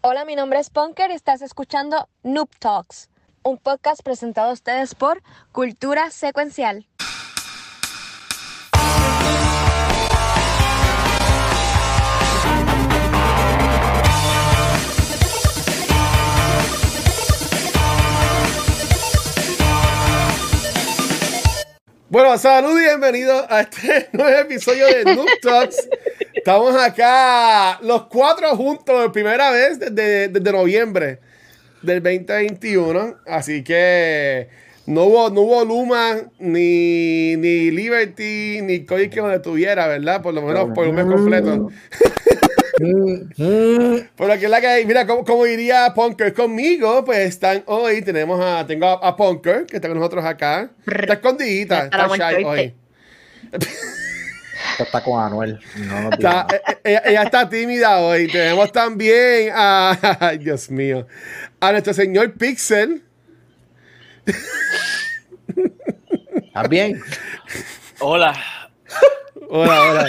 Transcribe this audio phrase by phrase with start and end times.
[0.00, 3.10] Hola, mi nombre es Punker y estás escuchando Noob Talks,
[3.42, 6.86] un podcast presentado a ustedes por Cultura Secuencial.
[22.08, 25.88] Bueno, salud y bienvenidos a este nuevo episodio de Noob Talks.
[26.48, 31.18] Estamos acá los cuatro juntos por primera vez desde, desde noviembre
[31.82, 33.16] del 2021.
[33.26, 34.48] Así que
[34.86, 40.22] no hubo, no hubo Luma, ni, ni Liberty, ni Cody que nos detuviera, ¿verdad?
[40.22, 41.68] Por lo menos por un mes completo.
[44.16, 44.86] Por aquí es la que hay.
[44.86, 48.00] Mira, como, como diría Punker conmigo, pues están hoy.
[48.00, 50.70] Tenemos a, tengo a, a Punker, que está con nosotros acá.
[50.86, 52.74] Está escondidita, Está shy hoy.
[54.72, 55.58] Esto está con Anuel.
[55.76, 58.28] No, no Está- eh, eh, ella, ella está tímida hoy.
[58.28, 59.96] Tenemos también a.
[60.20, 61.06] Ay, Dios mío.
[61.60, 63.02] A nuestro señor Pixel.
[66.34, 67.00] ¿Estás bien?
[68.00, 68.34] Hola.
[69.48, 70.06] Hola, hola.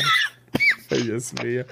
[0.91, 1.65] Ay, Dios mío.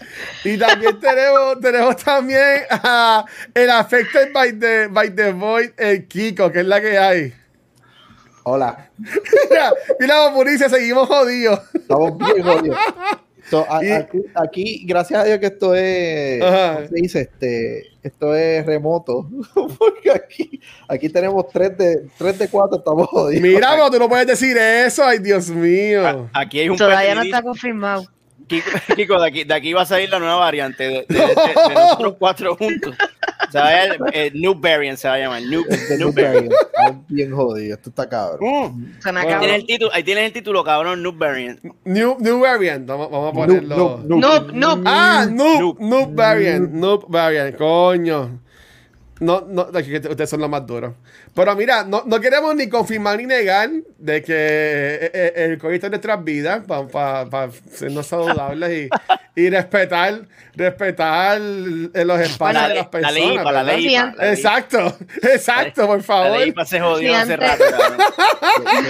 [0.44, 6.52] Y también tenemos, tenemos también a el Affected by the, by the Void, el Kiko,
[6.52, 7.34] que es la que hay.
[8.50, 8.90] Hola.
[9.50, 11.60] Mira, mira, Mauricio, seguimos jodidos.
[11.74, 12.78] Estamos bien jodidos.
[13.50, 16.76] So, a- Y- aquí, aquí, gracias a Dios que esto es, Ajá.
[16.76, 17.22] ¿cómo se dice?
[17.22, 19.28] Este, esto es remoto.
[19.78, 23.42] Porque aquí, aquí tenemos tres de, tres de cuatro, estamos jodidos.
[23.42, 25.04] Mira, pero tú no puedes decir eso.
[25.04, 26.30] Ay, Dios mío.
[26.34, 28.06] Aquí hay un Todavía no está confirmado.
[28.48, 31.26] Kiko, Kiko, de, aquí, de aquí va a salir la nueva variante de, de- de-
[31.68, 32.96] de nosotros cuatro juntos.
[33.52, 35.42] Se va a llamar, eh, New Variant, se va a llamar.
[35.44, 36.52] New, Este New Variant.
[36.52, 37.78] Estamos bien jodidos.
[37.78, 38.96] Esto está cabrón.
[39.04, 39.18] Mm.
[39.18, 41.60] Ahí, tienes el título, ahí tienes el título, cabrón, New Variant.
[41.86, 42.86] New, new variant.
[42.88, 43.76] Vamos, vamos a ponerlo.
[43.76, 44.20] noob, noob.
[44.20, 44.84] Noob, noob.
[44.86, 45.80] Ah, noob, Noob.
[45.80, 48.40] noob variant, noob variant, coño.
[49.20, 50.94] No, no, ustedes son los más duros.
[51.34, 55.74] Pero mira, no, no queremos ni confirmar ni negar de que eh, eh, el COVID
[55.74, 58.90] está en nuestras vidas para sernos saludables
[59.36, 60.22] y, y respetar,
[60.56, 63.44] respetar los espacios La de las la ley, personas.
[63.44, 63.76] para la ¿verdad?
[63.78, 63.90] ley.
[63.90, 64.34] Sí, para la ley.
[64.34, 66.38] Exacto, exacto, por La favor.
[66.40, 67.98] ley se jodió Sí, hace rato, cabrón.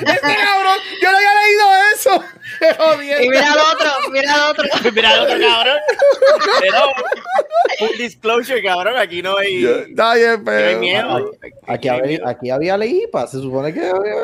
[0.00, 2.24] Este cabrón, yo no había leído eso.
[2.78, 3.24] Jodienda.
[3.24, 4.64] Y mira al otro, mira al otro.
[4.92, 5.76] Mira el otro cabrón.
[6.60, 6.78] Pero,
[7.78, 10.78] full disclosure, cabrón, aquí no hay, Está bien, no hay pero.
[10.80, 11.30] miedo.
[11.66, 14.14] Aquí, había, aquí había leípa, se supone que había.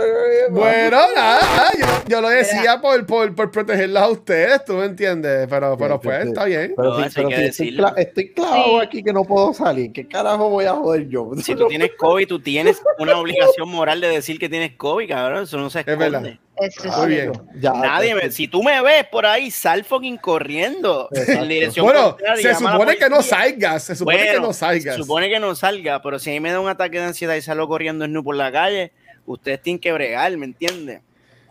[0.51, 5.47] Bueno, nada, yo, yo lo decía por, por, por protegerlos a ustedes, tú me entiendes,
[5.49, 6.75] pero, pero pues está bien.
[6.77, 8.87] Pero, No, pero estoy, cla- estoy clavado Sí.
[8.87, 9.93] aquí que no puedo salir.
[9.93, 11.31] ¿Qué carajo voy a joder yo?
[11.43, 15.43] Si tú tienes COVID, tú tienes una obligación moral de decir que tienes COVID, cabrón.
[15.45, 15.99] Eso no se esconde.
[16.11, 16.39] verdad.
[16.57, 17.33] Eso es Muy bien.
[17.57, 21.43] Ya, Nadie me- si tú me ves por ahí, sal fucking corriendo Exacto.
[21.43, 24.95] en dirección Bueno, se supone que no salgas, se supone que Bueno, no salgas.
[24.97, 27.35] Se supone que no salga, pero si a mí me da un ataque de ansiedad
[27.35, 28.93] y salgo corriendo en nu por la calle,
[29.27, 31.01] ustedes tienen que bregar, ¿me entiendes?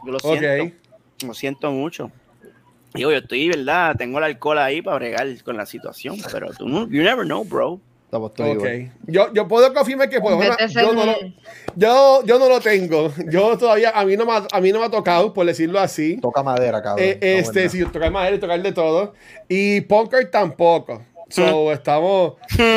[0.05, 0.75] Yo lo siento,
[1.25, 2.11] lo siento mucho.
[2.93, 3.95] Digo, yo estoy, ¿verdad?
[3.97, 7.43] Tengo el alcohol ahí para bregar con la situación, pero tú no, you never know,
[7.43, 7.79] bro.
[8.13, 8.55] Estamos todos Ok.
[8.57, 8.91] igual.
[9.07, 11.15] Yo, yo puedo confirmar que por lo menos, Vete a ser yo, no lo,
[11.75, 13.11] yo, yo no lo tengo.
[13.27, 15.79] Yo todavía, a mí no me, ha- a mí no me ha tocado, por decirlo
[15.79, 16.17] así.
[16.21, 17.03] Toca madera, cabrón.
[17.03, 17.71] Eh, No, este, verdad.
[17.71, 19.13] sí, tocar madera y tocar de todo.
[19.49, 21.03] Y Punker tampoco.
[21.29, 22.33] So, estamos,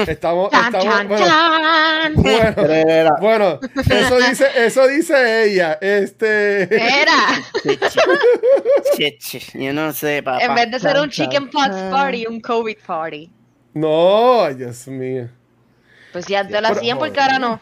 [0.08, 2.14] estamos, Chan, estamos, chan, bueno, chan.
[2.16, 3.60] bueno, bueno,
[3.90, 5.76] eso dice, eso dice ella.
[5.82, 7.42] Este, Era.
[9.54, 10.42] Yo no sé, papá.
[10.42, 13.30] En vez de ser un chicken pox party, un COVID party.
[13.76, 15.28] No, ay, Dios mío.
[16.12, 17.60] Pues ya te lo hacían porque ahora no.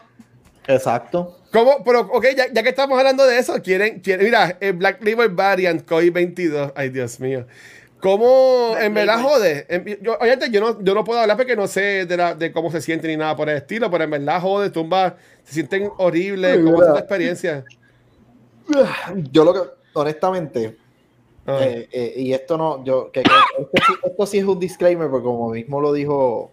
[0.67, 1.37] Exacto.
[1.51, 1.83] ¿Cómo?
[1.83, 5.29] Pero, ok, ya, ya que estamos hablando de eso, quieren, quieren mira, el Black Label
[5.29, 7.45] Variant COVID-22, ay, Dios mío.
[7.99, 9.65] ¿Cómo, Black en verdad, jode?
[9.69, 12.51] En- yo, obviamente, yo no, yo no puedo hablar porque no sé de, la- de
[12.51, 15.89] cómo se siente ni nada por el estilo, pero en verdad, jode, tumba, se sienten
[15.97, 17.63] horribles, ¿cómo es tu experiencia?
[19.31, 19.59] Yo lo que,
[19.93, 20.77] honestamente,
[21.47, 21.59] Ah.
[21.61, 23.29] eh, eh, y esto no, yo, que, que
[23.59, 26.51] esto, sí, esto sí es un disclaimer, porque como mismo lo dijo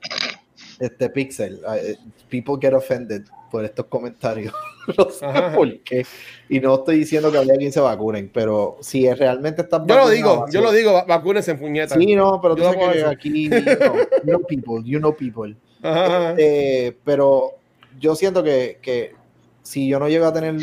[0.79, 1.97] este Pixel, eh,
[2.29, 4.53] people get offended por estos comentarios.
[4.99, 5.55] no sé Ajá.
[5.55, 6.05] por qué.
[6.49, 9.97] Y no estoy diciendo que había quien se vacunen, pero si es- realmente están Yo
[9.97, 11.97] lo digo, yo lo digo, va- vacúnense en puñetas.
[11.99, 13.59] Sí, no, pero tú sabes que aquí, know,
[14.25, 15.55] you know people, you know people.
[15.83, 16.35] Ajá.
[16.39, 17.53] Eh, pero
[18.01, 19.15] yo siento que, que
[19.63, 20.57] si yo no llego a tener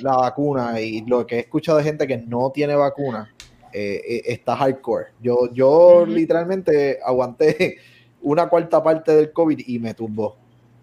[0.00, 3.32] la vacuna y lo que he escuchado de gente que no tiene vacuna,
[3.76, 5.06] eh, eh, está hardcore.
[5.20, 7.76] Yo, yo literalmente aguanté
[8.22, 10.36] una cuarta parte del COVID y me tumbó.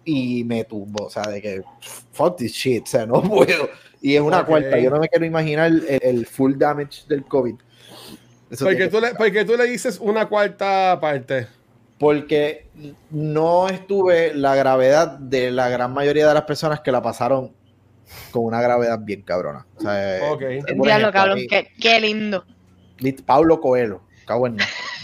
[0.04, 1.62] Y me tumbó, o sea, de que
[2.12, 3.68] fuck this shit, o sea, no puedo.
[4.02, 7.54] Y es una cuarta, yo no me quiero imaginar el, el full damage del COVID.
[8.50, 11.46] Eso Porque tú, le, porque tú le dices una cuarta parte.
[11.98, 12.66] porque
[13.10, 17.52] no estuve la gravedad de la gran mayoría de las personas que la pasaron
[18.30, 19.66] con una gravedad bien cabrona.
[19.76, 20.42] O sea, Ok.
[20.42, 21.46] eh, cabrón, mí-
[21.80, 22.44] qué lindo.
[23.26, 24.56] Pablo Coelho, cago en.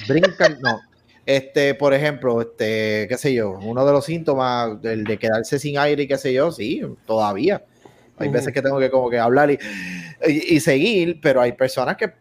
[0.09, 0.81] Brincan, no.
[1.27, 5.79] Este, por ejemplo, este, qué sé yo, uno de los síntomas, el de quedarse sin
[5.79, 7.63] aire y qué sé yo, sí, todavía.
[8.17, 8.35] Hay Ujú.
[8.35, 9.59] veces que tengo que como que hablar y,
[10.27, 12.13] y, y seguir, pero hay personas que,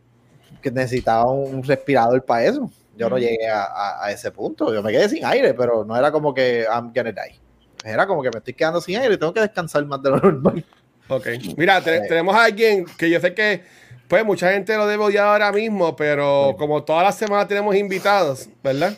[0.61, 2.69] que necesitaban un respirador para eso.
[2.97, 3.23] Yo no Ujú.
[3.25, 4.73] llegué a, a- a ese punto.
[4.73, 7.39] Yo me quedé sin aire, pero no era como que I'm gonna die.
[7.83, 10.17] Era como que me estoy quedando sin aire y tengo que descansar más de lo
[10.21, 10.63] normal.
[11.07, 11.27] Ok.
[11.57, 12.01] Mira, te- Eh.
[12.07, 13.63] tenemos a alguien que yo sé que,
[14.09, 18.49] pues, mucha gente lo debe odiar ahora mismo, pero como todas las semanas tenemos invitados,
[18.61, 18.97] ¿verdad?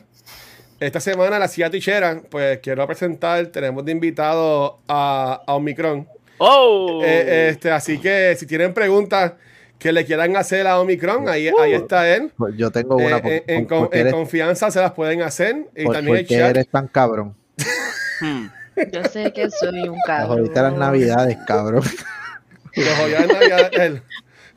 [0.80, 6.08] Esta semana la silla tichera, pues quiero presentar, tenemos de invitado a, a Omicron.
[6.40, 7.02] ¡Oh!
[7.04, 9.34] Eh, este, así que si tienen preguntas
[9.78, 12.32] que le quieran hacer a Omicron, ahí, ahí está él.
[12.36, 13.18] Pues yo tengo una.
[13.18, 15.68] Eh, por- en, en por- con- porque en eres- confianza se las pueden hacer.
[15.76, 16.50] Y por- también el porque chat.
[16.50, 17.36] eres tan cabrón.
[18.22, 18.48] Hmm.
[18.92, 20.38] Yo sé que soy un cabrón.
[20.38, 21.84] jodiste las navidades, cabrón.
[22.76, 24.02] Los jodió en Navidad, él.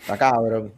[0.04, 0.72] Está cabrón.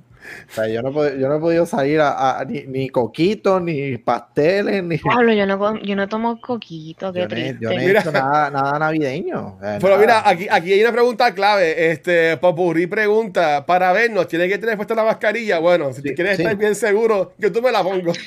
[0.50, 3.96] O sea, yo no, yo no he podido salir a, a- ni, ni coquitos, ni
[3.96, 4.98] pasteles, ni.
[4.98, 8.00] Pablo, yo no, yo no tomo coquito, qué Yo no yo no he Mira.
[8.00, 9.56] hecho nada, nada navideño.
[9.60, 9.98] Pero nada.
[9.98, 11.92] mira, aquí, aquí hay una pregunta clave.
[11.92, 15.60] Este, Popurrí pregunta: para vernos, ¿tiene que tener puesta la mascarilla?
[15.60, 16.42] Bueno, si Sí, te quieres sí.
[16.42, 18.12] estar bien seguro, yo tú me la pongo.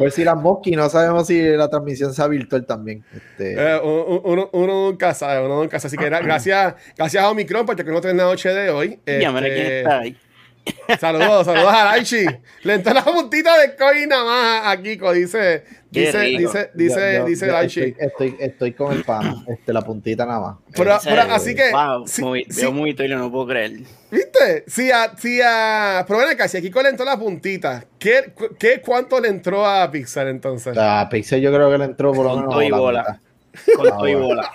[0.00, 3.04] Pues si las mosquis, no sabemos si la transmisión sea virtual también.
[3.14, 5.88] Este, Eh, uno, uno, uno nunca sabe, uno nunca sabe.
[5.88, 8.98] Así que gra- gracias, gracias a Omicron por tenernos en la noche de hoy.
[9.06, 10.16] Ya me quién Este, está ahí.
[10.98, 12.26] Saludos, saludos a Laichi.
[12.64, 17.18] Le entró la puntita de coin nada más a Kiko, dice, dice, dice, dice, yo-
[17.20, 17.80] yo- dice yo Laichi.
[17.80, 20.56] Estoy, estoy, estoy con el pan, este, la puntita nada más.
[20.76, 23.72] Pero, pero así que, Wow, muy, sí, veo muy y no puedo creer.
[24.10, 24.64] ¿viste?
[24.66, 28.32] Sí, a, sí, a, pero ven acá, si a Kiko le entró la puntita, ¿qué,
[28.58, 30.76] qué, ¿cuánto le entró a Pixar entonces?
[30.76, 33.20] A Pixel yo creo que le entró por lo Con menos todo y la bola.
[33.76, 34.50] Con todo y bola.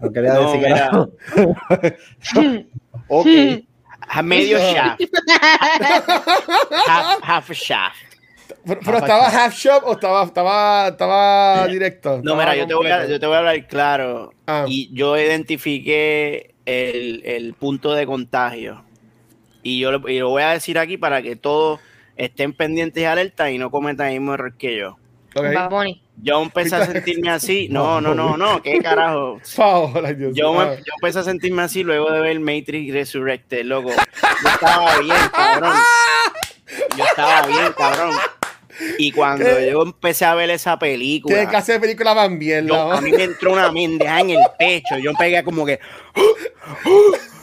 [0.00, 0.90] No quería No, decir que era.
[3.08, 3.26] ok.
[4.12, 5.02] A medio shaft.
[6.86, 7.96] half, half a shaft.
[8.64, 12.20] Pero, pero estaba half shop o estaba, estaba, estaba directo.
[12.22, 14.34] No, Estaba mira, yo te, voy a, yo te voy a hablar claro.
[14.46, 14.64] Ah.
[14.66, 18.84] Y yo identifiqué el, el punto de contagio.
[19.62, 21.80] Y yo lo, y lo voy a decir aquí para que todos
[22.16, 24.96] estén pendientes y alerta y no cometan el mismo error que yo.
[25.34, 25.44] Ok.
[25.54, 26.02] Bad Bunny.
[26.22, 27.68] Yo empecé a sentirme así.
[27.70, 28.60] No, no, no, no.
[28.62, 29.40] ¿Qué carajo?
[30.32, 33.90] Yo, me- yo empecé a sentirme así luego de ver Matrix Resurrected, loco.
[33.90, 35.74] Yo estaba bien, cabrón.
[36.96, 38.16] Yo estaba bien, cabrón.
[38.98, 39.70] Y cuando ¿Qué?
[39.70, 42.66] yo empecé a ver esa ¿Qué película, clase de película van bien?
[42.66, 42.92] yo- no?
[42.92, 44.96] a mí me entró una mendeja en el pecho.
[45.02, 45.78] Yo pegué como que.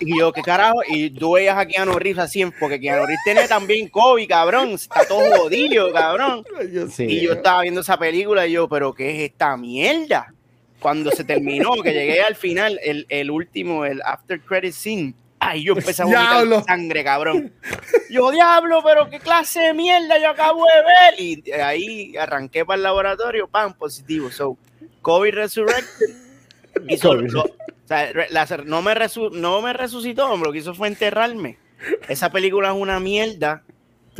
[0.00, 0.80] Y yo, ¿qué carajo?
[0.88, 4.70] Y tú veías a Keanu Reeves así, porque Keanu Reeves tiene también COVID, cabrón.
[4.70, 6.44] Está todo jodido, cabrón.
[6.90, 7.04] Sí.
[7.04, 10.32] Y yo estaba viendo esa película y yo, ¿pero qué es esta mierda?
[10.80, 15.62] Cuando se terminó, que llegué al final, el, el último, el after credit scene, ay,
[15.62, 17.52] yo empecé a vomitar sangre, cabrón.
[18.10, 21.20] Yo, diablo, pero qué clase de mierda yo acabo de ver.
[21.20, 24.32] Y de ahí arranqué para el laboratorio, pam, positivo.
[24.32, 24.56] So,
[25.02, 26.08] COVID Resurrected.
[26.88, 27.30] hizo COVID.
[27.30, 27.56] lo-
[28.46, 31.58] sea, no, me resu- no me resucitó, lo que hizo fue enterrarme.
[32.08, 33.62] Esa película es una mierda.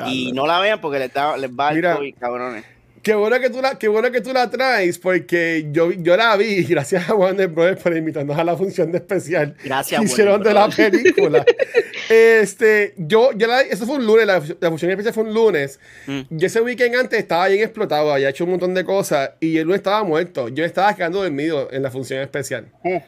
[0.07, 1.97] Y no la vean porque les, da- les va el Mira.
[1.97, 2.65] COVID, cabrones.
[3.03, 6.37] Qué bueno que tú la, qué bueno que tú la traes, porque yo, yo la
[6.37, 10.41] vi, gracias a Warner Brothers por invitarnos a la función de especial Gracias, que hicieron
[10.41, 11.45] de la película.
[12.09, 15.81] este, yo, yo la, eso fue un lunes, la, la función especial fue un lunes.
[16.07, 16.21] Mm.
[16.31, 19.65] Yo ese weekend antes estaba bien explotado, había hecho un montón de cosas y el
[19.65, 20.49] lunes estaba muerto.
[20.49, 22.69] Yo estaba quedando dormido en la función especial.
[22.85, 23.05] Eh.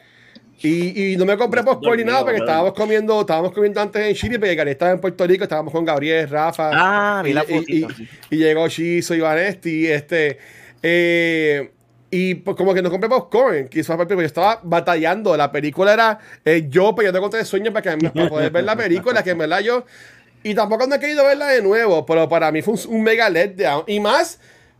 [0.61, 4.15] Y, y no me compré popcorn ni nada porque estábamos comiendo, estábamos comiendo antes en
[4.15, 6.71] Chile, porque Gary estaba en Puerto Rico, estábamos con Gabriel, Rafa.
[6.73, 7.87] Ah, vi la y, y-
[8.31, 10.37] y llegó Shizo y Vanesti, este,
[10.81, 11.71] eh,
[12.09, 16.19] y pues como que no compré popcorn, que eso yo estaba batallando, la película era
[16.45, 19.37] eh, yo peleando contra el sueño para, que, para poder ver la película, que en
[19.39, 19.85] verdad yo,
[20.41, 23.29] y tampoco no he querido verla de nuevo, pero para mí fue un, un mega
[23.29, 24.39] letdown, y más,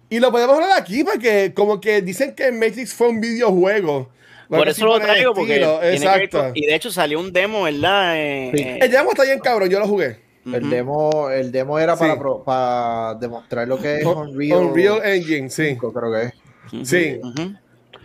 [0.09, 4.09] y lo podemos hablar aquí, porque como que dicen que Matrix fue un videojuego.
[4.49, 6.39] Por eso lo traigo, porque tiene que exacto.
[6.39, 8.13] con- y de hecho salió un demo, ¿verdad?
[8.17, 8.61] Eh, Sí.
[8.63, 10.23] eh, El demo está bien cabrón, yo lo jugué.
[10.45, 15.01] El demo, el demo era para, pro- para demostrar lo que es Un Unreal, Unreal
[15.03, 15.69] Engine, sí.
[15.69, 16.87] 5, creo que es.
[16.87, 17.19] Sí.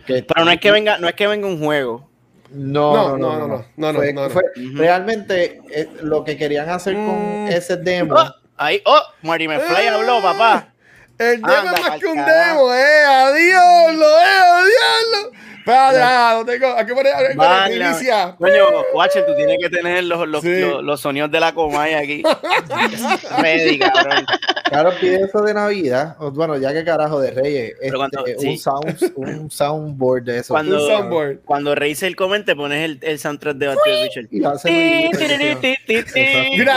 [0.07, 2.09] Que- Pero no es que venga, no es que venga un juego.
[2.49, 4.29] No, No, no, no, no, no, no, Fue- no, no.
[4.31, 4.77] fue- Ujú.
[4.77, 7.47] Realmente eh, lo que querían hacer con Mm.
[7.49, 8.15] ese demo.
[8.15, 10.67] Oh, ahí, oh, Marty McFly habló, papá.
[11.19, 12.49] El demo Anda es más que un carajo.
[12.71, 13.03] demo, eh.
[13.07, 15.31] Adiós, lo eh, adiós.
[15.31, 16.67] Espérate, ah, no tengo.
[16.67, 17.75] Aquí pone aquí pone Vale.
[17.77, 18.35] primicia.
[18.37, 18.63] Coño,
[18.93, 20.59] Watcher, tú tienes que tener los, los, Sí.
[20.59, 22.23] los, los sonidos de la Comay aquí.
[23.41, 24.25] Ready, cabrón.
[24.69, 26.15] Claro, pide eso de Navidad.
[26.33, 27.73] Bueno, ya que carajo de Reyes.
[27.79, 28.57] Pero este, cuando- un, sí.
[28.57, 30.53] sound, un soundboard de eso.
[30.53, 31.39] Cuando, Un soundboard.
[31.45, 34.27] cuando Razer comente, pones el, el soundtrack de Battle Richard.
[34.31, 34.51] Mira,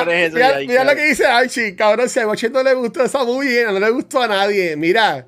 [0.05, 2.09] pones eso mira, mira lo que dice Archie, cabrón.
[2.09, 4.76] Si a Boche no le gustó esa movie, no le gustó a nadie.
[4.76, 5.26] Mira,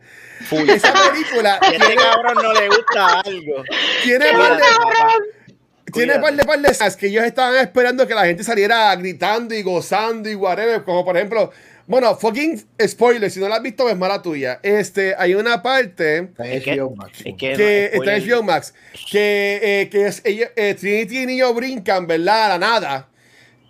[0.49, 0.69] Full.
[0.71, 3.65] esa película este cabrón no le gusta algo.
[4.05, 4.63] tiene par de,
[5.93, 9.55] tiene par de par de esas que ellos estaban esperando que la gente saliera gritando
[9.55, 10.83] y gozando y whatever.
[10.85, 11.51] Como por ejemplo,
[11.87, 14.59] bueno, fucking spoiler, si no la has visto, es mala tuya.
[14.63, 17.19] Este, hay una parte Está en Es que- HBO Max.
[17.19, 18.29] Es que, que no, está en.
[18.29, 18.75] HBO Max,
[19.11, 22.47] que, eh, que es, ellos, eh, Trinity y Neo brincan, ¿verdad?
[22.47, 23.09] A la nada.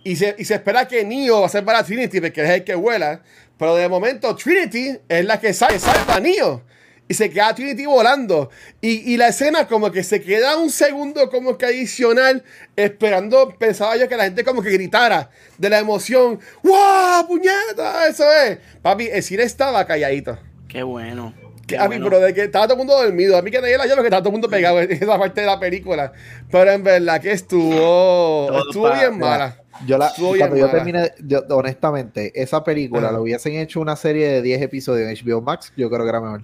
[0.03, 2.63] Y se, y se espera que Neo va a ser para Trinity, porque es el
[2.63, 3.21] que vuela.
[3.57, 6.63] Pero de momento Trinity es la que sale, salva a Neo.
[7.09, 8.49] Y se queda Trinity volando.
[8.81, 12.43] Y, y la escena como que se queda un segundo como que adicional,
[12.75, 16.39] esperando, pensaba yo que la gente como que gritara de la emoción.
[16.63, 17.27] ¡Wow!
[17.27, 18.07] ¡Puñeta!
[18.07, 18.57] Eso es.
[18.81, 20.37] Papi, el cine estaba calladito.
[20.67, 21.46] Qué bueno.
[21.67, 22.05] Que a mí, bueno.
[22.05, 23.37] pero de que estaba todo el mundo dormido.
[23.37, 25.41] A mí que nadie la lleva que estaba todo el mundo pegado en esa parte
[25.41, 26.13] de la película.
[26.49, 29.61] Pero en verdad que estuvo, Todo estuvo bien mala.
[29.85, 30.73] Yo la, Estuvo bien cuando yo mala.
[30.77, 33.11] terminé, yo- honestamente, esa película Ajá.
[33.11, 36.21] la hubiesen hecho una serie de 10 episodios en HBO Max, yo creo que era
[36.21, 36.41] mejor.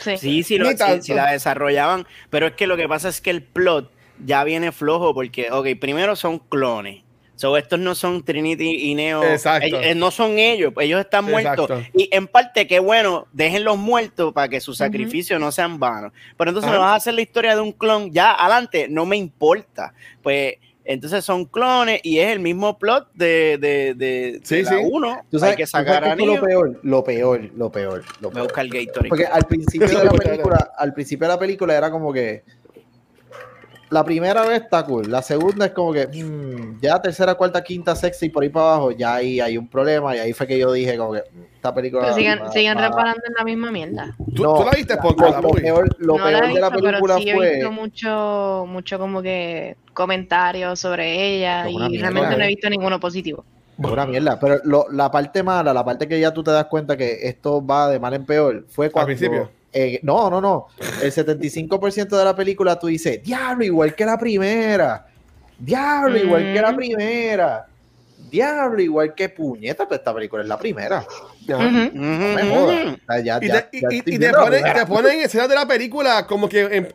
[0.00, 0.16] Sí.
[0.18, 3.30] Sí, sí, lo- sí, sí la desarrollaban, pero es que lo que pasa es que
[3.30, 3.90] el plot
[4.24, 7.02] ya viene flojo porque, ok, primero son clones.
[7.38, 9.22] So, estos no son Trinity y Neo.
[9.22, 9.66] Exacto.
[9.66, 11.70] Ellos- eh, no son ellos, ellos están muertos.
[11.70, 11.90] Exacto.
[11.96, 16.12] Y en parte, qué bueno, déjenlos muertos para que sus sacrificios no sean vanos.
[16.36, 19.16] Pero entonces me vas a hacer la historia de un clon ya adelante, no me
[19.16, 19.94] importa.
[20.20, 20.54] Pues
[20.84, 24.76] entonces son clones y es el mismo plot de, de, de, Sí, de la sí.
[24.90, 25.20] uno.
[25.30, 26.80] ¿Tú sabes, Hay que tú sabes sacar qué a lo peor?
[26.82, 28.42] Lo peor, lo peor, lo Voy a peor.
[28.46, 29.08] buscar Gatorade.
[29.10, 32.42] Porque al principio de la película, al principio de la película era como que
[33.90, 37.94] la primera vez está cool, la segunda es como que mm, ya tercera, cuarta, quinta,
[37.96, 40.58] sexta y por ahí para abajo ya ahí hay un problema y ahí fue que
[40.58, 43.44] yo dije como que mm, esta película Pero siguen, va- siguen va- reparando en la
[43.44, 44.14] misma mierda.
[44.34, 46.60] ¿Tú, No, tú la viste, lo, la lo peor, lo no peor la he de
[46.60, 51.68] la visto, película pero sí he fue visto mucho, mucho como que comentarios sobre ella
[51.68, 51.98] y mierda.
[52.00, 53.44] realmente no he visto ninguno positivo.
[53.78, 56.96] Una mierda, pero lo- la parte mala, la parte que ya tú te das cuenta
[56.96, 59.06] que esto va de mal en peor, fue cuando...
[59.06, 59.50] principio?
[59.72, 60.66] Eh, no, no, no.
[61.02, 65.06] El 75% de la película tú dices, diablo, igual que la primera.
[65.58, 67.66] Diablo, igual que la primera.
[68.30, 71.04] Diablo, igual que puñeta, pero esta película es la primera.
[73.42, 74.74] Y ya- te, ponen, primera.
[74.80, 76.88] te ponen escenas de la película como que en,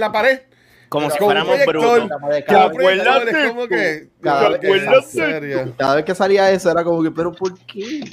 [0.00, 0.40] la- pared.
[0.88, 2.08] Como si fuéramos brutos.
[4.22, 4.58] Cada-.
[5.76, 8.04] Cada vez que salía eso era como que, pero ¿por qué?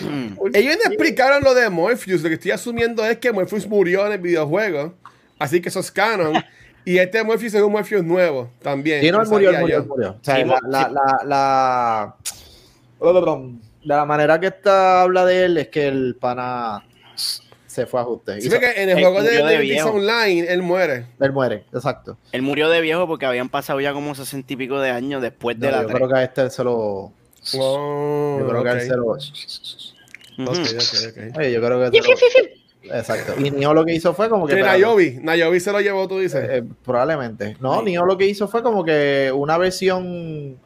[0.00, 0.34] Mm.
[0.36, 2.22] ¿Por Ellos no explicaron lo de Morpheus.
[2.22, 4.94] Lo que estoy asumiendo es que Morpheus murió en el videojuego.
[5.38, 6.34] Así que eso es canon.
[6.84, 9.00] y este Morpheus es un Morpheus nuevo también.
[9.02, 10.10] Sí, no, él que murió, murió, murió.
[10.12, 12.16] O sea, Sí, la, la, la, la,
[13.00, 13.48] de
[13.82, 16.84] la manera que esta habla de él es que el pana
[17.66, 18.40] se fue a ajuste.
[18.40, 19.82] Sí, porque en el juego de, de.
[19.82, 21.06] Online, él muere.
[21.18, 22.18] él muere, exacto.
[22.30, 25.58] Él murió de viejo porque habían pasado ya como sesenta y pico de años después
[25.58, 25.96] de No, la yo 3.
[25.96, 27.12] creo que a este él se lo.
[27.58, 29.04] Oh, Yo creo que él se lo.
[29.06, 30.50] Ujú.
[30.50, 31.38] Ok, ok, ok.
[31.38, 31.98] Oye, yo creo que.
[31.98, 32.04] lo-
[32.84, 33.34] Exacto.
[33.38, 34.56] Y Nio lo que hizo fue como que.
[34.56, 36.44] Nayobi, Nayobi se lo llevó, tú dices.
[36.50, 37.56] eh, probablemente.
[37.60, 40.58] No, Nio lo que hizo fue como que una versión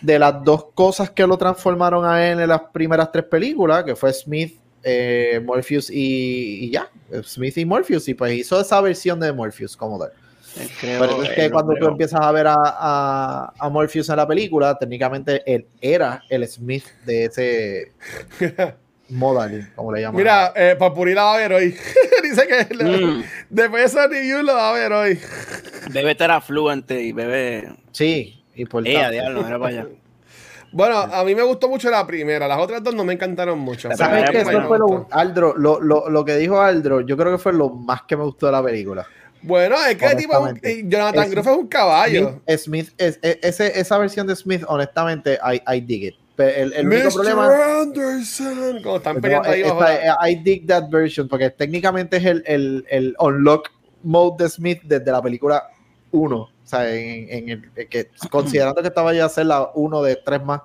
[0.00, 3.94] de las dos cosas que lo transformaron a él en las primeras tres películas, que
[3.94, 6.90] fue Smith, eh, Morpheus y, y ya.
[7.22, 8.08] Smith y Morpheus.
[8.08, 10.10] Y pues hizo esa versión de Morpheus como tal.
[10.80, 14.16] Creo- Pero es que eh, cuando tú empiezas a ver a, a, a Morpheus en
[14.16, 17.92] la película, técnicamente él era el Smith de ese
[19.08, 20.16] modal, como le llaman.
[20.16, 21.74] Mira, eh, Papuri la va a ver hoy.
[22.22, 23.24] Dice que le- Mm.
[23.50, 25.18] después de esa review lo va a ver hoy.
[25.92, 27.72] Bebe terafluente y bebe.
[27.92, 28.98] Sí, importante.
[28.98, 29.86] Ella, diablo, era para allá.
[30.74, 32.48] Bueno, a mí me gustó mucho la primera.
[32.48, 33.88] Las otras dos no me encantaron mucho.
[33.90, 34.38] La ¿Sabes qué?
[34.40, 35.06] es Eso fue lo.
[35.10, 38.24] Aldro, lo, lo, lo que dijo Aldro, yo creo que fue lo más que me
[38.24, 39.06] gustó de la película.
[39.42, 42.40] Bueno, es que tipo, eh, Jonathan Groff es un caballo.
[42.46, 46.14] Smith, Smith es, es- ese- esa versión de Smith, honestamente, I, I dig it.
[46.38, 47.12] El, el único Mr.
[47.14, 47.80] problema.
[47.82, 48.82] Anderson.
[48.82, 52.42] Como están peleando ahí esta- bajo la- I dig that version, porque técnicamente es el,
[52.46, 53.68] el, el unlock
[54.02, 55.62] mode de Smith desde la película
[56.10, 56.36] 1.
[56.36, 60.16] O sea, en, en el, que, considerando que esta vaya a ser la 1 de
[60.16, 60.62] 3 más,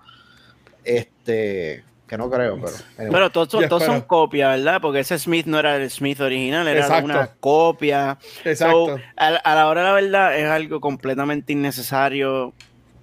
[0.83, 2.71] este, que no creo, pero.
[2.97, 3.11] anyway.
[3.11, 4.79] Pero todos, todos son copias, ¿verdad?
[4.81, 7.05] Porque ese Smith no era el Smith original, era Exacto.
[7.05, 8.17] una copia.
[8.45, 8.97] Exacto.
[8.97, 12.53] So, a, a la hora de la verdad es algo completamente innecesario.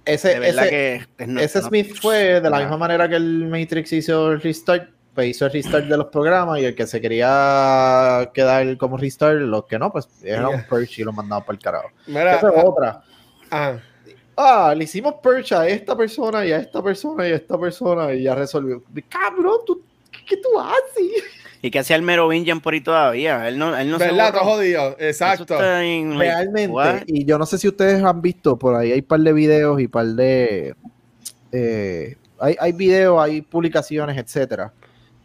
[0.05, 3.15] ese De ese, que es no- ese no- Smith fue de la misma manera que
[3.15, 6.85] el Matrix hizo el restart, pues hizo el restart de los programas y el que
[6.87, 11.45] se quería quedar como restart, los que no, pues era un purge y lo mandaban
[11.45, 11.89] para el carajo.
[12.07, 13.01] Mira, Esa es otra.
[13.51, 13.77] ah,
[14.37, 18.13] Ah, le hicimos purge a esta persona y a esta persona y a esta persona
[18.13, 18.83] y ya resolvió.
[19.07, 21.23] Cabrón, ¿tú, ¿qué, qué tú haces?
[21.61, 23.47] Y que hacía el Merovingian por ahí todavía.
[23.47, 24.27] Él no, él no se ¿Verdad?
[24.27, 24.95] Está jodido.
[24.99, 25.43] Exacto.
[25.55, 27.01] está en, like, Realmente, what?
[27.07, 29.81] y yo no sé si ustedes han visto, por ahí hay un par de videos
[29.81, 30.75] y par de...
[31.51, 34.73] eh, hay, hay videos, hay publicaciones, etcétera,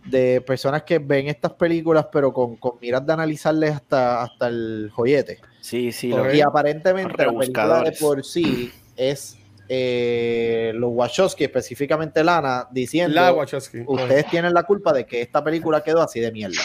[0.07, 4.90] de personas que ven estas películas, pero con, con miras de analizarles hasta, hasta el
[4.95, 5.40] joyete.
[5.61, 6.09] Sí, sí.
[6.09, 9.38] Lo, Y aparentemente la película de por sí es
[9.69, 13.83] eh, los Wachowski, específicamente Lana, diciendo La Wachowski.
[13.87, 16.61] ustedes tienen la culpa de que esta película quedó así de mierda.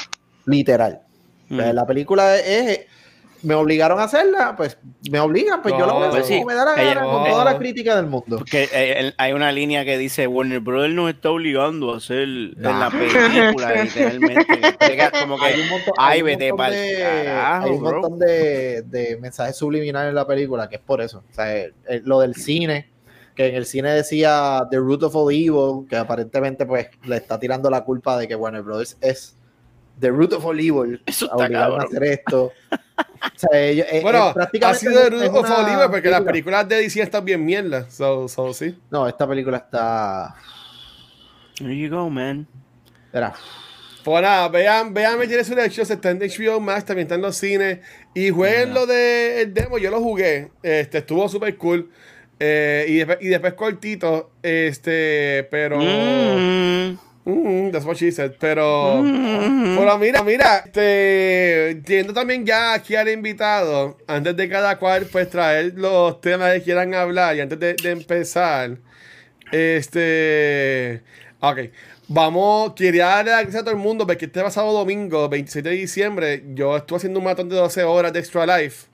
[0.46, 1.02] Literal.
[1.50, 1.60] Mm.
[1.60, 2.82] La película es,
[3.46, 4.78] me obligaron a hacerla, pues
[5.10, 6.34] me obligan, pues yo la voy a hacer pues sí.
[6.36, 8.38] como me da la gana, con toda la crítica del mundo.
[8.40, 12.54] Porque eh, hay una línea que dice Warner Brothers nos está obligando a hacer en
[12.58, 12.80] Nah.
[12.80, 14.46] la película, literalmente.
[15.22, 18.02] como que, Hay un montón, ay, hay un vete montón de, carajo, hay un bro.
[18.02, 21.24] montón de, de mensajes subliminales en la película, que es por eso.
[21.30, 22.90] O sea, el- el- lo del cine,
[23.36, 27.40] que en el cine decía The Root of All Evil, que aparentemente pues le está
[27.40, 29.35] tirando la culpa de que Warner Brothers es
[30.00, 32.52] The Root of All Evil, Eso a está a hacer esto.
[32.66, 36.10] O sea, ellos- eh, Bueno, eh, prácticamente ha sido el es Rudolph una Oliver porque
[36.10, 37.90] las película- películas de DC están bien mierda.
[37.90, 38.78] So, so, sí.
[38.92, 40.36] No, esta película está...
[41.58, 42.46] There you go, man.
[43.14, 43.34] Era,
[44.04, 47.80] Pues nada, vean, vean Resurrections, está en HBO Max, también está en los cines.
[48.14, 50.52] Y jueguen lo de el demo, yo lo jugué.
[50.62, 51.90] Este, estuvo súper cool.
[52.40, 55.80] Eh, y, después, y después cortito, este, pero...
[55.80, 56.98] Mm.
[57.26, 58.36] Mm, that's what she said.
[58.40, 59.02] Pero...
[59.02, 59.76] Mm.
[59.76, 65.30] Bueno, mira, mira, este, yendo también ya aquí al invitado, antes de cada cual, pues
[65.30, 68.78] traer los temas que quieran hablar y antes de, de empezar,
[69.52, 71.02] este,
[71.40, 71.60] ok,
[72.08, 75.72] vamos, quería darle las gracias a todo el mundo porque este pasado domingo, 26 de
[75.72, 78.88] diciembre, yo estuve haciendo un maratón de 12 horas de Extra Life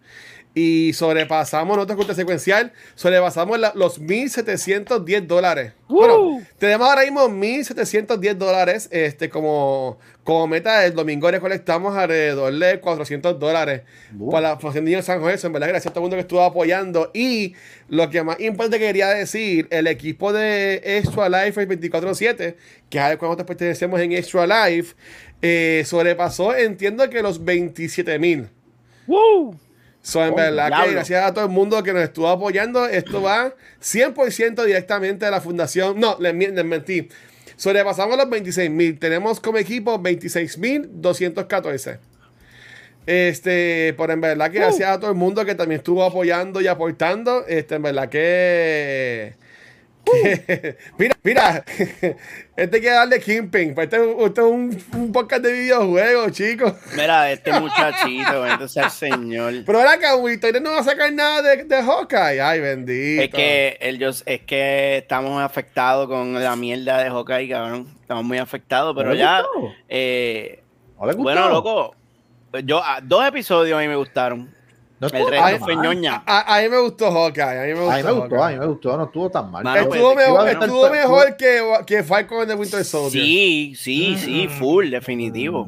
[0.53, 5.73] y sobrepasamos nuestro corte secuencial, sobrepasamos la- los 1.710 dólares.
[5.87, 10.85] Bueno, tenemos ahora mismo 1.710 dólares este, como, como meta.
[10.85, 13.83] El domingo recolectamos alrededor de 400 dólares
[14.31, 15.47] para la Fundación Niño San José.
[15.47, 17.11] En verdad, gracias a todo el mundo que estuvo apoyando.
[17.13, 17.53] Y
[17.87, 22.55] lo que más importante quería decir, el equipo de Extra Life 24-7,
[22.89, 24.95] que es al cual nosotros pertenecemos en Extra Life,
[25.41, 28.49] eh, sobrepasó, entiendo que los 27 mil.
[30.01, 32.87] So, en Oh, verdad que gracias a todo el mundo que nos estuvo apoyando.
[32.87, 35.99] Esto va 100% directamente de la fundación.
[35.99, 37.07] No, les, les mentí.
[37.55, 38.97] Sobrepasamos los 26 mil.
[38.97, 41.99] Tenemos como equipo 26 mil 214.
[43.05, 46.67] Este, por en verdad que gracias a todo el mundo que también estuvo apoyando y
[46.67, 47.45] aportando.
[47.47, 49.35] Este, en verdad que.
[50.97, 51.63] mira, mira,
[52.55, 53.73] este hay que darle Kingpin.
[53.75, 56.73] Pues este, este es un, un podcast de videojuegos, chicos.
[56.95, 59.53] Mira, este muchachito, entonces el señor.
[59.65, 62.41] Pero ahora que Wisteria no va a sacar nada de, de Hawkeye.
[62.41, 63.23] Ay, bendito.
[63.23, 67.87] Es que, el, yo- es que estamos afectados con la mierda de Hawkeye, cabrón.
[68.01, 69.43] Estamos muy afectados, pero ¿No le ya.
[69.87, 70.63] eh,
[71.17, 71.95] bueno, loco.
[72.65, 74.53] Yo, ah, dos episodios a mí me gustaron.
[75.01, 75.83] No El resto fue mal.
[75.85, 76.23] ñoña.
[76.25, 77.43] A, a mí me gustó Hawkeye.
[77.43, 77.91] A mí me gustó.
[77.91, 78.43] A mí me gustó, Hawkeye.
[78.43, 79.63] a mí me gustó, no estuvo tan mal.
[79.63, 83.23] Mano, Estuvo pues, mejor, estuvo mejor que, que Falcon de Winter Soldier.
[83.25, 85.67] Sí, sí, sí, full, definitivo.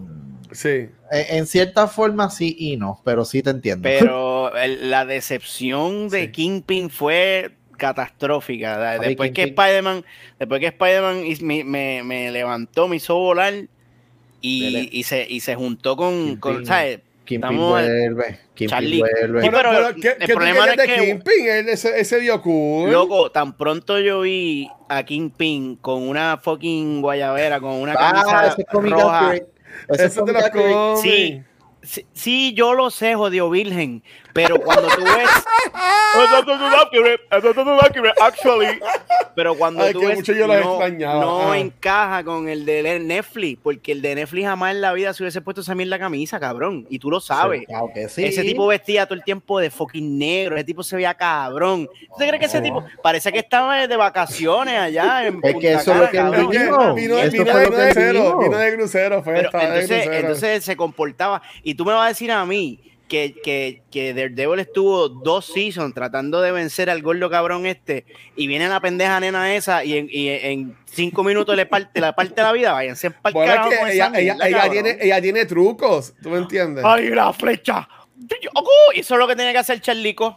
[0.51, 0.87] Sí.
[1.09, 3.81] En, en cierta forma sí y no, pero sí te entiendo.
[3.81, 6.31] Pero el- la decepción de Sí.
[6.31, 8.99] Kingpin fue catastrófica.
[8.99, 10.05] Después que Spider-Man,
[10.37, 13.53] después que Spider-Man is- me, me- me levantó, me hizo volar
[14.41, 16.65] y, y se, y se juntó con, con.
[16.65, 16.99] ¿sabes?
[17.25, 19.41] Kingpin vuelve, Kingpin vuelve.
[19.41, 21.47] Sí, Pero, pero ¿qué, el qué problema es de que- Kingpin?
[21.47, 22.91] Él- ese, ese vio cool.
[22.91, 28.47] Loco, tan pronto yo vi a Kingpin con una fucking guayabera, con una Ah, camisa
[28.47, 29.19] ese roja.
[29.29, 29.47] accurate.
[29.89, 30.73] Ese es Eso te comic lo accurate.
[30.73, 30.97] comen.
[31.01, 31.41] Sí,
[31.81, 35.29] sí, sí, yo lo sé, jodido virgen, pero cuando tú ves...
[38.21, 38.79] Actually,
[39.35, 41.57] pero cuando Ay, tú ves, mucho yo lo no, no Ah.
[41.57, 45.41] encaja con el de Netflix, porque el de Netflix jamás en la vida se hubiese
[45.41, 47.63] puesto esa mierda camisa, cabrón, y tú lo sabes.
[47.65, 48.25] Claro que sí.
[48.25, 51.87] Ese tipo vestía todo el tiempo de fucking negro, ese tipo se veía cabrón.
[51.87, 55.53] ¿Tú te crees que ese tipo parece que estaba de vacaciones allá en Es que
[55.53, 56.95] Punta eso es lo Cana, que cabrón?
[56.95, 59.23] vino, Eso vino fue de crucero, vino de fue crucero.
[60.13, 61.41] entonces se comportaba.
[61.63, 62.79] Y tú me vas a decir a mí
[63.13, 68.06] que, que, que Daredevil estuvo dos seasons tratando de vencer al gordo cabrón este.
[68.36, 72.13] Y viene la pendeja nena esa y en, y en cinco minutos le parte la
[72.15, 72.71] parte de la vida.
[72.73, 76.39] Váyanse en pa'l Bueno, es que ella, ella, ella tiene, ella tiene trucos, ¿tú me
[76.39, 76.84] entiendes?
[76.84, 77.88] ¡Ay, la flecha!
[78.56, 78.91] ¡Oh!
[78.95, 80.36] Eso es lo que tiene que hacer Charlico.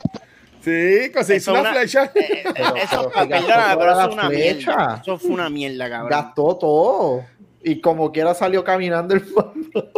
[0.61, 2.11] Sí, que se hizo Eso una una- flecha.
[2.15, 4.29] Eh, Pero- eso, pero eso es una flecha.
[4.77, 4.99] mierda.
[5.01, 6.11] Eso fue una mierda, cabrón.
[6.11, 7.25] Gastó todo.
[7.65, 9.93] y como quiera salió caminando el fondo.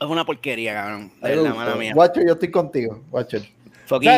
[0.00, 1.10] Es una porquería, cabrón.
[1.22, 1.92] De verdad, mala mía.
[1.94, 3.02] Guacho, yo estoy contigo.
[3.10, 3.38] Guacho.
[3.38, 3.48] O sea,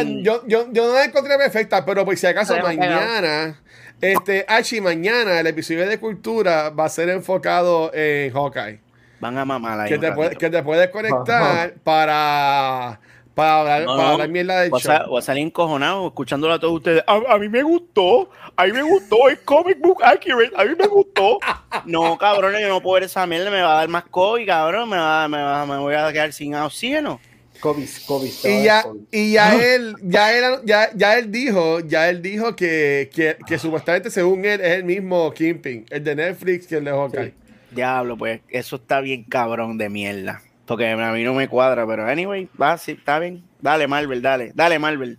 [0.02, 3.60] Fucking- yo, yo, yo no la encontré perfecta, pero por si acaso mañana,
[4.00, 8.80] este, Archie, mañana el episodio de cultura va a ser enfocado en Hawkeye.
[9.20, 9.88] Van a mamar ahí.
[9.90, 13.00] Que te, puede- que te puedes conectar para,
[13.38, 14.92] para hablar, No, para no, hablar mierda del voy a, show.
[14.96, 17.02] sa- voy a salir encojonado escuchándolo a todos ustedes.
[17.06, 20.74] A, a mí me gustó, a mí me gustó, es comic book accurate, a mí
[20.78, 21.38] me gustó.
[21.86, 24.90] No, cabrón, yo no puedo ver esa mierda, me va a dar más COVID, cabrón,
[24.90, 27.20] me, va, me, va- me voy a quedar sin oxígeno.
[27.60, 28.30] COVID, COVID.
[28.44, 29.00] Y ya, COVID.
[29.10, 33.58] y ya él, ya él, ya, ya él dijo, ya él dijo que, que, que
[33.58, 37.34] supuestamente según él es el mismo Kingpin, el de Netflix que el de Hawkeye.
[37.72, 40.40] Diablo, pues eso está bien cabrón de mierda.
[40.68, 43.42] Porque a mí no me cuadra, pero anyway, va, sí, está bien.
[43.60, 45.18] Dale, Marvel, dale, dale, Marvel.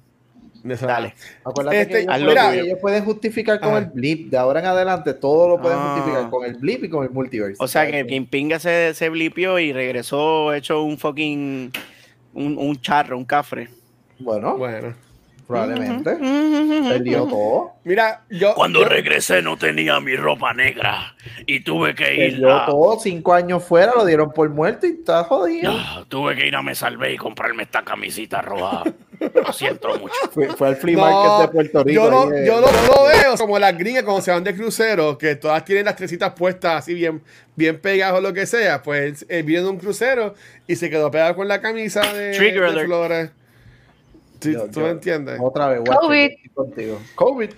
[0.64, 1.16] Dale.
[1.46, 2.52] Acuérdate Este, que ellos, tuyo.
[2.52, 3.78] ellos pueden justificar con Ajá.
[3.80, 4.30] el blip.
[4.30, 5.96] De ahora en adelante, todo lo pueden Ah.
[5.96, 7.56] justificar con el blip y con el multiverse.
[7.64, 11.72] O sea que Kingpinga se, se blipió y regresó hecho un fucking.
[12.34, 13.70] Un, un charro, un cafre.
[14.20, 14.94] Bueno, Bueno.
[15.50, 16.16] Probablemente.
[16.90, 17.72] Perdió todo.
[17.84, 18.54] Mira, yo.
[18.54, 21.16] Cuando yo- regresé no tenía mi ropa negra
[21.48, 22.66] y tuve que ir Perdió a...
[22.68, 23.00] todo.
[23.00, 25.72] Cinco años fuera, lo dieron por muerto y está jodido.
[25.74, 28.84] Ah, tuve que ir a Me Salvé y comprarme esta camisita roja.
[29.20, 30.14] Lo siento mucho.
[30.32, 32.04] Fue, fue al flea No, market de Puerto Rico.
[32.04, 32.46] Yo, no, ahí, eh.
[32.46, 35.86] yo, no, lo veo como las gringas cuando se van de crucero, que todas tienen
[35.86, 37.22] las tresitas puestas así bien,
[37.56, 38.82] bien pegadas o lo que sea.
[38.84, 40.36] Pues él vino de un crucero
[40.68, 42.86] y se quedó pegado con la camisa de, Trigger de alert.
[42.86, 43.32] Flores.
[44.42, 45.38] Sí, Yo- ¿Tú yo- me entiendes?
[45.42, 46.30] Otra vez, guacho, COVID.
[46.54, 47.02] contigo.
[47.16, 47.50] COVID.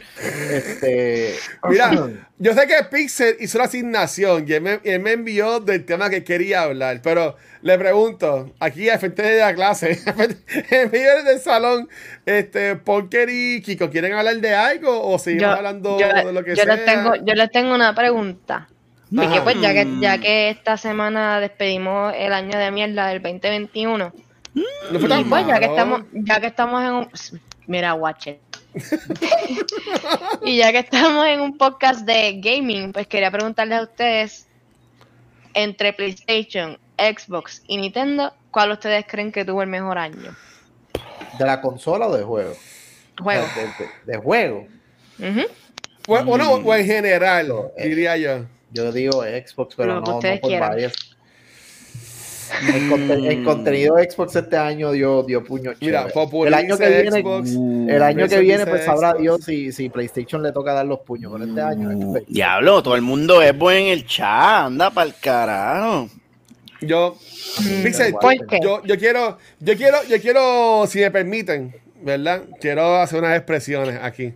[0.51, 1.35] Este.
[1.69, 1.91] Mira,
[2.39, 5.85] yo sé que Pixel hizo la asignación y él me, y él me envió del
[5.85, 9.99] tema que quería hablar, pero le pregunto, aquí al frente de la clase,
[10.71, 11.87] en medio del salón,
[12.25, 16.43] este, Porker y Kiko, ¿quieren hablar de algo o seguimos Yo, hablando yo- de lo
[16.43, 16.75] que yo sea?
[16.75, 18.67] les tengo, yo les tengo una pregunta.
[19.13, 24.13] Porque pues ya que, ya que esta semana despedimos el año de mierda del 2021,
[24.53, 27.09] No fue tan y pues ya que estamos, ya que estamos en un
[27.67, 28.37] mira watch it.
[30.43, 34.47] y ya que estamos en un podcast de gaming, pues quería preguntarles a ustedes
[35.53, 40.35] entre PlayStation, Xbox y Nintendo, ¿cuál ustedes creen que tuvo el mejor año?
[41.37, 42.53] ¿De la consola o de juego?
[43.21, 43.45] Juego.
[43.55, 44.67] De, de- de juego.
[45.19, 45.41] Ujú.
[46.07, 47.87] O, o no, o en general, eh.
[47.87, 48.45] diría yo.
[48.73, 50.69] Yo digo Xbox, pero no, no por quieran.
[50.69, 50.93] varias.
[52.89, 56.07] Conte- en contenido Xbox este año dio, dio puño Mira,
[56.45, 59.21] el año que viene, Xbox, el año que viene, pues sabrá Xbox.
[59.21, 61.31] Dios si, si PlayStation le toca dar los puños.
[61.33, 64.89] Pero este año Uh, es Diablo, todo el mundo es buen en el chat, anda
[64.91, 66.09] pa'l carajo.
[66.81, 67.15] Yo,
[67.83, 68.59] Pixel, ¿Por qué?
[68.63, 72.41] yo, yo quiero, yo quiero, yo quiero, si me permiten, ¿verdad?
[72.59, 74.33] Quiero hacer unas expresiones aquí,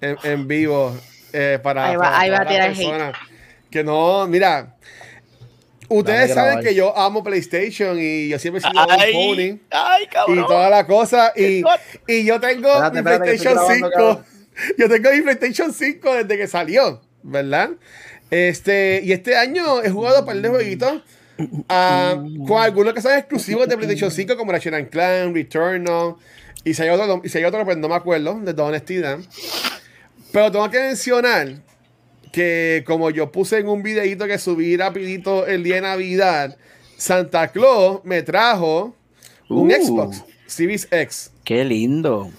[0.00, 0.96] en, en vivo,
[1.32, 2.76] eh, para, Ahí va- para ahí va a tirar hate.
[2.76, 3.16] personas
[3.68, 4.76] Que no, mira,
[5.98, 6.64] ustedes saben grabar.
[6.64, 10.46] que yo amo PlayStation y yo siempre he sido un Ay, pony ay, y cabrón.
[10.46, 11.62] toda la cosa, y,
[12.06, 14.24] y yo tengo Espérate, mi espérate, PlayStation grabando,
[14.56, 17.70] 5, yo tengo mi PlayStation 5 desde que salió, ¿verdad?
[18.30, 21.02] Este, y este año he jugado un par de jueguitos
[21.68, 26.16] ah, con algunos que son exclusivos de PlayStation 5, como Ratchet and Clank, Returnal,
[26.64, 29.18] y si hay otro, y si hay otro pues no me acuerdo, de toda honestidad.
[30.32, 31.56] Pero tengo que mencionar
[32.32, 36.56] que como yo puse en un videito que subí rapidito el día de Navidad,
[36.96, 38.96] Santa Claus me trajo
[39.48, 39.72] un Uh.
[39.72, 41.30] Xbox Series X.
[41.44, 42.30] Qué lindo.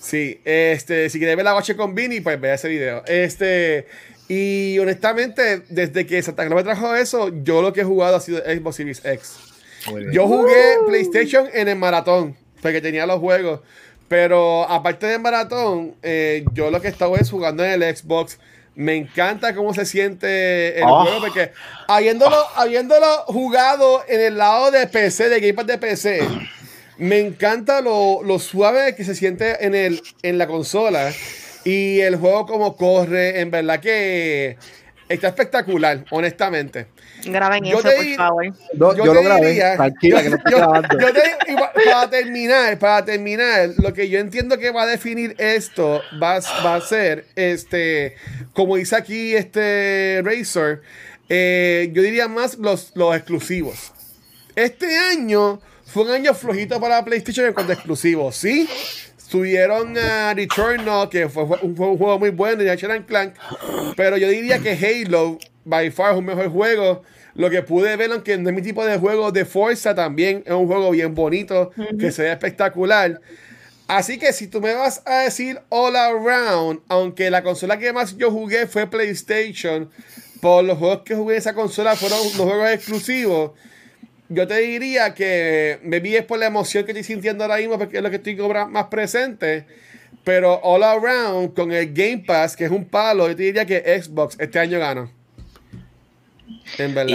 [0.00, 3.04] Sí, este, si quieres ver la watch con Vini, pues ve ese video.
[3.06, 3.86] Este,
[4.28, 8.20] y honestamente, desde que Santa Claus me trajo eso, yo lo que he jugado ha
[8.20, 9.36] sido Xbox Series X.
[10.12, 13.60] Yo jugué PlayStation en el maratón, porque tenía los juegos.
[14.08, 18.38] Pero aparte del maratón, eh, yo lo que he estado es jugando en el Xbox.
[18.74, 21.02] Me encanta cómo se siente el Oh.
[21.02, 21.50] juego, porque
[21.88, 26.20] habiéndolo, habiéndolo jugado en el lado de PC, de Gamepad de PC,
[26.98, 31.12] me encanta lo, lo suave que se siente en, el, en la consola.
[31.64, 34.56] Y el juego como corre, en verdad que
[35.08, 36.86] está espectacular, honestamente.
[37.24, 38.44] Graben Yo eso, te por favor.
[38.74, 39.46] No, yo lo grabé.
[39.48, 40.98] diría- Tranquila, que no estoy grabando.
[41.00, 46.00] yo te- para terminar, para terminar, lo que yo entiendo que va a definir esto
[46.22, 48.16] va, va a ser, este,
[48.52, 50.82] como dice aquí este Razer,
[51.28, 53.92] eh, yo diría más los, los exclusivos.
[54.54, 58.68] Este año fue un año flojito para PlayStation en cuanto a exclusivos, ¿sí?
[59.28, 63.06] Subieron a Returnal, que fue, fue un, fue un juego muy bueno, y Ratchet and
[63.06, 63.34] Clank.
[63.96, 67.02] Pero yo diría que Halo, by far, es un mejor juego.
[67.34, 70.52] Lo que pude ver, aunque no es mi tipo de juego, de Forza también es
[70.52, 73.20] un juego bien bonito, que se ve espectacular.
[73.88, 78.16] Así que si tú me vas a decir all around, aunque la consola que más
[78.16, 79.90] yo jugué fue PlayStation,
[80.40, 83.52] por los juegos que jugué en esa consola fueron los juegos exclusivos,
[84.28, 87.78] yo te diría que me vi es por la emoción que estoy sintiendo ahora mismo,
[87.78, 88.36] porque es lo que estoy
[88.68, 89.64] más presente.
[90.24, 94.02] Pero all around, con el Game Pass, que es un palo, yo te diría que
[94.02, 95.10] Xbox este año gana.
[96.78, 97.12] En Y, verdad.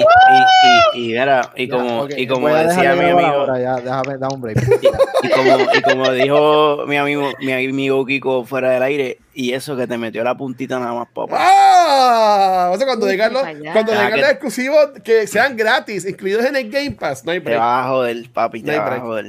[0.94, 4.18] y, y, y, mira, y Ya, como, y como decía mi amigo, ahora, ya, déjame
[4.18, 4.58] dar un break.
[5.24, 9.76] y como, y como dijo mi amigo, mi amigo Kiko fuera del aire, y eso
[9.78, 11.38] que te metió la puntita nada más, papá.
[11.40, 12.72] ¡Ah!
[12.74, 16.56] O sea, cuando llegan los, cuando Ah, llegan los exclusivos que sean gratis, incluidos en
[16.56, 17.60] el Game Pass, no hay Te break.
[17.60, 19.02] vas a joder, papi, No te hay vas a break.
[19.04, 19.26] joder.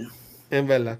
[0.50, 0.98] En verdad.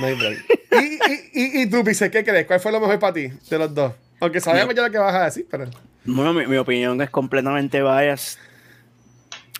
[0.00, 0.38] No hay break.
[0.72, 2.46] ¿Y, y, y, y tú, Pise, qué crees?
[2.46, 3.92] ¿Cuál fue lo mejor para ti de los dos?
[4.20, 5.64] Aunque sabemos ya lo que vas a decir, pero.
[6.10, 8.38] Bueno, mi, mi opinión es completamente bias.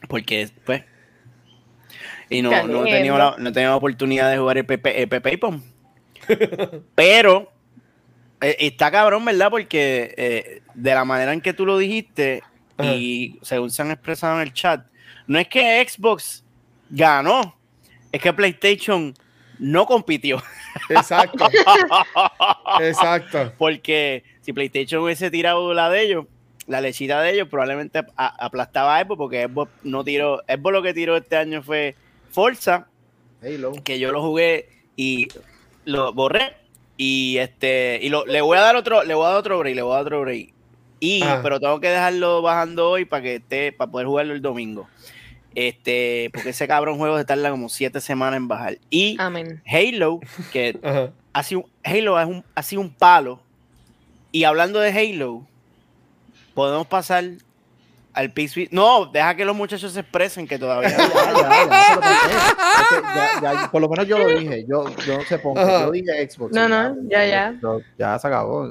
[0.09, 0.83] Porque, pues.
[2.31, 5.03] Y no, no, he tenido la, no he tenido la oportunidad de jugar el Pepe,
[5.03, 5.61] el Pong.
[6.95, 7.53] Pero.
[8.41, 9.51] eh, está cabrón, ¿verdad?
[9.51, 12.43] Porque eh, de la manera en que tú lo dijiste
[12.81, 14.87] y según se han expresado en el chat,
[15.27, 16.45] no es que Xbox
[16.89, 17.59] ganó,
[18.13, 19.13] es que PlayStation
[19.59, 20.43] no compitió.
[20.89, 21.49] Exacto.
[22.81, 23.53] Exacto.
[23.59, 26.27] Porque si PlayStation hubiese tirado la de ellos,
[26.69, 30.43] la lechita de ellos, probablemente a- aplastaba a Xbox, porque Xbox no tiró.
[30.47, 31.97] Xbox lo que tiró este año fue
[32.31, 32.87] Forza,
[33.43, 33.73] Halo.
[33.85, 35.29] que yo lo jugué y
[35.85, 36.57] lo borré.
[36.97, 39.77] Y este, y lo, le voy a dar otro, le voy a dar otro break,
[39.77, 40.53] le voy a dar otro break.
[41.01, 41.41] Y, Ah.
[41.43, 44.89] pero tengo que dejarlo bajando hoy para que esté, para poder jugarlo el domingo.
[45.55, 48.79] Este, porque ese cabrón juego se tarda como siete semanas en bajar.
[48.91, 49.63] Y Amén.
[49.67, 50.21] Halo,
[50.53, 50.79] que
[51.33, 53.41] ha sido, Halo es un, ha sido un palo.
[54.31, 55.47] Y hablando de Halo,
[56.59, 57.25] podemos pasar
[58.15, 58.59] al piso.
[58.73, 60.91] No, deja que los muchachos se expresen, que todavía.
[63.15, 64.65] Ya, ya, ¿por lo menos yo lo dije.
[64.69, 65.61] Yo, yo no sé, pongo.
[65.61, 65.85] Ajá.
[65.87, 66.53] Yo dije Xbox.
[66.53, 67.55] No, no, ya, ya.
[67.97, 68.69] ya se acabó.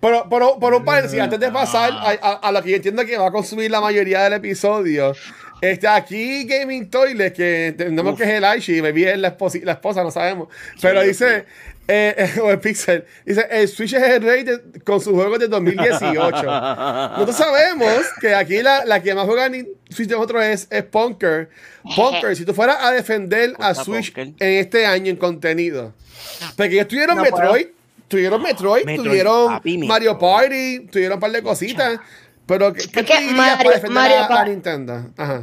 [0.00, 3.04] Pero, pero, por un paréntesis, antes de pasar a, a- a lo que yo entiendo
[3.06, 5.14] que va a consumir la mayoría del episodio,
[5.60, 10.02] este, aquí Gaming Toilet, que entendemos que es el Aishi, maybe es la, la esposa,
[10.02, 10.48] no sabemos,
[10.82, 11.46] pero dice,
[11.88, 15.38] eh, eh, o el Pixel, dice, el Switch es el rey de- con sus juegos
[15.38, 16.42] de 2018.
[17.12, 20.82] Nosotros sabemos que aquí la, la que más juega en Switch de nosotros es, es
[20.84, 21.50] Punker.
[21.94, 24.34] Punker, si tú fueras a defender a Switch Punker.
[24.46, 25.92] en este año en contenido,
[26.56, 27.66] porque ellos tuvieron No Metroid,
[28.08, 29.78] tuvieron Metroid, Metroid, tuvieron papi.
[29.78, 31.98] Mario Party, tuvieron un par de cositas,
[32.46, 35.10] pero ¿qué, qué que dirías Mario- para defender Mario a, Nintendo?
[35.16, 35.42] Ajá.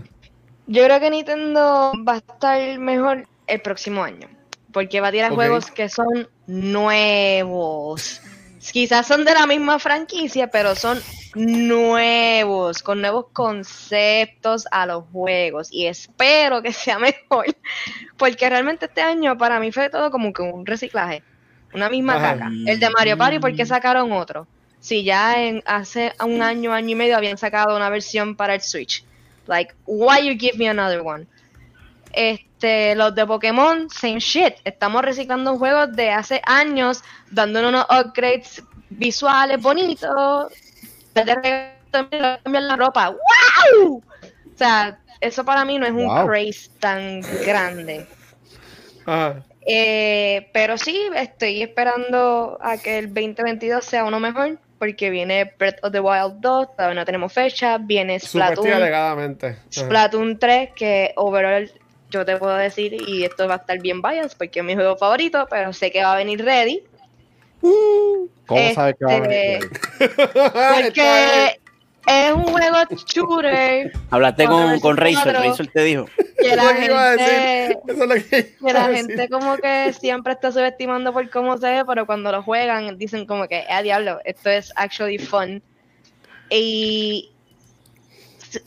[0.68, 4.28] Yo creo que Nintendo va a estar mejor el próximo año.
[4.72, 8.22] Porque va a tirar juegos que son nuevos.
[8.72, 11.00] Quizás son de la misma franquicia, pero son
[11.36, 15.70] nuevos, con nuevos conceptos a los juegos.
[15.72, 17.46] Y espero que sea mejor.
[18.18, 21.24] Porque realmente este año para mí fue todo como que un reciclaje.
[21.74, 22.52] Una misma caca.
[22.68, 24.46] El de Mario Party, ¿por qué sacaron otro?
[24.80, 28.62] Si ya en hace un año, año y medio habían sacado una versión para el
[28.62, 29.06] Switch.
[29.48, 31.28] Like, why you give me another one?
[32.14, 34.56] Este, los de Pokémon, same shit.
[34.64, 40.52] Estamos reciclando juegos de hace años, dándonos unos upgrades visuales bonitos.
[41.14, 43.10] De cambian la ropa.
[43.10, 43.98] ¡Wow!
[43.98, 46.28] O sea, eso para mí no es un Wow.
[46.28, 48.08] craze tan grande.
[49.06, 49.44] Ajá.
[49.66, 55.84] Eh, pero sí, estoy esperando a que el 2022 sea uno mejor, porque viene Breath
[55.84, 58.68] of the Wild 2, todavía no tenemos fecha, viene Splatoon.
[59.70, 61.72] Splatoon 3, que overall
[62.12, 64.96] yo te puedo decir, y esto va a estar bien biased, porque es mi juego
[64.96, 66.84] favorito, pero sé que va a venir ready,
[67.62, 69.70] ¿Cómo sabes que va a Este, venir?
[70.84, 71.60] porque
[72.08, 75.34] es un juego shooter Hablaste con, con Razor.
[75.34, 76.06] Razor te dijo.
[76.40, 77.28] que la lo que iba a decir.
[77.28, 77.80] gente...
[77.88, 81.70] Eso es lo que que la gente como que siempre está subestimando por cómo se
[81.72, 85.62] ve, pero cuando lo juegan dicen como que, ah, diablo, esto es actually fun.
[86.50, 87.32] Y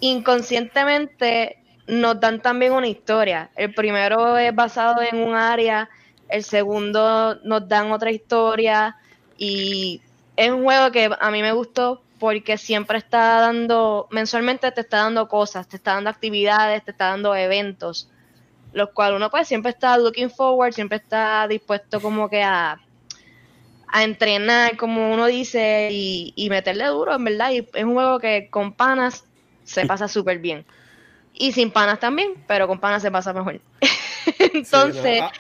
[0.01, 3.51] inconscientemente nos dan también una historia.
[3.57, 5.89] El primero es basado en un área,
[6.29, 8.97] el segundo nos dan otra historia
[9.37, 10.01] y
[10.37, 14.99] es un juego que a mí me gustó porque siempre está dando, mensualmente te está
[14.99, 18.09] dando cosas, te está dando actividades, te está dando eventos
[18.75, 22.81] los cuales uno pues siempre está looking forward, siempre está dispuesto como que a,
[23.89, 27.53] a entrenar, como uno dice, y, y meterle duro, en verdad.
[27.53, 29.25] Y es un juego que con panas
[29.63, 30.67] se pasa súper bien.
[31.35, 33.61] Y sin panas también, pero con panas se pasa mejor.
[34.39, 35.33] Entonces, Sí, no, ah,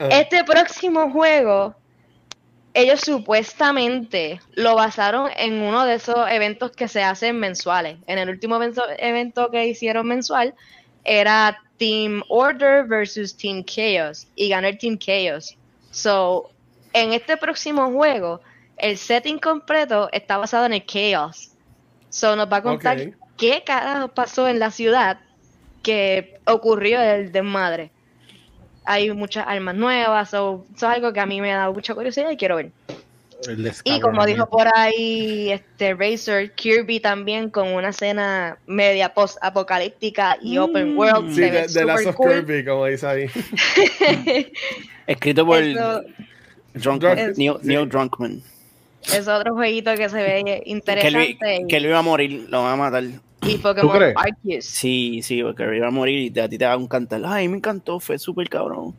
[0.00, 0.08] ah.
[0.10, 1.74] este próximo juego,
[2.72, 7.98] ellos supuestamente lo basaron en uno de esos eventos que se hacen mensuales.
[8.06, 8.58] En el último
[8.98, 10.54] evento, que hicieron mensual
[11.04, 15.56] era Team Order versus Team Chaos y ganó el Team Chaos.
[15.90, 16.50] So,
[16.94, 18.40] en este próximo juego,
[18.76, 21.50] el setting completo está basado en el Chaos.
[22.08, 25.20] So nos va a contar qué carajo pasó en la ciudad
[25.84, 27.90] que ocurrió el desmadre.
[28.84, 31.94] Hay muchas armas nuevas, so, eso es algo que a mí me ha dado mucha
[31.94, 32.70] curiosidad y quiero ver.
[33.84, 40.56] Y como dijo por ahí este Razer, Kirby también con una escena media post-apocalíptica y
[40.56, 41.34] open world.
[41.34, 42.30] Sí, de, de Last super of cool.
[42.46, 43.26] Kirby, como dice ahí.
[45.06, 46.02] Escrito por Eso-
[46.74, 48.42] Drunkman, Es- Neil, Neil Drunkman.
[49.12, 51.64] Es otro jueguito que se ve Que él, interesante.
[51.68, 53.04] que él iba a morir, lo van a matar.
[53.46, 54.02] Y Pokémon?
[54.16, 54.64] Arceus.
[54.64, 57.22] Sí, sí, porque iba a morir y te- a ti te va a encantar.
[57.24, 58.94] Ay, me encantó, fue súper cabrón.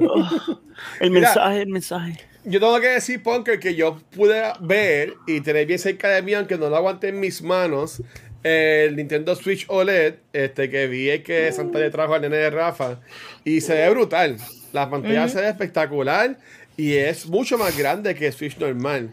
[0.00, 0.28] Oh,
[1.00, 1.28] el Mira.
[1.28, 2.18] mensaje, el mensaje.
[2.44, 6.34] Yo tengo que decir, Punker, que yo pude ver y tener bien cerca de mí,
[6.34, 8.02] aunque no lo aguanté en mis manos,
[8.42, 13.00] el Nintendo Switch OLED, este que vi que Santa le trajo al nene de Rafa,
[13.44, 14.36] y se ve brutal.
[14.74, 16.36] La pantalla se ve espectacular
[16.76, 19.10] y es mucho más grande que el Switch normal.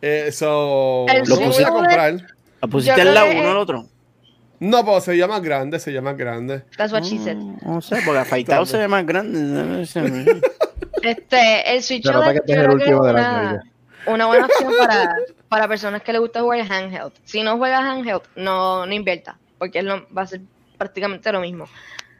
[0.00, 2.14] Eh, so, El lo puse a OLED comprar.
[2.62, 3.86] ¿La pusiste al lado uno al otro?
[4.60, 6.62] No, pero se llama grande, se llama grande.
[6.76, 7.36] That's what she said.
[7.36, 9.86] No sé, porque afeitado se ve más grande.
[11.02, 12.90] Este, el Switch OLED que este yo creo que es
[14.06, 15.16] una, buena opción para,
[15.48, 17.12] para personas que les gusta jugar handheld.
[17.24, 20.42] Si no juegas handheld, no, no invierta, porque es lo- va a ser
[20.76, 21.66] prácticamente lo mismo.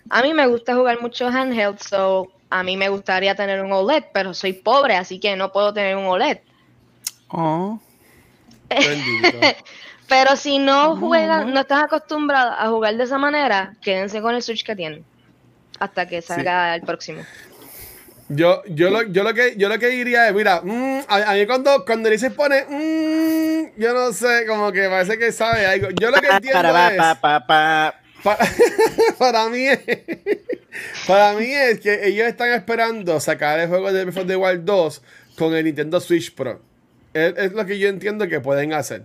[0.09, 4.05] A mí me gusta jugar mucho handheld, so a mí me gustaría tener un OLED,
[4.15, 6.39] pero soy pobre, así que no puedo tener un OLED.
[7.29, 7.79] Oh.
[10.11, 14.43] Pero si no juegan, no están acostumbrados a jugar de esa manera, quédense con el
[14.43, 15.05] Switch que tienen.
[15.79, 17.23] Hasta que salga el próximo.
[18.29, 21.35] Yo, yo, lo, yo, lo que, yo lo que diría es, mira, mm, a, a
[21.35, 25.91] mí cuando, cuando dice pone, mm, yo no sé, como que parece que sabe algo.
[26.01, 27.95] Yo lo que entiendo Para, pa, es, pa, pa, pa.
[28.25, 28.39] para,
[29.19, 29.79] para mí es,
[31.07, 34.65] para mí es que ellos están esperando sacar el juego de Breath of the Wild
[34.65, 35.03] 2
[35.39, 36.61] con el Nintendo Switch Pro.
[37.15, 39.05] Es, es lo que yo entiendo que pueden hacer.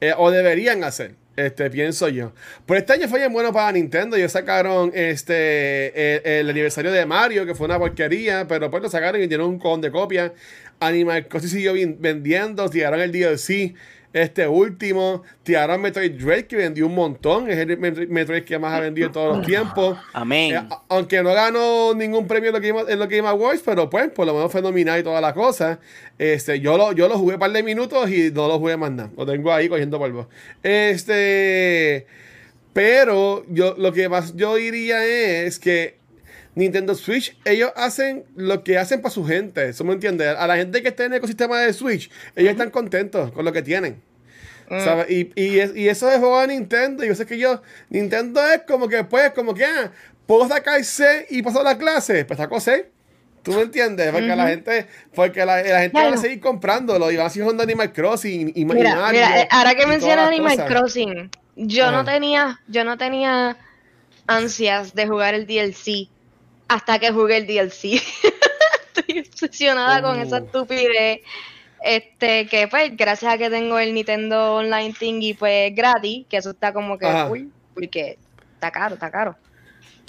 [0.00, 1.14] Eh, o deberían hacer.
[1.36, 2.32] Este, pienso yo.
[2.66, 4.16] Por este año fue bien bueno para Nintendo.
[4.16, 9.22] Ellos sacaron este el, aniversario de Mario, que fue una porquería, pero pues lo sacaron
[9.22, 10.32] y dieron un con de copia.
[10.80, 13.74] Animal Crossing siguió ven- vendiendo, tiraron el DLC.
[14.12, 17.48] Este último, tiraron Metroid Dread, que vendió un montón.
[17.48, 19.98] Es el Metroid que más ha vendido en todos los tiempos.
[20.12, 20.56] Amén.
[20.56, 24.10] Eh, aunque no ganó ningún premio en los Game, en los Game Awards, pero pues
[24.10, 25.78] por lo menos fue nominado y toda la cosa.
[26.18, 28.90] Este, yo lo, yo lo jugué un par de minutos y no lo jugué más
[28.90, 29.10] nada.
[29.16, 30.28] Lo tengo ahí cogiendo polvo.
[30.64, 32.06] Este,
[32.72, 35.99] pero yo lo que más yo diría es que
[36.54, 39.68] Nintendo Switch, ellos hacen lo que hacen para su gente.
[39.70, 40.28] ¿Eso me entiende?
[40.28, 43.52] A la gente que está en el ecosistema de Switch, ellos están contentos con lo
[43.52, 44.02] que tienen.
[44.68, 45.10] ¿sabes?
[45.10, 47.04] Y, y, es- y eso es juego de Nintendo.
[47.04, 49.90] Y yo sé que yo, Nintendo es como que, pues, como que, ah,
[50.26, 52.24] puedo sacar C y pasar la clase.
[52.24, 52.88] Pues saco C.
[53.42, 54.12] ¿Tú me entiendes?
[54.12, 56.20] Porque la gente, porque la, la gente va a Claro.
[56.20, 59.48] seguir comprándolo y va a seguir jugando Animal Crossing y, y Mira, Mario mira, eh,
[59.50, 60.70] ahora que mencionas Animal cosas.
[60.70, 61.92] Crossing, yo Ajá.
[61.92, 63.56] no tenía, yo no tenía
[64.26, 66.08] ansias de jugar el DLC
[66.70, 68.00] hasta que jugué el DLC.
[68.94, 70.44] Estoy obsesionada con esa Oh.
[70.44, 71.20] estupidez.
[71.82, 76.50] Este, que pues, gracias a que tengo el Nintendo Online Thingy, pues gratis, que eso
[76.50, 77.26] está como que Ajá.
[77.28, 78.18] cool, porque
[78.54, 79.36] está caro, está caro.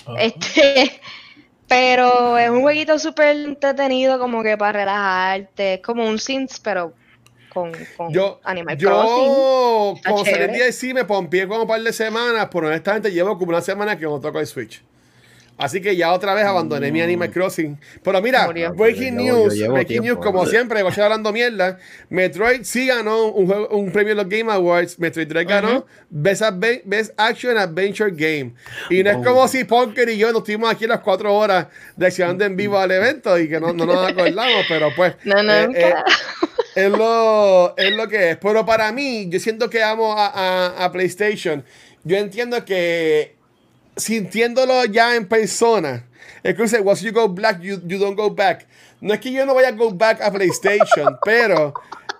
[0.05, 0.21] Ajá.
[0.21, 0.99] Este,
[1.67, 6.93] pero es un jueguito súper entretenido, como que para relajarte, es como un Sims, pero
[7.53, 9.25] con, con Yo, Animal Crossing.
[9.25, 10.71] yo como salí el chévere.
[10.71, 14.03] DLC, me pompié como un par de semanas, pero honestamente llevo como una semana que
[14.05, 14.83] no toco el Switch.
[15.61, 17.77] Así que ya otra vez abandoné mi Animal Crossing.
[18.03, 21.05] Pero mira, breaking Yo llevo- yo news, breaking tiempo, news, como siempre, voy a estar
[21.05, 21.77] hablando mierda.
[22.09, 24.97] Metroid sí ganó un, juego, un premio en los Game Awards.
[24.99, 28.53] Metroid Dread ganó Best, Adve- Best Action Adventure Game.
[28.89, 32.43] Y no es como si Punker y yo nos estuvimos aquí las cuatro horas reaccionando
[32.43, 35.13] en vivo al evento y que no, no nos acordamos, pero pues.
[35.25, 35.93] No, no, eh, eh,
[36.75, 38.37] es lo, es lo que es.
[38.37, 41.63] Pero para mí, yo siento que amo a, a- a PlayStation.
[42.03, 43.35] Yo entiendo que
[44.01, 46.05] sintiéndolo ya en persona,
[46.43, 48.67] es que dice, once you go black, you, you don't go back.
[48.99, 51.73] No es que yo no vaya a go back a PlayStation, pero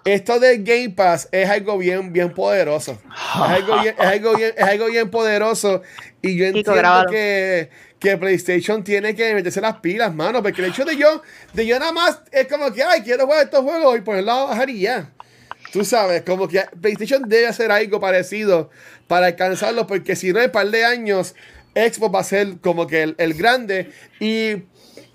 [0.04, 2.94] esto de Game Pass es algo bien, bien poderoso.
[2.94, 5.82] Es algo bien, es algo bien, es algo bien poderoso.
[6.22, 10.42] Y yo entiendo que, que PlayStation tiene que meterse las pilas, mano.
[10.42, 11.22] Porque el hecho de yo,
[11.54, 14.46] de yo nada más es como que, ay, quiero jugar estos juegos y ponerlo a
[14.46, 15.12] bajar y ya.
[15.72, 18.70] Tú sabes, como que PlayStation debe hacer algo parecido
[19.08, 21.36] para alcanzarlo, porque si no, en un par de años,
[21.76, 24.56] Xbox va a ser como que el, el grande y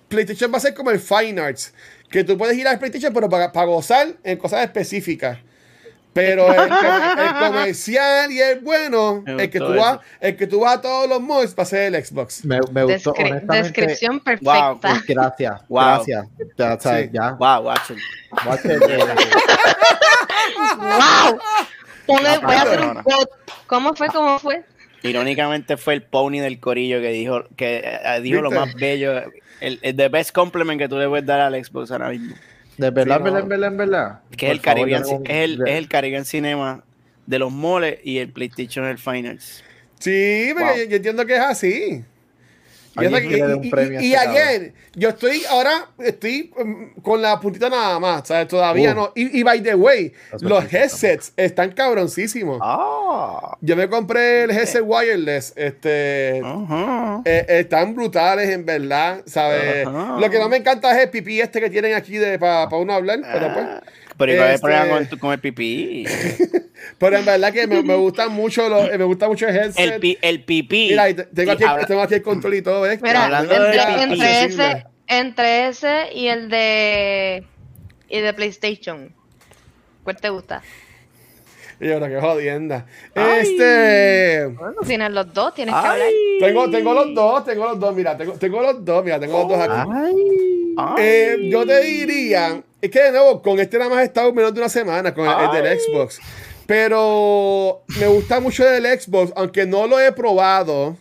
[0.09, 1.75] PlayStation va a ser como el Fine Arts,
[2.11, 5.39] que tú puedes ir a PlayStation, pero para, para gozar en cosas específicas.
[6.13, 10.61] Pero el, com- el comercial y el bueno, el que, tú vas, el que tú
[10.61, 12.43] vas a todos los mods va a ser el Xbox.
[12.47, 13.63] Me, me gustó, Descri- honestamente.
[13.83, 14.79] descripción Wow, perfecta.
[14.81, 15.83] Pues gracias, Wow.
[15.85, 16.27] gracias.
[16.57, 17.11] Ya, Sí.
[17.13, 17.33] ya.
[17.33, 17.99] Wow, watch it.
[18.47, 18.81] Watch it,
[20.79, 21.39] ¡Wow!
[22.07, 23.03] Voy a hacer un.
[23.67, 24.07] ¿Cómo fue?
[24.09, 24.65] ¿Cómo fue?
[25.07, 29.23] Irónicamente fue el pony del corillo que dijo que eh, dijo lo más bello,
[29.61, 32.35] el, el the best compliment que tú le puedes dar al Xbox ahora mismo.
[32.77, 33.47] De verdad, Sí, verdad, no.
[33.49, 34.21] verdad, verdad.
[34.37, 36.85] Que es el favor, Caribbean, es el, es el Caribbean Cinema
[37.27, 39.65] de los moles y el PlayStation el Finals.
[39.99, 40.77] Sí, Wow.
[40.77, 42.05] yo, yo entiendo que es así.
[42.99, 48.49] Y, este ayer, yo estoy ahora, estoy mm, con la puntita nada más, ¿sabes?
[48.49, 48.95] Todavía Uh.
[48.95, 49.13] no.
[49.15, 52.59] Y, by the way, los headsets están cabroncísimos.
[52.63, 59.85] Ah, Yo me compré el headset wireless, este, eh, están brutales en verdad, ¿sabes?
[59.87, 62.93] Lo que no me encanta es el pipí este que tienen aquí de para uno
[62.93, 63.67] hablar, pero pues.
[64.19, 66.05] Pero iba a haber Este- problema con, tu- con el pipí.
[66.99, 69.93] Pero en verdad que me, me gustan mucho los, me gusta mucho el headset.
[69.95, 70.89] El, pi- el pipí.
[70.91, 73.01] Mira, tengo aquí, habla- tengo aquí el control y todo, ¿ves?
[73.03, 74.65] Mira, Hablando entre, de- entre accesible.
[74.71, 77.45] ese, entre ese y el de
[78.09, 79.13] y de PlayStation.
[80.05, 80.63] ¿Cuál te gusta?
[81.79, 82.87] Y yo, qué jodienda.
[83.15, 83.41] Ay.
[83.43, 84.47] Este.
[84.47, 86.09] Bueno, tienes los dos, tienes que hablar.
[86.41, 89.49] Tengo, tengo los dos, tengo los dos, mira, tengo, tengo los dos, mira, tengo los
[89.49, 89.91] dos aquí.
[89.93, 90.15] Ay.
[90.79, 90.95] Ay.
[90.99, 94.53] Eh, yo te diría, es que de nuevo, con este nada más he estado menos
[94.55, 95.81] de una semana, con el, el del.
[95.81, 96.21] Xbox.
[96.67, 100.97] Pero me gusta mucho del Xbox, aunque no lo he probado,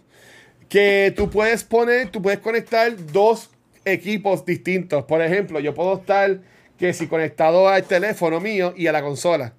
[0.69, 3.49] que tú puedes poner, tú puedes conectar dos
[3.83, 5.05] equipos distintos.
[5.05, 6.39] Por ejemplo, yo puedo estar
[6.77, 9.53] que si conectado al teléfono mío y a la consola.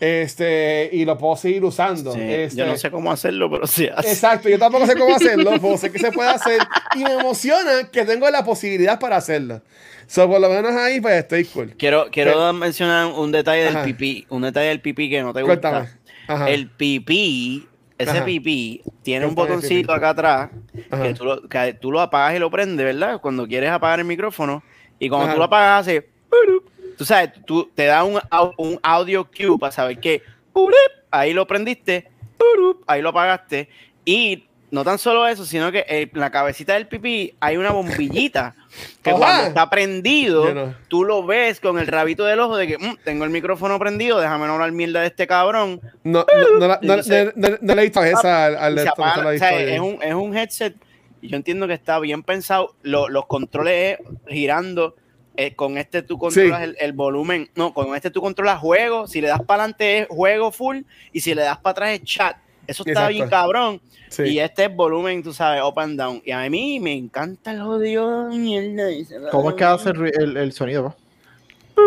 [0.00, 2.12] Este, y lo puedo seguir usando.
[2.12, 4.10] Sí, Este, Yo no sé cómo hacerlo, pero sí hace.
[4.10, 6.60] Exacto, yo tampoco sé cómo hacerlo, pero sé que se puede hacer.
[6.94, 9.62] Y me emociona que tengo la posibilidad para hacerlo.
[10.06, 11.74] So, por lo menos ahí, pues estoy cool.
[11.78, 13.84] Quiero, quiero Eh, mencionar un detalle del Ajá.
[13.84, 14.26] pipí.
[14.28, 15.88] Un detalle del pipí que no te gusta.
[16.48, 17.66] El pipí,
[17.96, 18.24] ese Ajá.
[18.24, 20.50] pipí, tiene un botoncito acá atrás
[21.02, 23.20] que tú, lo, que tú lo apagas y lo prendes, ¿verdad?
[23.20, 24.62] Cuando quieres apagar el micrófono.
[24.98, 25.34] Y cuando Ajá.
[25.34, 26.08] tú lo apagas, hace.
[26.96, 28.20] Tú sabes, tú te da un,
[28.58, 30.22] un audio cue para saber que
[31.10, 32.08] ahí lo prendiste,
[32.86, 33.68] ahí lo apagaste.
[34.04, 38.54] Y no tan solo eso, sino que en la cabecita del pipí hay una bombillita
[39.02, 40.74] que cuando está prendido, no.
[40.88, 44.20] tú lo ves con el rabito del ojo de que "Mm, tengo el micrófono prendido,
[44.20, 45.80] déjame no hablar mierda de este cabrón.
[46.02, 46.24] No,
[46.58, 46.78] no,
[47.60, 50.36] no, le he visto esa al, al esto, apaga, o sea, es, un, es un
[50.36, 50.74] headset
[51.22, 52.74] y yo entiendo que está bien pensado.
[52.82, 54.96] Lo- los controles es girando.
[55.36, 56.64] Eh, con este tú controlas Sí.
[56.64, 57.50] el, el volumen.
[57.54, 59.06] No, con este tú controlas juego.
[59.06, 60.78] Si le das para adelante es juego full.
[61.12, 62.36] Y si le das para atrás es chat.
[62.66, 63.12] Eso está Exacto.
[63.12, 63.80] bien cabrón.
[64.08, 64.22] Sí.
[64.22, 66.22] Y este es volumen, tú sabes, up and down.
[66.24, 68.84] Y a mí me encanta el odio mierda.
[69.30, 70.94] ¿Cómo es que hace el, el, el sonido?
[71.74, 71.82] pa?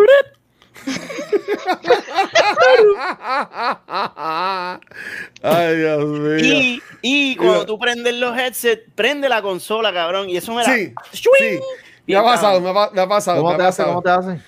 [5.42, 6.38] Ay, Dios mío.
[6.40, 7.66] Y, y cuando Mira.
[7.66, 10.30] tú prendes los headsets, prende la consola, cabrón.
[10.30, 10.74] Y eso me da.
[10.76, 11.58] Sí, ¡Swing!
[11.58, 11.60] sí.
[12.08, 13.38] Me ha pasado, me ha, me ha pasado.
[13.38, 13.84] me ¿Cómo ha te hace?
[13.84, 13.94] pasado.
[13.94, 14.42] ¿Cómo te hace?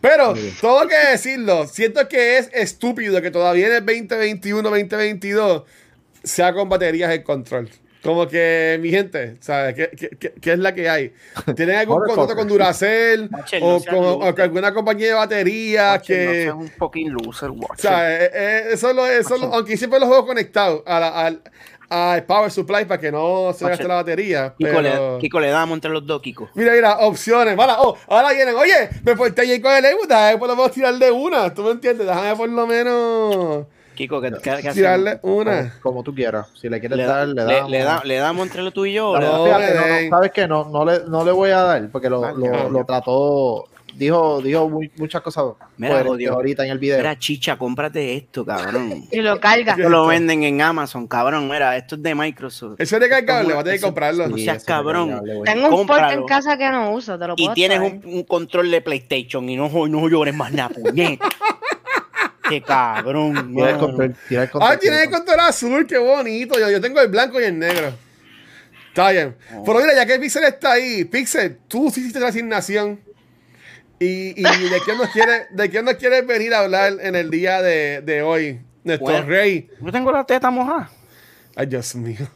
[0.00, 5.62] Pero tengo que decirlo, siento que es estúpido que todavía en el 2021, 2022
[6.24, 7.70] sea con baterías el control.
[8.02, 9.76] Como que, mi gente, ¿sabes?
[9.76, 11.12] ¿Qué, qué- qué- qué es la que hay?
[11.54, 13.30] ¿Tienen algún contrato con Duracell
[13.60, 14.28] o, no con, loser.
[14.28, 16.42] o con alguna compañía de baterías no que...
[16.42, 20.26] seas un fucking loser, sea, eh, eh, eso lo, eso lo- aunque siempre los juego
[20.26, 21.30] conectados a la-
[21.92, 24.54] al power supply para que no se gaste la batería.
[24.56, 25.14] Kiko, Pero...
[25.16, 26.48] le, Kiko, le damos entre los dos, Kiko.
[26.54, 27.54] Mira, mira, opciones.
[27.56, 28.54] Mala, oh, ahora vienen.
[28.56, 31.52] Oye, me porté ayer con el Emu, déjame por lo menos tirar de una.
[31.52, 32.06] ¿Tú me entiendes?
[32.06, 34.74] Déjame por lo menos Kiko, ¿qué, qué- qué hacemos?
[34.74, 35.70] tirarle una.
[35.82, 36.46] Como, como tú quieras.
[36.58, 37.70] Si le quieres Le, dar, le, le- damos.
[37.70, 39.12] le da- le damos entre lo tú y yo.
[39.12, 40.08] No, le No, fíjate.
[40.08, 40.48] ¿Sabes qué?
[40.48, 43.66] No, no, le, no le voy a dar porque lo, lo, lo trató.
[43.94, 45.44] Dijo, dijo mu- muchas cosas
[45.76, 46.34] Mira, jodido.
[46.34, 46.96] ahorita en el video.
[46.96, 49.04] Mira, chicha, cómprate esto, cabrón.
[49.12, 49.74] Y lo carga.
[49.74, 51.48] Esto lo venden en Amazon, cabrón.
[51.48, 52.80] Mira, esto es de Microsoft.
[52.80, 54.28] Eso es recargable, va a tener que comprarlo.
[54.28, 55.22] no seas cabrón.
[55.44, 58.22] Tengo un port en casa que no uso, te lo puedo Y tienes un, un
[58.24, 61.28] control de PlayStation y no, no llores más nada, puñeta.
[62.48, 63.34] Qué cabrón.
[63.54, 63.78] Tira el mano.
[63.78, 64.72] control, tira el control.
[64.72, 66.58] Ah, tienes el control azul, qué bonito.
[66.58, 67.92] Yo, yo tengo el blanco y el negro.
[68.88, 69.36] Está bien.
[69.56, 69.62] Oh.
[69.64, 73.00] Pero mira, ya que Pixel está ahí, Pixel, tú sí hiciste la asignación.
[74.02, 77.30] Y, y de quién nos quiere, de quién nos quieres venir a hablar en el
[77.30, 78.60] día de, de hoy.
[78.84, 79.26] Nuestro Bueno.
[79.26, 79.70] rey.
[79.80, 80.90] Yo tengo la teta mojada.
[81.54, 82.26] Ay, Dios mío.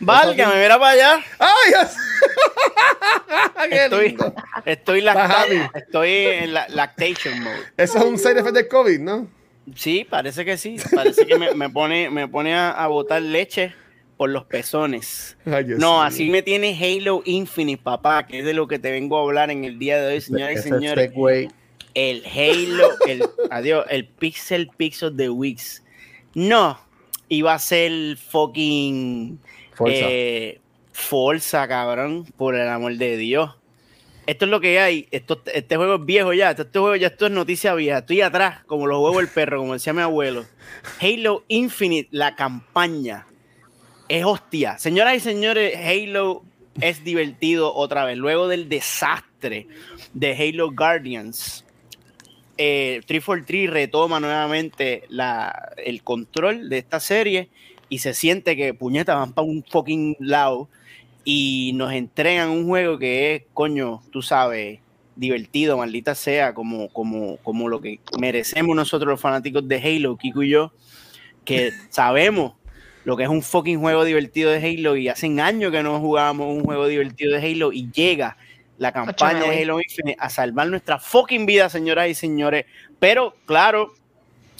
[0.00, 1.24] Válgame, mira para allá.
[1.38, 1.92] ¡Ay, Dios!
[3.70, 4.16] Estoy,
[4.64, 5.60] estoy, happy.
[5.74, 7.56] estoy en la lactation mode.
[7.76, 9.28] Eso es un side effect del COVID, ¿no?
[9.76, 10.76] Sí, parece que sí.
[10.94, 13.74] Parece que me, me pone, me pone a, a botar leche
[14.16, 15.36] por los pezones.
[15.44, 19.18] Ay, No, así me tiene Halo Infinite, papá, que es de lo que te vengo
[19.18, 21.12] a hablar en el día de hoy, señoras y señores.
[21.94, 25.82] El Halo, el, adiós, el Pixel Pixel de Wix.
[26.34, 26.78] No,
[27.28, 29.38] iba a ser fucking
[29.74, 29.94] Forza.
[30.00, 30.60] eh,
[30.92, 33.50] Forza, cabrón, por el amor de Dios.
[34.26, 35.06] esto es lo que hay.
[35.10, 36.50] Esto, este juego es viejo ya.
[36.50, 37.98] Este, este juego ya esto es noticia vieja.
[37.98, 40.44] Estoy atrás, como los huevos del perro, como decía mi abuelo.
[41.00, 43.26] Halo Infinite, la campaña.
[44.08, 44.78] Es hostia.
[44.78, 46.42] Señoras y señores, Halo
[46.80, 48.18] es divertido otra vez.
[48.18, 49.66] Luego del desastre
[50.12, 51.64] de Halo Guardians,
[52.58, 57.48] eh, 343 retoma nuevamente la, el control de esta serie
[57.88, 60.68] y se siente que puñetas van para un fucking lado
[61.24, 64.80] y nos entregan un juego que es, coño, tú sabes,
[65.16, 70.42] divertido, maldita sea, como, como, como lo que merecemos nosotros los fanáticos de Halo, Kiko
[70.42, 70.72] y yo,
[71.44, 72.54] que sabemos
[73.04, 76.48] lo que es un fucking juego divertido de Halo y hace años que no jugábamos
[76.48, 78.36] un juego divertido de Halo y llega
[78.78, 82.66] la campaña de Halo Infinite a salvar nuestra fucking vida, señoras y señores.
[82.98, 83.92] Pero, claro,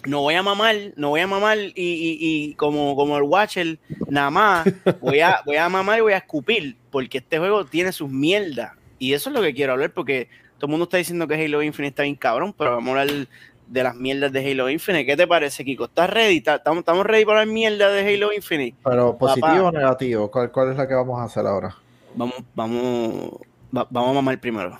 [0.06, 3.78] no voy a mamar, no voy a mamar y, y, y como, como el Watcher,
[4.08, 4.68] nada más,
[5.00, 8.72] voy a, voy a mamar y voy a escupir, porque este juego tiene sus mierdas.
[8.98, 10.28] Y eso es lo que quiero hablar, porque
[10.58, 13.26] todo el mundo está diciendo que Halo Infinite está bien cabrón, pero vamos a hablar
[13.74, 15.04] de las mierdas de Halo Infinite.
[15.04, 15.86] ¿Qué te parece, Kiko?
[15.86, 16.36] ¿Estás ready?
[16.46, 18.76] ¿Estamos, estamos ready para la mierda de Halo Infinite?
[18.84, 19.62] Pero positivo Papá.
[19.64, 21.74] o negativo, ¿Cuál, ¿cuál es la que vamos a hacer ahora?
[22.14, 23.30] Vamos, vamos,
[23.76, 24.78] va, vamos a mamar primero.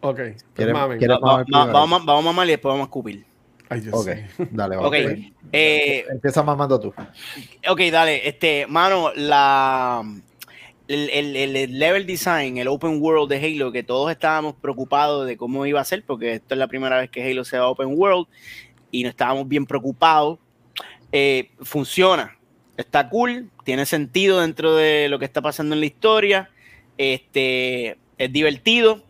[0.00, 0.20] Ok,
[0.54, 0.98] ¿Quieres, mamen.
[1.00, 1.72] ¿quieres Va- mamar va- primero?
[1.72, 3.26] vamos, a- vamos a mamar y después vamos a escupir.
[3.68, 4.08] Ay, Dios Ok,
[4.52, 4.92] dale, vamos.
[5.50, 6.94] eh, Empieza mamando tú.
[7.68, 10.04] Ok, dale, este, mano, la
[10.88, 15.26] el, el- el- el level design, el open world de Halo, que todos estábamos preocupados
[15.26, 17.66] de cómo iba a ser, porque esto es la primera vez que Halo se va
[17.66, 18.26] a open world
[18.90, 20.38] y no estábamos bien preocupados.
[21.12, 22.36] eh, funciona,
[22.76, 26.50] está cool, tiene sentido dentro de lo que está pasando en la historia,
[26.98, 29.02] este, es divertido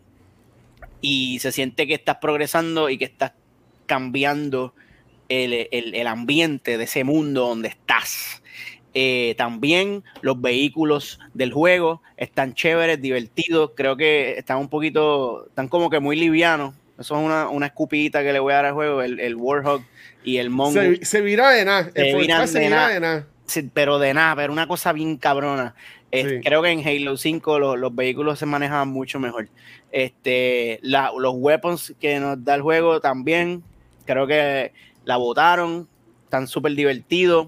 [1.01, 3.33] y se siente que estás progresando y que estás
[3.85, 4.73] cambiando
[5.27, 8.38] el- el ambiente de ese mundo donde estás.
[8.93, 13.71] Eh, también los vehículos del juego están chéveres, divertidos.
[13.75, 16.73] Creo que están un poquito, están como que muy livianos.
[16.99, 19.83] Eso es una, una escupidita que le voy a dar al juego, el, el Warhawk
[20.23, 20.97] y el Mongoose.
[20.97, 21.83] Se, se vira de nada.
[21.85, 21.91] Se
[22.47, 23.27] se de nada.
[23.45, 25.75] Sí, pero de nada, pero una cosa bien cabrona.
[26.11, 26.41] Eh, Sí.
[26.43, 29.47] Creo que en Halo 5 lo- los vehículos se manejan mucho mejor.
[29.91, 33.63] Este, la- los weapons que nos da el juego también,
[34.05, 34.71] creo que
[35.05, 35.87] la botaron,
[36.23, 37.47] están súper divertidos.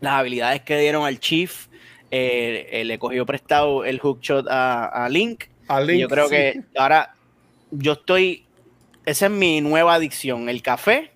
[0.00, 1.66] Las habilidades que dieron al Chief,
[2.10, 5.44] eh, eh, le cogió prestado el hookshot a, a Link.
[5.68, 6.30] A Y yo creo sí.
[6.30, 7.14] que ahora
[7.70, 8.44] yo estoy,
[9.04, 11.10] esa es mi nueva adicción, el café,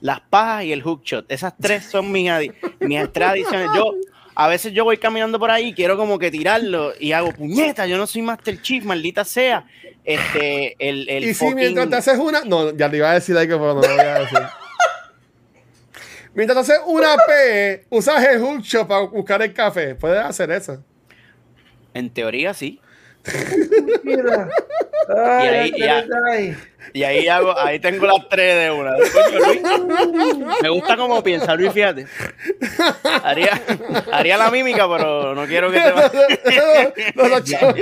[0.00, 1.30] las pajas y el hookshot.
[1.30, 2.30] Esas tres son mis,
[2.80, 3.68] mis tres adicciones.
[3.74, 3.94] Yo,
[4.34, 7.86] a veces yo voy caminando por ahí y quiero como que tirarlo y hago puñeta,
[7.86, 9.64] yo no soy Master Chief, maldita sea.
[10.04, 12.42] Este, el, el Y si fucking- mientras te haces una.
[12.44, 14.38] No, ya te iba a decir ahí que no lo voy a decir.
[16.36, 19.96] Mientras haces una P, usas el hookshot para buscar el café.
[19.96, 20.80] Puedes hacer eso.
[21.94, 22.80] En teoría sí.
[24.04, 24.48] Mira.
[25.08, 26.04] Y ahí- ya.
[26.92, 28.92] Y ahí hago, ahí tengo las tres de una.
[28.92, 32.06] Coño, Luis, me gusta cómo piensa Luis, fíjate.
[33.24, 33.60] Haría,
[34.12, 37.74] haría la mímica, pero no quiero que te No, no, chavo.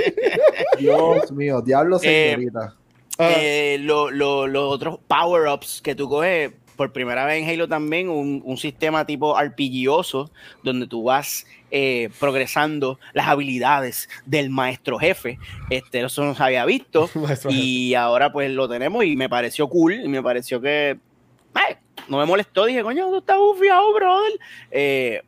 [0.79, 2.73] Dios mío, diablo Eh, señorita.
[3.19, 7.67] Ah, Eh, lo- lo- los otros power-ups que tú coges por primera vez en Halo
[7.67, 10.31] también, un, un sistema tipo RPGoso,
[10.63, 15.39] donde tú vas eh, progresando las habilidades del maestro jefe.
[15.69, 17.09] Este, eso no se había visto.
[17.49, 22.17] Y ahora pues lo tenemos y me pareció cool y me pareció que eh, no
[22.17, 22.65] me molestó.
[22.65, 24.39] Dije, coño, tú estás bufiado, brother.
[24.71, 25.21] Eh,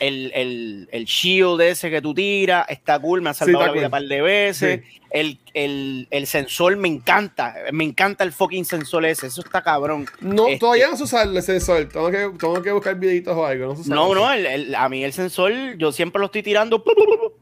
[0.00, 3.82] el, el, el shield ese que tú tiras está cool, me ha salvado la vida
[3.82, 3.84] cool.
[3.86, 4.80] un par de veces.
[5.10, 10.04] El, el, el sensor me encanta, me encanta el fucking sensor ese, eso está cabrón.
[10.20, 11.88] No, Este- todavía no se usa el sensor.
[11.88, 13.74] Tengo que, tengo que buscar videitos o algo.
[13.74, 16.84] No, se No, no, el- a mí el sensor, yo siempre lo estoy tirando,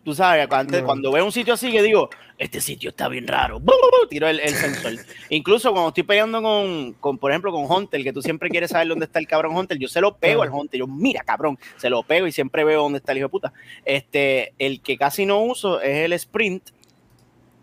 [0.04, 0.86] tú sabes, antes, No.
[0.86, 2.08] cuando veo un sitio así que digo,
[2.38, 3.60] este sitio está bien raro,
[4.08, 4.92] tiro el, el sensor.
[5.30, 8.86] Incluso cuando estoy peleando con, con, por ejemplo, con Hunter, que tú siempre quieres saber
[8.86, 11.90] dónde está el cabrón Hunter, yo se lo pego al Hunter, yo, mira, cabrón, se
[11.90, 13.52] lo pego y siempre veo dónde está el hijo de puta.
[13.84, 16.70] Este, el que casi no uso es el sprint,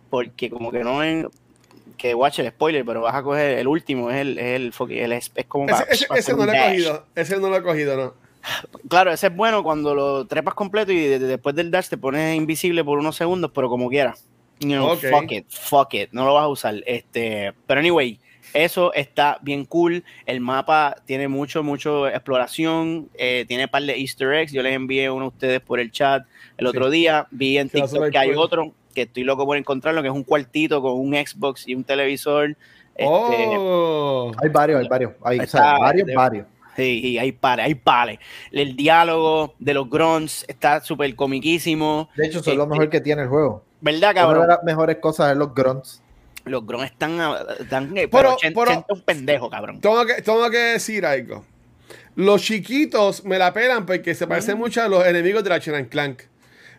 [0.10, 1.26] porque como que no es,
[1.98, 5.12] que watch el spoiler, pero vas a coger el último, es el, es el, el-
[5.14, 7.06] es, es como Ese, para- ese- para ese hacer no lo he cogido.
[7.16, 8.14] Ese no lo he cogido, no.
[8.90, 11.98] Claro, ese es bueno cuando lo trepas completo y de- de- después del dash te
[11.98, 14.16] pones invisible por unos segundos, pero como quiera.
[14.60, 15.06] You know, Ok.
[15.10, 16.76] Fuck it, fuck it, no lo vas a usar.
[16.86, 18.20] Este, pero anyway,
[18.54, 20.04] eso está bien cool.
[20.26, 23.10] El mapa tiene mucho, mucho exploración.
[23.16, 24.52] eh, tiene un par de Easter eggs.
[24.52, 26.24] Yo les envié uno a ustedes por el chat
[26.58, 27.28] el otro día.
[27.32, 28.38] Vi en TikTok que hay cool.
[28.38, 31.84] otro que estoy loco por encontrarlo, que es un cuartito con un Xbox y un
[31.84, 32.50] televisor.
[32.96, 34.32] Este, oh.
[34.42, 35.14] Hay varios, hay varios.
[35.24, 36.48] Hay, o sea, está- varios, de- varios.
[36.76, 38.20] Sí, sí, hay pares, hay pares.
[38.52, 42.10] El diálogo de los grunts está súper comiquísimo.
[42.16, 43.64] De hecho, eso es lo Este- mejor que tiene el juego.
[43.82, 44.48] ¿Verdad, Una de cabrón?
[44.48, 46.03] las mejores cosas es los grunts.
[46.46, 47.20] Los Gron están,
[47.60, 49.80] están eh, Pero- pero, Chen- pero- Chen un pendejo, cabrón.
[49.80, 51.46] Tengo que, tengo que decir algo.
[52.16, 56.24] Los chiquitos me la pelan porque se parecen mucho a los enemigos de la Clank.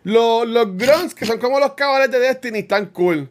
[0.03, 3.29] Los, los grunts, que son como los cabales de Destiny, están cool.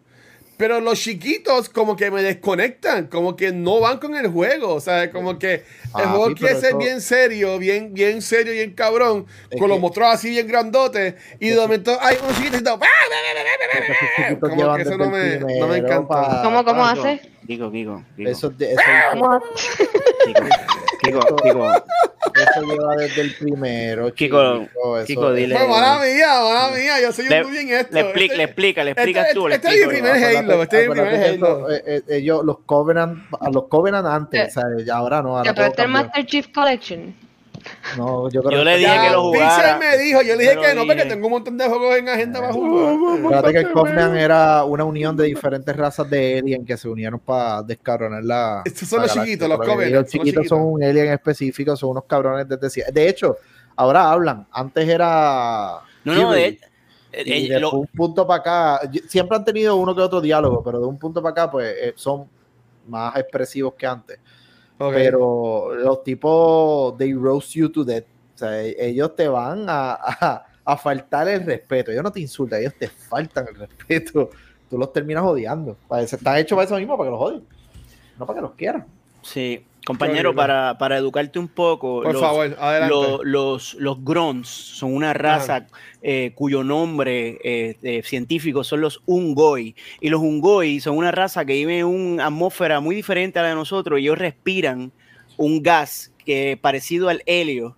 [0.56, 4.74] Pero los chiquitos como que me desconectan, como que no van con el juego.
[4.74, 8.22] O sea, como que el Ah, juego sí, quiere ser eso- bien serio, bien, bien
[8.22, 11.14] serio, bien cabrón, Es con los que- monstruos así bien grandotes.
[11.40, 12.78] Y de momento hay un chiquito y todo,
[13.72, 16.08] Esos chiquitos Como que eso no me, no me encanta.
[16.08, 17.20] pa- ¿Cómo, cómo hace?
[17.46, 18.80] Kiko, Kiko, Kiko, Eso, eso,
[19.12, 19.46] ¿Cómo hace?
[20.24, 20.40] Kiko,
[21.02, 21.68] Kiko, Kiko,
[22.34, 24.12] eso lleva desde el primero.
[24.14, 25.54] Kiko, chico, eso- Kiko, dile.
[25.56, 27.94] Pues, mala mía, mala mía, yo soy un Le, noob en esto.
[27.94, 30.62] le explica, Este- le explica, le este- explicas tú, le este es mi primer Halo,
[30.62, 31.70] este es mi primer Halo.
[31.72, 34.60] eh, eh, ellos, los Covenant, a los Covenant antes, Sí.
[34.60, 35.36] o sea, ahora no.
[35.38, 35.92] Ahora pero este es el.
[35.92, 37.14] Master Chief Collection.
[37.96, 39.78] No, yo creo Yo le que- dije Ya, que lo jugara.
[39.78, 41.08] Pixel me dijo, yo le dije que no, porque dije.
[41.08, 42.94] tengo un montón de juegos en agenda para jugar.
[43.18, 47.18] Acuérdate que el Covenant era una unión de diferentes razas de alien que se unieron
[47.20, 48.62] para descabronar la.
[48.64, 51.90] Estos son la los chiquitos, los que Covenant, Los chiquitos son un alien específico, son
[51.90, 52.92] unos cabrones desde siempre.
[52.92, 53.36] De hecho,
[53.76, 54.46] ahora hablan.
[54.52, 55.80] Antes era.
[56.04, 56.60] No, no, de, Fury,
[57.12, 60.20] eh, y eh, de un punto para acá, y- siempre han tenido uno que otro
[60.20, 62.26] diálogo, pero de un punto para acá, pues eh, son
[62.88, 64.18] más expresivos que antes.
[64.78, 68.04] Pero los tipos, they roast you to death.
[68.34, 71.90] O sea, e- ellos te van a, a, a faltar el respeto.
[71.92, 74.30] Ellos no te insultan, ellos te faltan el respeto.
[74.68, 75.76] Tú los terminas odiando.
[75.86, 77.44] Parece- Está hecho para eso mismo, para que los odien.
[78.18, 78.86] No para que los quieran.
[79.22, 82.02] sí, compañero, para, para educarte un poco.
[82.02, 82.56] Por los- favor,
[83.24, 85.66] los, los Grons son una raza
[86.02, 89.74] eh, cuyo nombre eh, eh, científico son los Ungoi.
[90.00, 93.48] Y los Ungoi son una raza que vive en una atmósfera muy diferente a la
[93.50, 93.98] de nosotros.
[93.98, 94.92] Ellos respiran
[95.36, 97.76] un gas que parecido al helio.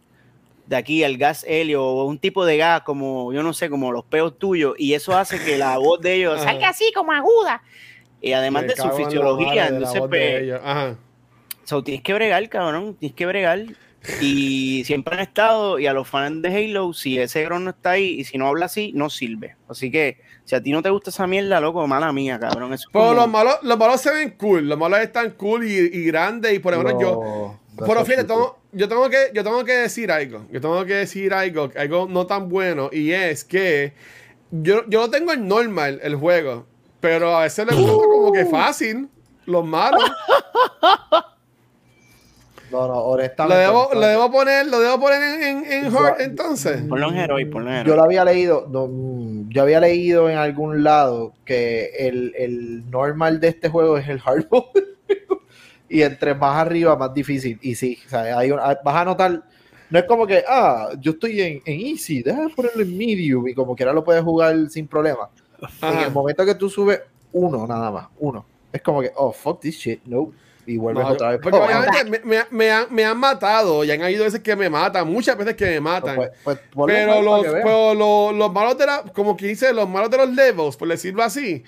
[0.66, 3.92] De aquí, al gas helio, o un tipo de gas como, yo no sé, como
[3.92, 4.74] los peos tuyos.
[4.78, 7.62] Y eso hace que la voz de ellos salga así como aguda.
[8.20, 10.00] Y además Me de su fisiología, entonces,
[11.66, 13.64] So, tienes que bregar, cabrón, tienes que bregar.
[14.20, 17.90] Y siempre han estado, y a los fans de Halo, si ese Gron no está
[17.90, 19.56] ahí, y si no habla así, no sirve.
[19.68, 22.72] Así que, si a ti no te gusta esa mierda, loco, mala mía, cabrón.
[22.72, 25.66] Eso es Pero como- los malos, los malos se ven cool, los malos están cool
[25.66, 27.58] y, y grandes y por lo menos yo...
[27.84, 30.46] Pero fíjate, tengo- yo, tengo que, yo tengo que decir algo.
[30.52, 32.88] Yo tengo que decir algo, algo no tan bueno.
[32.92, 33.92] Y es que
[34.50, 36.64] yo, yo lo tengo en normal, el juego.
[37.00, 39.08] Pero a veces le gusta como que fácil.
[39.46, 40.02] Los malos.
[42.76, 43.62] No, no, Lo honestamente.
[43.62, 46.82] debo, lo debo poner, lo debo poner en, en, en Yo- hard, entonces.
[46.82, 50.36] Ponlo en Heroi, ponlo en Yo lo había leído, no, mm, yo había leído en
[50.36, 54.84] algún lado que el, el normal de este juego es el hard mode.
[55.88, 57.58] y entre más arriba, más difícil.
[57.62, 59.42] Y sí, o sea, hay un- hay- vas a notar,
[59.90, 63.54] no es como que, ah, yo estoy en, en easy, déjame ponerlo en medium y
[63.54, 65.28] como quiera lo puedes jugar sin problema.
[65.60, 66.04] En Ajá.
[66.06, 67.00] el momento que tú subes
[67.32, 70.32] uno nada más, uno, es como que, oh, fuck this shit, no.
[70.66, 71.40] Y vuelves No, otra vez.
[71.42, 74.68] porque obviamente me, me- me han, me han matado y han habido veces que me
[74.68, 76.16] matan, muchas veces que me matan.
[76.16, 80.10] Pues, pues, Pero los, pero los, los malos de la, como que dice, los malos
[80.10, 81.62] de los levels, por decirlo así,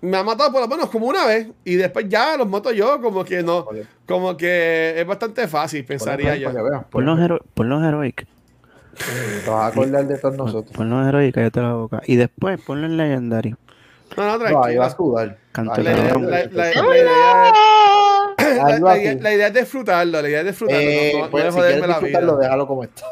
[0.00, 3.00] me han matado por lo menos como una vez y después ya los mato yo,
[3.00, 3.66] como que no,
[4.06, 6.50] como que es bastante fácil, pensaría yo.
[6.50, 8.26] Hero- ponlo en Heroic.
[9.44, 10.72] Te vas a acordar de todos nosotros.
[10.74, 12.00] Ponlo en Heroic, cállate la boca.
[12.06, 13.54] Y después ponlo en Legendary.
[14.16, 15.36] No, no, No, ahí vas a tranquilo.
[15.50, 16.30] Canto Ahí La, vas a cabrón.
[16.30, 16.70] la- la- la
[18.80, 21.80] la- idea- la idea es disfrutarlo, la idea es disfrutarlo, Eh, no, pues, si joderme
[21.86, 22.36] quieres la vida.
[22.40, 23.06] déjalo como está.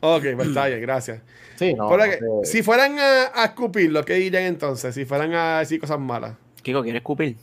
[0.00, 1.20] Ok, pues está bien, gracias.
[1.60, 1.90] Sí, no.
[1.90, 4.94] Pero no que, te- si fueran a, a escupirlo, ¿qué dirían entonces?
[4.94, 6.32] Si fueran a decir cosas malas.
[6.62, 7.36] Kiko, ¿quieres escupir?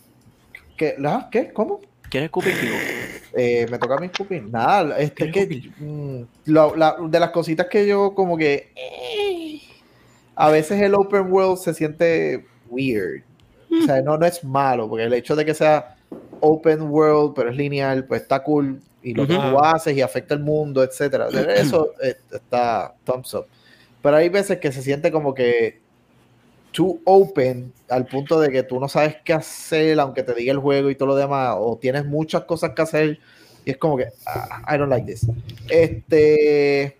[0.75, 0.95] ¿Qué?
[0.97, 1.27] ¿La?
[1.31, 1.53] ¿Qué?
[1.53, 1.81] ¿Cómo?
[2.09, 2.73] ¿Quieres escupir, Kiko?
[3.35, 4.43] Eh, me toca a mí escupir.
[4.49, 5.71] Nada, este ¿Quieres que escupir?
[5.87, 9.61] mm, lo- la- de las cositas que yo como que eh,
[10.35, 13.21] a veces el open world se siente weird.
[13.69, 15.96] O sea, no, no es malo, porque el hecho de que sea
[16.41, 18.81] open world, pero es lineal, pues está cool.
[19.01, 19.49] Y lo que Ujú.
[19.49, 21.27] tú haces y afecta el mundo, etcétera.
[21.55, 23.45] Eso eh, está thumbs up.
[24.01, 25.79] Pero hay veces que se siente como que
[26.71, 30.59] too open al punto de que tú no sabes qué hacer, aunque te diga el
[30.59, 33.19] juego y todo lo demás, o tienes muchas cosas que hacer
[33.65, 35.25] y es como que ah, I don't like this.
[35.67, 36.97] Este,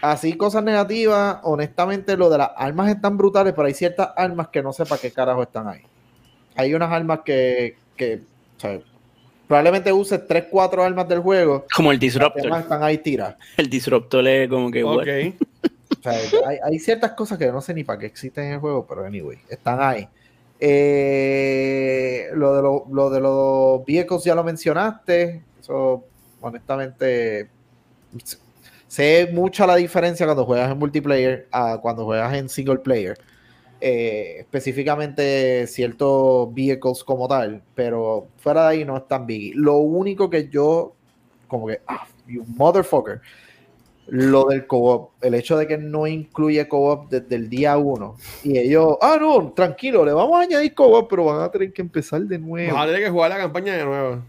[0.00, 4.62] así cosas negativas, honestamente lo de las armas están brutales, pero hay ciertas armas que
[4.62, 5.82] no sé para qué carajo están ahí.
[6.56, 8.22] Hay unas armas que, que
[8.68, 8.80] sea,
[9.46, 12.58] probablemente uses 3, 4 armas del juego, Como el las Disruptor.
[12.58, 13.36] están ahí tiradas.
[13.56, 14.98] El Disruptor es como que, what?
[14.98, 15.34] Ok.
[15.98, 18.58] O sea, hay, hay ciertas cosas que no sé ni para qué existen en el
[18.60, 20.08] juego, pero anyway, están ahí.
[20.60, 25.42] Eh, lo, de lo, lo de los vehicles ya lo mencionaste.
[25.60, 26.04] Eso,
[26.40, 27.48] honestamente,
[28.86, 33.18] sé mucha la diferencia cuando juegas en multiplayer a cuando juegas en single player.
[33.86, 39.54] Eh, específicamente ciertos vehicles como tal, pero fuera de ahí no es tan big.
[39.56, 40.94] Lo único que yo,
[41.48, 43.20] como que, ah, you motherfucker,
[44.06, 48.56] lo del co-op, el hecho de que no incluye co-op desde el día uno, y
[48.56, 52.22] ellos, ah, no, tranquilo, le vamos a añadir co-op, pero van a tener que empezar
[52.22, 52.72] de nuevo.
[52.72, 54.22] Vas a tener que jugar la campaña de nuevo.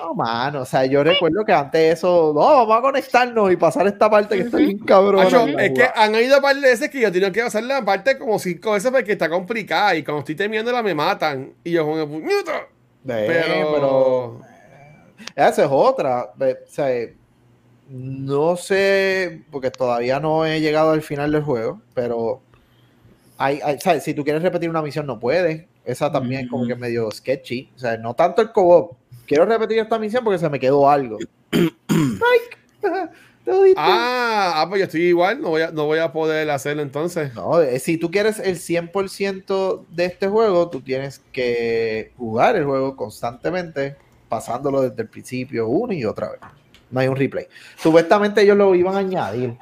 [0.00, 3.86] No, mano, o sea, yo recuerdo que antes eso, no, vamos a conectarnos y pasar
[3.86, 5.22] esta parte que está bien cabrón.
[5.58, 8.18] Es que han habido un par de veces que yo tengo que pasar la parte
[8.18, 11.52] como cinco veces porque está complicada y cuando estoy terminándola me matan.
[11.64, 12.66] Y yo como puñeta.
[13.26, 14.40] Pero, pero
[15.34, 16.32] esa es otra.
[16.38, 16.88] O sea,
[17.88, 22.40] no sé, porque todavía no he llegado al final del juego, pero
[23.38, 24.02] hay, hay- ¿sabes?
[24.04, 25.64] si tú quieres repetir una misión no puedes.
[25.84, 27.70] Esa también es como que medio sketchy.
[27.74, 28.92] O sea, no tanto el co-op.
[29.26, 31.18] Quiero repetir esta misión porque se me quedó algo.
[31.50, 32.58] Mike.
[33.76, 37.34] Ah, ah, pues yo estoy igual, no voy a, no voy a poder hacerlo entonces.
[37.34, 42.64] No, eh, si tú quieres el 100% de este juego, tú tienes que jugar el
[42.64, 43.96] juego constantemente,
[44.28, 46.40] pasándolo desde el principio una y otra vez.
[46.90, 47.46] No hay un replay.
[47.76, 49.56] Supuestamente ellos lo iban a añadir.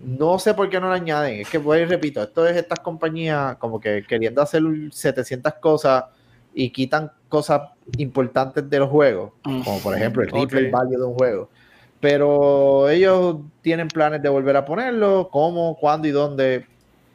[0.00, 1.40] No sé por qué no lo añaden.
[1.40, 6.04] Es que, voy y repito, esto es estas compañías como que queriendo hacer 700 cosas
[6.52, 7.62] y quitan cosas
[7.98, 10.70] importantes de los juegos, como por ejemplo el replay Ok.
[10.72, 11.48] value de un juego.
[12.00, 16.66] Pero ellos tienen planes de volver a ponerlo, cómo, cuándo y dónde,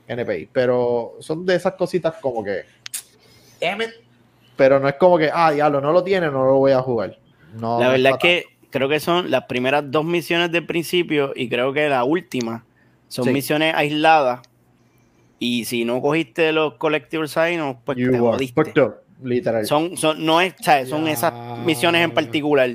[0.07, 0.49] NPI.
[0.53, 2.61] Pero son de esas cositas como que,
[3.59, 3.89] damn it.
[4.55, 7.17] Pero no es como que, ah, diablo, no lo tiene, no lo voy a jugar.
[7.59, 11.34] No, La no verdad es que creo que son las primeras dos misiones del principio
[11.36, 12.63] y creo que la última
[13.07, 13.32] son Sí.
[13.34, 14.41] misiones aisladas.
[15.39, 18.73] Y si no cogiste los collectible signs, pues You te jodiste.
[19.26, 19.65] Literal.
[19.65, 20.89] Son, son, no es, ¿sabes?
[20.89, 21.34] son esas
[21.65, 22.69] misiones en particular.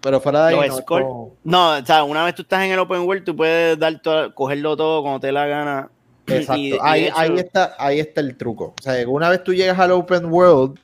[0.00, 2.78] pero fuera de ahí, no, como- No, o sea, una vez tú estás en el
[2.78, 5.90] open world, tú puedes dar todo, cogerlo todo cuando te dé la gana.
[6.26, 6.60] Exacto.
[6.60, 8.74] Y- y de ahí, hecho- ahí, está, ahí está el truco.
[8.78, 10.78] O sea, una vez tú llegas al open world,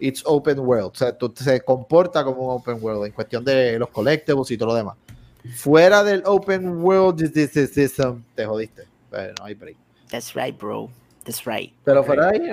[0.00, 0.90] it's open world.
[0.92, 4.56] O sea, tú, se comporta como un open world en cuestión de los collectibles y
[4.58, 4.96] todo lo demás.
[5.54, 8.82] Fuera del open world, this, this, this, um, te jodiste.
[9.10, 9.76] Pero no hay break.
[10.10, 10.88] That's right, bro.
[11.26, 11.74] That's right.
[11.84, 12.50] Pero fuera de ahí,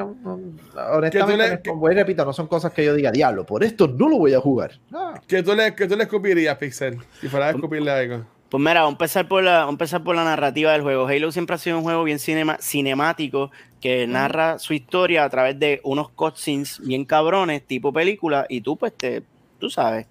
[0.92, 3.64] honestamente, le- es como- voy y repito, no son cosas que yo diga, diablo, por
[3.64, 4.80] esto no lo voy a jugar.
[4.90, 5.14] No.
[5.28, 6.98] ¿Qué tú le, qué tú le escupirías, Pixel?
[7.22, 8.26] Si fuera a escupirle algo.
[8.50, 11.08] Pues mira, vamos a empezar por la, vamos a empezar por la narrativa del juego.
[11.08, 13.52] Halo siempre ha sido un juego bien cinema, cinemático
[13.82, 18.78] que narra su historia a través de unos cutscenes bien cabrones, tipo película, y tú
[18.78, 19.24] pues te,
[19.60, 20.06] tú sabes,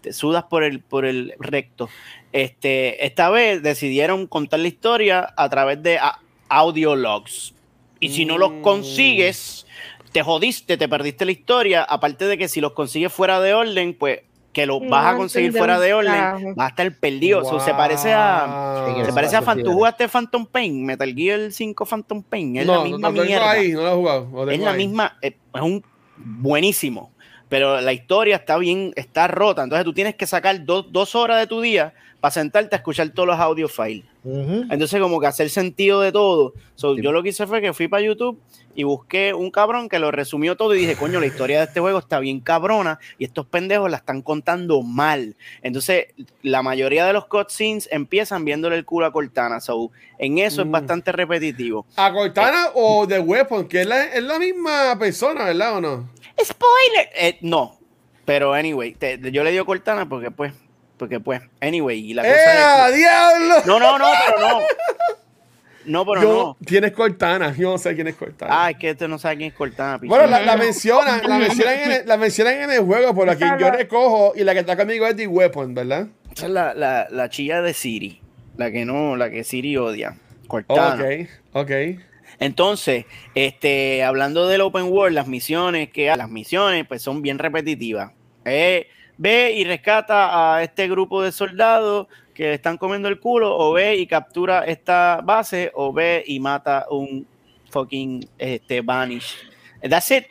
[0.00, 1.88] te sudas por el, por el recto.
[2.32, 7.52] Este, esta vez decidieron contar la historia a través de a- audio logs.
[8.02, 8.62] Y si no los Mm.
[8.62, 9.66] consigues,
[10.12, 11.82] te jodiste, te perdiste la historia.
[11.84, 14.20] Aparte de que si los consigues fuera de orden, pues
[14.52, 17.58] que los No vas a conseguir fuera de orden, vas a estar perdido.
[17.60, 18.84] Se parece a.
[19.06, 19.64] Se parece a Phantom.
[19.64, 20.84] ¿Tú jugaste Phantom Pain?
[20.84, 22.56] Metal Gear 5 Phantom Pain.
[22.58, 23.50] Es no, la misma no mierda.
[23.50, 24.50] ahí, no lo he jugado.
[24.50, 24.76] es la ahí.
[24.86, 25.16] misma.
[25.22, 25.82] Es es un
[26.16, 27.12] buenísimo.
[27.48, 29.62] Pero la historia está bien, está rota.
[29.62, 33.08] Entonces tú tienes que sacar dos, dos horas de tu día para sentarte a escuchar
[33.10, 34.04] todos los audio files.
[34.24, 36.54] Entonces, como que hacer sentido de todo.
[36.76, 37.02] So, Sí.
[37.02, 38.40] Yo lo que hice fue que fui para YouTube
[38.76, 41.80] y busqué un cabrón que lo resumió todo y dije, coño, la historia de este
[41.80, 45.34] juego está bien cabrona y estos pendejos la están contando mal.
[45.62, 46.06] Entonces,
[46.42, 49.58] la mayoría de los cutscenes empiezan viéndole el culo a Cortana.
[49.60, 50.68] So, en eso Mm.
[50.68, 51.84] es bastante repetitivo.
[51.96, 53.66] ¿A Cortana o The Weapon?
[53.66, 56.08] Que es la, es la misma persona, ¿verdad o no?
[56.40, 57.08] ¡Spoiler!
[57.16, 57.78] Eh, no.
[58.24, 60.52] Pero, anyway, te- yo le digo Cortana porque, pues,
[61.02, 61.98] porque, pues, anyway.
[61.98, 62.96] Y la ¡Eh, cosa es.
[62.96, 63.54] diablo!
[63.66, 64.60] No, no, no, pero no.
[65.84, 66.56] No, pero Yo, no.
[66.64, 67.52] ¿Quién es Cortana?
[67.56, 68.52] Yo no sé quién es Cortana.
[68.66, 69.98] Ah, es que este no sabe quién es Cortana.
[69.98, 70.10] pichón.
[70.16, 73.36] Bueno, la, la mencionan, la mencionan, en el, la mencionan en el juego, por la
[73.36, 76.06] que yo recojo y la que está conmigo es The Weapon, ¿verdad?
[76.36, 78.20] Esa es la, la, la chilla de Siri.
[78.56, 80.16] La que no, la que Siri odia.
[80.46, 81.02] Cortana.
[81.02, 81.70] Ok, ok.
[82.38, 88.12] Entonces, este, hablando del open world, las misiones que las misiones pues son bien repetitivas.
[88.44, 88.86] Eh,
[89.18, 93.72] ve y rescata a este grupo de soldados que le están comiendo el culo, o
[93.72, 97.26] ve y captura esta base, o ve y mata un
[97.70, 99.36] fucking este, Vanish.
[99.82, 100.26] That's it.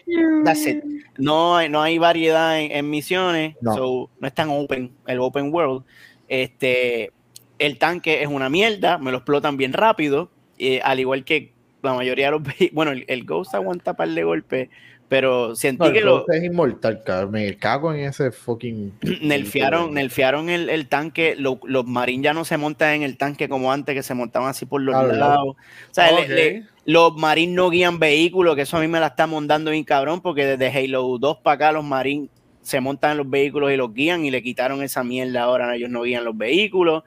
[0.45, 0.83] That's it.
[1.17, 3.75] No hay, no hay variedad en, en misiones, No.
[3.75, 5.83] so, no es tan open el open world.
[6.27, 7.11] Este,
[7.59, 11.53] el tanque es una mierda, me lo explotan bien rápido, eh, al igual que
[11.83, 14.69] la mayoría de los Bueno, el, el Ghost aguanta par de golpes,
[15.11, 17.31] pero sentí No, que lo es inmortal, cabrón.
[17.31, 18.93] Me cago en ese fucking.
[19.21, 21.35] nerfearon, nerfearon el, el tanque.
[21.37, 24.47] lo- los marines ya no se montan en el tanque como antes, que se montaban
[24.47, 25.55] así por los lados.
[25.57, 26.27] O sea, le- Ok.
[26.29, 29.83] le- los marines no guían vehículos, que eso a mí me la está montando bien
[29.83, 32.29] cabrón, porque desde Halo 2 para acá los marines
[32.61, 35.89] se montan en los vehículos y los guían y le quitaron esa mierda ahora, ellos
[35.89, 37.03] no guían los vehículos.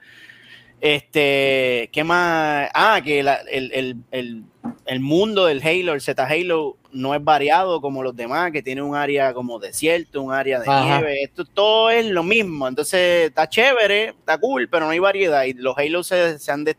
[0.85, 2.69] Este, ¿qué más?
[2.75, 4.45] Ah, que la- el, el- el-
[4.85, 8.83] el mundo del Halo, el Z Halo, no es variado como los demás, que tiene
[8.83, 10.85] un área como desierto, un área de Ajá.
[10.99, 11.23] nieve.
[11.23, 12.69] Esto todo es lo mismo.
[12.69, 15.45] Entonces está chévere, está cool, pero no hay variedad.
[15.45, 16.77] Y los Halo se, se han de-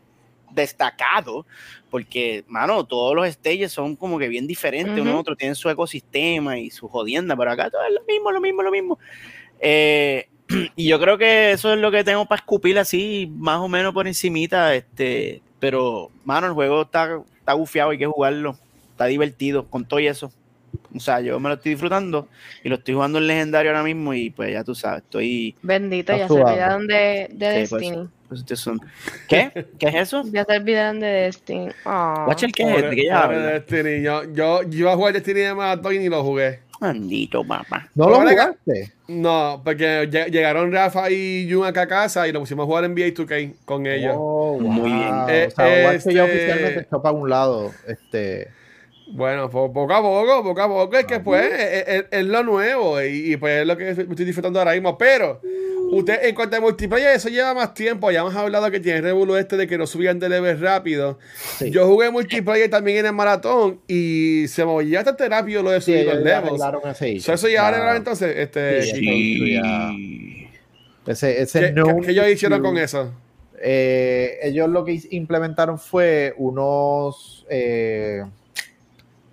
[0.52, 1.44] destacado
[1.90, 5.00] porque, mano, todos los stages son como que bien diferentes.
[5.00, 8.30] Uno a otro tienen su ecosistema y su jodienda, pero acá todo es lo mismo,
[8.30, 8.98] lo mismo, lo mismo.
[9.58, 10.28] Eh,
[10.76, 13.92] y yo creo que eso es lo que tengo para escupir así, más o menos
[13.92, 18.56] por encimita, este, pero, mano, el juego está, está gufiado, hay que jugarlo,
[18.90, 20.32] está divertido, con todo y eso.
[20.94, 22.28] O sea, yo me lo estoy disfrutando
[22.62, 25.54] y lo estoy jugando en legendario ahora mismo y pues ya tú sabes, estoy...
[25.62, 27.82] Bendito, ya se olvidaron de, de Sí, pues.
[27.82, 28.08] Destiny.
[28.28, 28.80] pues, son-
[29.28, 29.66] ¿Qué?
[29.78, 30.22] ¿Qué es eso?
[30.30, 31.68] Ya se olvidaron de Destiny.
[31.84, 32.28] Aw.
[32.28, 32.96] Watcher, ¿qué es Pobre- este?
[32.96, 33.28] ¿Qué ya?
[33.28, 34.02] Destiny.
[34.02, 36.60] Yo, yo, yo iba a jugar Destiny de Maratón y ni lo jugué.
[36.80, 37.88] Maldito papá.
[37.94, 38.92] ¿No lo jugaste?
[39.08, 42.84] No, porque lle- llegaron Rafa y Jun acá a casa y nos pusimos a jugar
[42.84, 44.14] en NBA 2K con ellos.
[44.18, 45.08] Oh, Muy bien.
[45.10, 45.28] wow.
[45.28, 47.72] Eh, o sea, ya este- oficialmente echó para un lado.
[47.86, 48.48] Este,
[49.16, 52.42] Bueno, po- poco a poco, poco a poco, es que pues es, es- es lo
[52.42, 54.98] nuevo y, y, pues es lo que estoy disfrutando ahora mismo.
[54.98, 55.40] Pero,
[55.90, 58.10] usted en cuanto a multiplayer, eso lleva más tiempo.
[58.10, 61.18] Ya hemos hablado que tiene revuelo este de que no subían de level rápido.
[61.58, 61.70] Sí.
[61.70, 65.92] Yo jugué multiplayer también en el maratón y se movía bastante rápido lo de sí,
[65.92, 67.02] subir los ellos ya levels.
[67.02, 67.20] issue.
[67.20, 68.36] So, eso ya arreglaron entonces.
[68.36, 69.92] Este, Sí, ¿qué, ya-
[71.12, 73.12] Ese, ese qué- no qué ellos hicieron con eso?
[73.62, 77.46] eh, ellos lo que implementaron fue unos.
[77.48, 78.22] eh,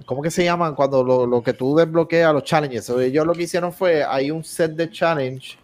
[0.05, 0.75] ¿Cómo que se llaman?
[0.75, 2.85] Cuando lo, lo que tú desbloqueas los challenges.
[2.85, 5.57] So, ellos lo que hicieron fue: hay un set de challenge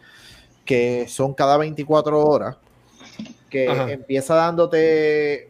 [0.66, 2.58] que son cada 24 horas.
[3.50, 3.92] Que Ajá.
[3.92, 5.50] empieza dándote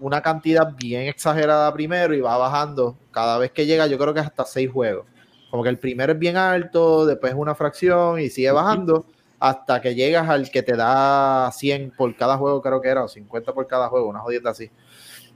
[0.00, 3.86] una cantidad bien exagerada primero y va bajando cada vez que llega.
[3.86, 5.06] Yo creo que es hasta 6 juegos.
[5.50, 9.04] Como que el primero es bien alto, después es una fracción y sigue bajando
[9.38, 13.08] hasta que llegas al que te da 100 por cada juego, creo que era, o
[13.08, 14.70] 50 por cada juego, una jodienda así.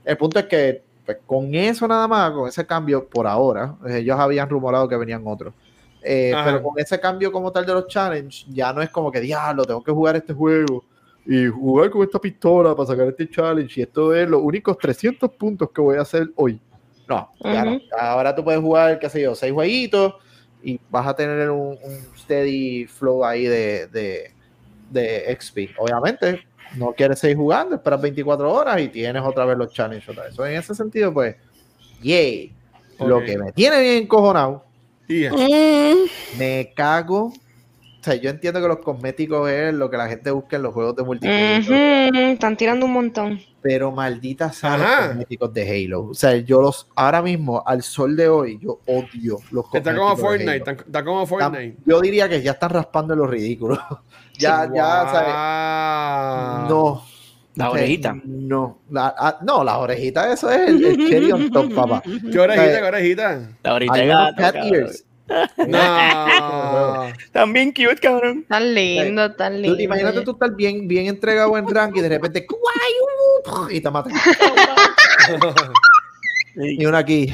[0.05, 3.99] El punto es que pues, con eso nada más, con ese cambio por ahora, eh,
[3.99, 5.53] ellos habían rumorado que venían otros.
[6.03, 9.21] Eh, pero con ese cambio como tal de los challenge, ya no es como que
[9.21, 10.83] diablo, tengo que jugar este juego
[11.25, 15.31] y jugar con esta pistola para sacar este challenge y esto es los únicos 300
[15.31, 16.59] puntos que voy a hacer hoy.
[17.07, 17.75] No, ya no.
[17.77, 17.83] Ujú.
[17.97, 20.15] Ahora tú puedes jugar, qué sé yo, seis jueguitos
[20.61, 24.31] y vas a tener un, un steady flow ahí de, de,
[24.91, 25.79] de XP.
[25.79, 26.45] Obviamente,
[26.75, 30.35] no quieres seguir jugando, esperas 24 horas y tienes otra vez los challenges otra vez.
[30.35, 31.35] So, en ese sentido, pues,
[32.01, 32.53] yay.
[32.99, 34.65] Lo que me tiene bien encojonado,
[35.07, 35.31] ya.
[36.37, 37.31] me cago.
[37.99, 40.73] O sea, yo entiendo que los cosméticos es lo que la gente busca en los
[40.73, 42.15] juegos de multiplayer.
[42.15, 43.39] Están tirando un montón.
[43.61, 46.05] Pero maldita sea los cosméticos de Halo.
[46.05, 49.75] O sea, yo los, ahora mismo, al sol de hoy, yo odio los cosméticos.
[49.75, 50.57] Está como de Fortnite, Halo.
[50.57, 51.77] está, está como Fortnite.
[51.85, 53.79] Yo diría que ya están raspando en los ridículos.
[54.37, 56.69] ya, ya, Wow.
[56.69, 57.03] no.
[57.55, 58.15] La orejita.
[58.23, 62.03] No, la, ah, no, las orejitas, eso es el, el cherry on top, papá.
[62.03, 63.49] ¿Qué orejita, qué orejita?
[63.63, 64.75] La orejita Hay de unos gato, cat cabrón.
[64.75, 65.05] ears.
[65.67, 67.07] No.
[67.31, 68.45] También cute, cabrón.
[68.47, 69.81] Tan lindo, tan Tú, lindo.
[69.81, 73.69] imagínate tú estar bien, bien entregado en rank y de repente ¡cuayu!
[73.71, 74.13] y te matan.
[76.59, 77.31] Y uno aquí.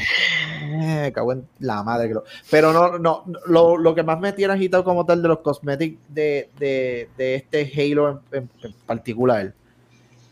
[0.66, 2.26] Eh, cago en la madre que lo.
[2.50, 5.98] Pero no, no, lo, lo que más me tiene agitado como tal de los cosmetics
[6.10, 9.54] de, de, de este Halo en, en- en particular.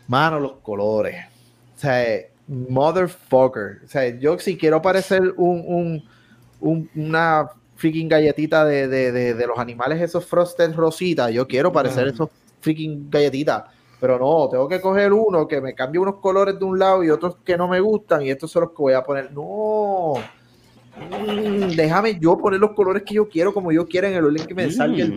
[0.08, 1.24] Mano, los colores.
[1.78, 2.04] O sea,
[2.48, 3.80] motherfucker.
[3.86, 6.04] O sea, yo si quiero parecer un, un,
[6.62, 11.72] un- una freaking galletita de, de, de, de los animales esos frosted rosita, yo quiero
[11.72, 12.30] parecer esos
[12.62, 13.64] freaking galletitas.
[14.00, 17.10] Pero no, tengo que coger uno que me cambie unos colores de un lado y
[17.12, 19.32] otros que no me gustan y estos son los que voy a poner.
[19.32, 20.14] No.
[20.98, 24.46] Mm, déjame yo poner los colores que yo quiero como yo quiera en el orden
[24.46, 25.12] que me salga el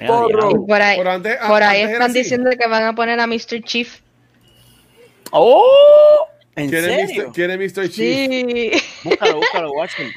[0.00, 0.06] Mm.
[0.06, 0.50] porro.
[0.50, 2.18] Y por ahí, antes- por ahí antes están así.
[2.20, 3.62] diciendo que van a poner a Mr.
[3.64, 4.00] Chief.
[5.30, 6.26] ¡Oh!
[6.56, 7.24] ¿En ¿Quién es serio?
[7.28, 7.32] Mr.
[7.32, 7.88] quién es Mr.
[7.88, 8.30] Chief?
[8.30, 8.70] Sí.
[9.04, 10.08] Búscalo, búscalo, watching.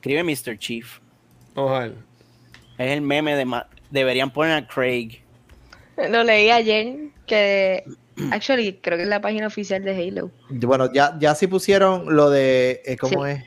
[0.00, 0.56] Escribe Mr.
[0.58, 0.98] Chief.
[1.54, 1.92] Ojalá.
[2.78, 3.44] Es el meme de...
[3.44, 5.20] ma- Deberían poner a Craig.
[6.10, 6.96] Lo leí ayer
[7.26, 7.84] que
[8.32, 10.30] actually creo que es la página oficial de Halo.
[10.48, 12.80] Bueno, ya, ya sí pusieron lo de.
[12.86, 13.32] eh, ¿Cómo Sí.
[13.32, 13.44] es?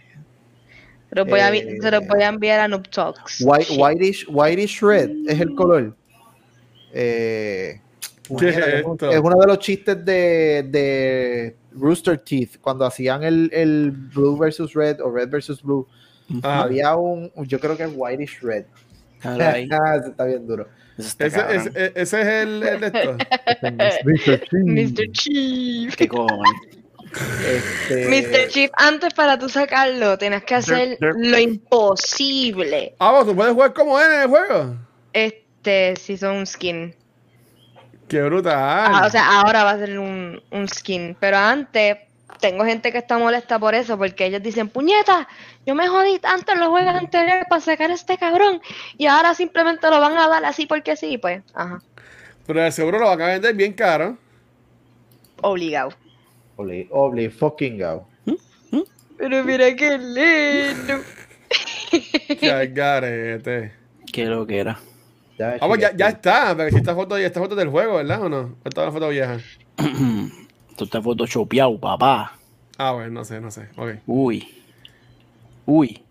[1.09, 3.41] Se los voy, a, Eh, se los voy a enviar a Noob Talks.
[3.41, 5.95] White, whitish, whitish red es el color.
[6.91, 7.79] Eh,
[8.39, 9.09] ¿Qué es es, esto?
[9.11, 14.73] es uno de los chistes de, de Rooster Teeth cuando hacían el, el blue versus
[14.73, 15.87] red o red versus blue.
[16.43, 16.61] Ajá.
[16.63, 18.65] Había un, yo creo que es whitish red.
[19.23, 19.67] Ahí.
[19.99, 20.67] Ese está bien duro.
[20.97, 21.57] Está Ese, cabrón.
[21.75, 23.17] ese- ese es el, el de esto.
[24.51, 25.11] Mr.
[25.11, 25.95] Chief.
[25.95, 26.51] ¿Qué cojones?
[27.47, 28.47] Este, Mr.
[28.49, 31.15] Chief, antes para tú sacarlo, tienes que hacer derp.
[31.17, 32.95] lo imposible.
[32.99, 34.75] Ah, vos, tú puedes jugar como él en el juego.
[35.13, 36.95] Este, si son un skin.
[38.07, 38.53] Qué brutal.
[38.55, 41.15] Ah, o sea, ahora va a ser un, un skin.
[41.19, 41.97] Pero antes,
[42.39, 45.27] tengo gente que está molesta por eso, porque ellos dicen, puñeta,
[45.65, 48.61] yo me jodí tanto en los juegos anteriores para sacar a este cabrón,
[48.97, 51.81] y ahora simplemente lo van a dar así porque sí, pues, ajá,
[52.45, 54.17] Pero de seguro lo van a vender bien caro.
[55.41, 55.91] obligado.
[56.55, 58.07] Obli, obli fucking go.
[59.17, 61.01] Pero mira qué lindo.
[62.39, 63.73] Que al garete.
[64.11, 64.79] Qué lo que era.
[65.37, 66.57] Ya, Vamos, ya, chicas, ya está.
[66.57, 68.21] Pero si esta foto, esta foto es del juego, ¿verdad?
[68.23, 68.39] ¿O no?
[68.63, 69.37] ¿O esta es una foto vieja?
[70.77, 72.37] Tú estás photoshopeado, papá.
[72.77, 73.69] Ah, bueno, no sé, no sé.
[73.77, 73.95] Ok.
[74.07, 74.47] Uy.
[75.65, 76.03] Uy.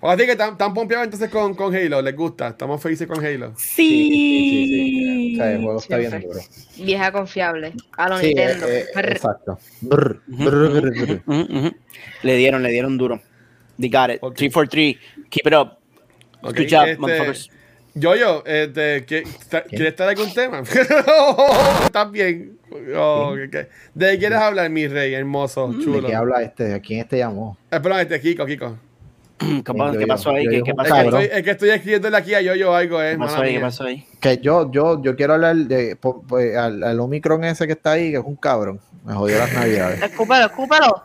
[0.00, 2.48] Pues así que están tan pompeados entonces con, con Halo, les gusta.
[2.48, 3.52] Estamos felices con Halo.
[3.56, 5.34] Sí, sí, sí, sí.
[5.34, 6.40] O sea, el juego está bien duro.
[6.76, 7.72] Vieja confiable.
[7.96, 8.66] A lo Sí, Nintendo.
[8.66, 9.58] eh, eh, exacto.
[9.80, 11.22] Brr, brr, brr, brr.
[11.24, 11.76] Ujú, ujú.
[12.22, 13.22] Le dieron, le dieron duro.
[13.78, 14.18] They got it.
[14.22, 14.34] Ok.
[14.34, 14.96] 343.
[15.30, 15.78] Keep it up.
[16.42, 17.50] Good job, este, motherfuckers.
[17.94, 20.62] Yo, yo, este, ¿qué- ta- ¿quieres estar algún tema?
[21.84, 22.58] Estás bien.
[22.96, 23.68] Oh, ¿qué- qué?
[23.94, 26.08] ¿De qué quieres hablar, mi rey, hermoso, ¿De chulo?
[26.08, 26.64] qué habla este?
[26.64, 27.58] ¿De quién este llamó?
[27.70, 28.78] Eh, perdón, este, Kiko, Kiko.
[29.38, 30.44] ¿Qué, yo- pasó ahí?
[30.44, 32.54] yo- ¿Qué, yo- qué Es pasó que, estoy, es que estoy escribiéndole aquí a yo,
[32.54, 33.12] yo algo, eh.
[33.12, 33.48] ¿Qué pasó ahí?
[33.52, 33.66] ¿Qué mía.
[33.66, 34.06] pasó ahí?
[34.20, 37.92] Que yo, yo, yo quiero hablar de po- po- al, al Omicron ese que está
[37.92, 38.80] ahí, que es un cabrón.
[39.04, 40.00] Me jodió las navidades.
[40.02, 41.02] Escúpelo, escúpelo.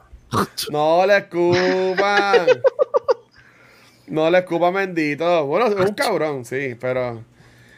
[0.72, 2.48] No le escupan.
[4.08, 5.46] no le escupan, bendito.
[5.46, 7.24] Bueno, es un cabrón, sí, pero.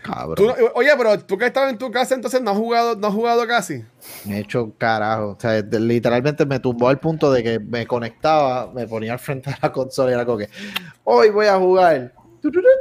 [0.02, 0.36] Cabrón.
[0.36, 3.08] Tú no- oye, pero tú que estabas en tu casa, entonces no has jugado, no
[3.08, 3.84] has jugado casi.
[4.26, 5.32] Me he hecho carajo.
[5.32, 9.50] O sea, literalmente me tumbó al punto de que me conectaba, me ponía al frente
[9.50, 10.50] de la consola y era como que
[11.04, 12.14] hoy voy a jugar.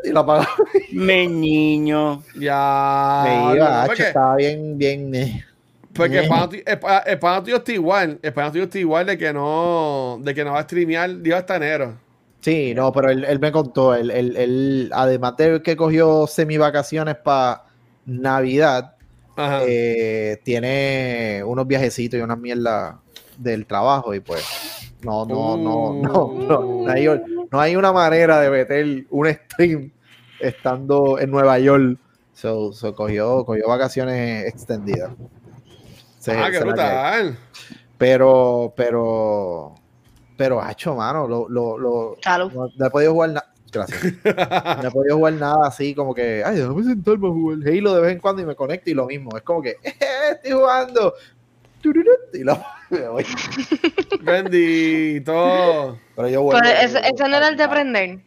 [0.05, 0.49] Y lo apagaba.
[0.93, 2.23] Me niño.
[2.39, 3.23] Ya.
[3.25, 5.13] me iba, no, estaba bien, bien.
[5.17, 5.45] eh.
[5.93, 8.21] porque el pana tuyo- el pa- el pana tuyo está igual.
[8.23, 11.37] El pana tuyo está igual de que no, de que no va a streamear, digo,
[11.37, 11.95] hasta enero.
[12.41, 16.57] Sí, no, pero él, él me contó, él, él- él, además de que cogió semi
[16.57, 17.65] vacaciones para
[18.07, 18.95] Navidad,
[19.67, 22.95] eh, tiene unos viajecitos y unas mierdas
[23.37, 24.45] del trabajo y pues
[25.03, 27.07] no, no, no, no, no, no hay,
[27.51, 29.93] no hay una manera de meter un stream
[30.41, 31.99] estando en Nueva York.
[32.35, 35.11] So, so cogió, cogió vacaciones extendidas.
[36.21, 37.39] Se- ah, qué brutal.
[37.97, 39.75] Pero, pero,
[40.39, 42.17] pero, hacho, mano, lo, lo, lo,
[42.55, 43.53] no, no he podido jugar nada.
[43.71, 44.03] Gracias.
[44.83, 48.01] No he podido jugar nada así como que, ay, déjame sentarme a jugar Halo de
[48.01, 49.37] vez en cuando y me conecto y lo mismo.
[49.37, 49.95] Es como que, "Eh,
[50.33, 51.13] estoy jugando.
[52.33, 52.59] Y lo,
[52.91, 53.27] me voy.
[54.21, 55.99] Bendito.
[56.17, 56.61] Pero yo vuelvo.
[56.63, 58.19] Pero ese, ese no era el de aprender.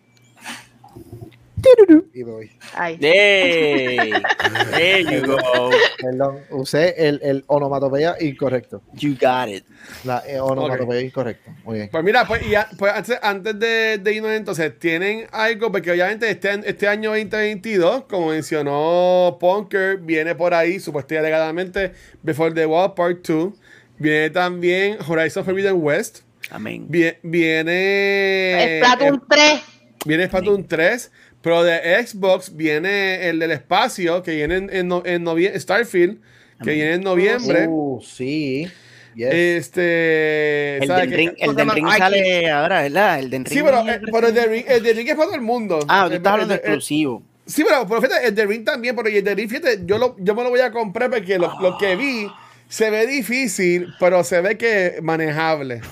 [2.14, 2.52] Y me voy.
[2.76, 2.98] Ay.
[3.00, 4.12] Hey.
[4.72, 5.70] There you go.
[6.00, 8.82] Perdón, usé el, el onomatopeya incorrecto.
[8.94, 9.64] You got it.
[10.04, 11.52] La eh, onomatopeya incorrecto.
[11.64, 11.90] Muy bien.
[11.92, 15.72] Pues mira, pues, y a- pues antes, antes de, de irnos entonces, ¿tienen algo?
[15.72, 21.94] Porque obviamente este, este año 2022, como mencionó Punker, viene por ahí, supuestamente alegadamente,
[22.24, 23.54] Before the Wall Part 2.
[23.98, 26.20] Viene también Horizon Forbidden West.
[26.50, 26.88] Amén.
[26.90, 28.82] Vie- viene...
[28.84, 29.62] Splatoon 3.
[30.06, 35.26] Viene Splatoon 3, pero de Xbox viene el del espacio, que viene en, en, en
[35.26, 36.20] novie- Starfield,
[36.64, 37.66] que viene en noviembre.
[37.68, 38.68] Uh, sí.
[39.16, 39.34] Yes.
[39.34, 40.78] Este.
[40.78, 43.20] El ¿sabes del ring, el del ring sale ahora, ¿verdad?
[43.20, 43.54] El del ring.
[43.58, 45.80] Sí, pero, eh, pero el de Ring, el de Ring es para todo el mundo.
[45.90, 47.22] Ah, tú El- estás hablando el- de el- exclusivo.
[47.46, 50.16] Sí, pero, pero fíjate, el de Ring también, pero el de Ring, fíjate, yo, lo,
[50.20, 52.28] yo me lo voy a comprar porque lo, lo que vi
[52.70, 55.82] se ve difícil, pero se ve que manejable.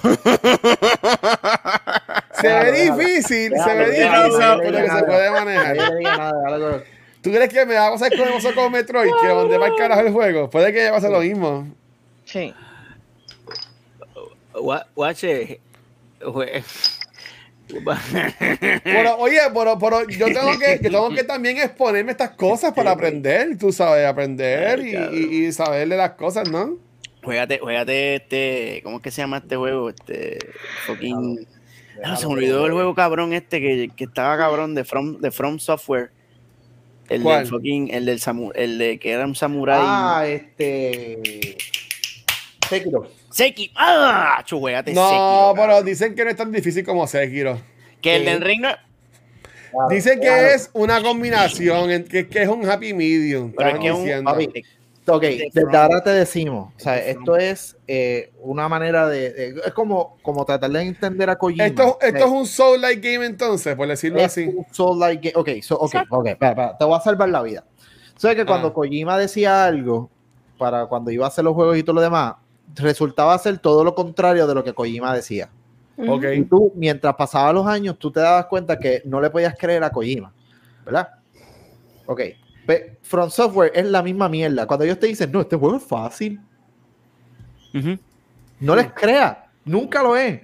[2.42, 5.78] se ve difícil, se ve difícil, pero que se puede manejar.
[7.22, 9.12] ¿Tú crees que me va a pasar con el con Metroid?
[9.22, 10.50] Que donde va el carajo el juego.
[10.50, 11.68] Puede que pase lo mismo.
[12.26, 12.54] Sí.
[14.54, 15.60] Gua- Guache.
[18.84, 22.90] Pero, oye, pero, pero yo tengo que, yo tengo que también exponerme estas cosas para
[22.92, 26.78] aprender, tú sabes, aprender y, y, y saber de las cosas, ¿no?
[27.24, 28.82] Juégate, juégate este.
[28.84, 29.90] ¿Cómo es que se llama este juego?
[29.90, 30.40] Este.
[30.88, 31.46] Fucking.
[32.04, 35.32] Ah, se me olvidó el juego cabrón este que, que estaba cabrón de From, de
[35.32, 36.12] From Software.
[37.10, 37.40] El ¿Cuál?
[37.40, 37.90] del fucking.
[37.94, 39.80] El del samu, el de que era un samurái.
[39.82, 41.58] Ah, este.
[42.70, 43.10] Sekiro.
[43.32, 43.72] Seki.
[43.76, 44.42] ¡Ah!
[44.46, 47.60] Chu, juégate No, Sekiro, pero dicen que no es tan difícil como Sekiro.
[48.02, 48.70] Que el del ring no.
[49.72, 53.54] Claro, Dicen que es una combinación, que, que es un happy medium.
[53.56, 54.50] Pero es que es un- papi,
[55.16, 59.74] Ok, desde ahora te decimos, o sea, esto es eh, una manera de, de- es
[59.74, 61.66] como, como tratar de entender a Kojima.
[61.66, 64.46] Esto, esto es un Soul-like game entonces, por decirlo es así.
[64.46, 65.42] un Soul-like game.
[65.58, 67.64] Ok, so, ok, ok, espera, espera, te voy a salvar la vida.
[68.16, 68.74] Sabes que cuando Ah.
[68.74, 70.10] Kojima decía algo,
[70.58, 72.36] para cuando iba a hacer los juegos y todo lo demás,
[72.76, 75.50] resultaba ser todo lo contrario de lo que Kojima decía.
[75.98, 76.24] Ok.
[76.36, 79.84] Y tú, mientras pasaban los años, tú te dabas cuenta que no le podías creer
[79.84, 80.34] a Kojima,
[80.86, 81.10] ¿verdad?
[82.06, 82.22] Ok.
[83.04, 84.68] From Software es la misma mierda.
[84.68, 86.40] Cuando ellos te dicen, no, este juego es fácil.
[88.60, 90.42] No les crea, nunca lo es.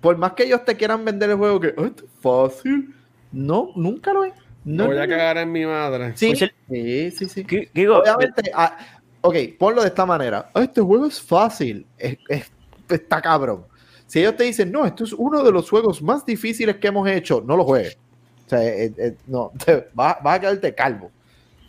[0.00, 2.94] Por más que ellos te quieran vender el juego que "Ah, esto es fácil,
[3.32, 4.34] no, nunca lo es.
[4.64, 5.10] No, Me voy no, a no.
[5.10, 6.12] cagar en mi madre.
[6.16, 8.76] Sí, Pues el- sí, sí, Digo, Obviamente, ah,
[9.20, 10.50] ok, ponlo de esta manera.
[10.54, 11.86] "Ah, este juego es fácil.
[11.98, 12.50] Es, es-
[12.88, 13.64] está cabrón.
[14.06, 17.08] Si ellos te dicen, no, esto es uno de los juegos más difíciles que hemos
[17.08, 17.96] hecho, no lo juegues.
[18.46, 21.10] O sea, eh, eh, no, te- vas, vas a quedarte calvo.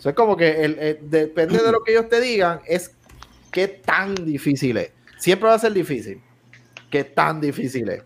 [0.10, 2.91] Es como que el- eh, depende de lo que ellos te digan, es
[3.51, 4.91] qué tan difícil es.
[5.18, 6.22] Siempre va a ser difícil.
[6.89, 8.03] Qué tan difícil es.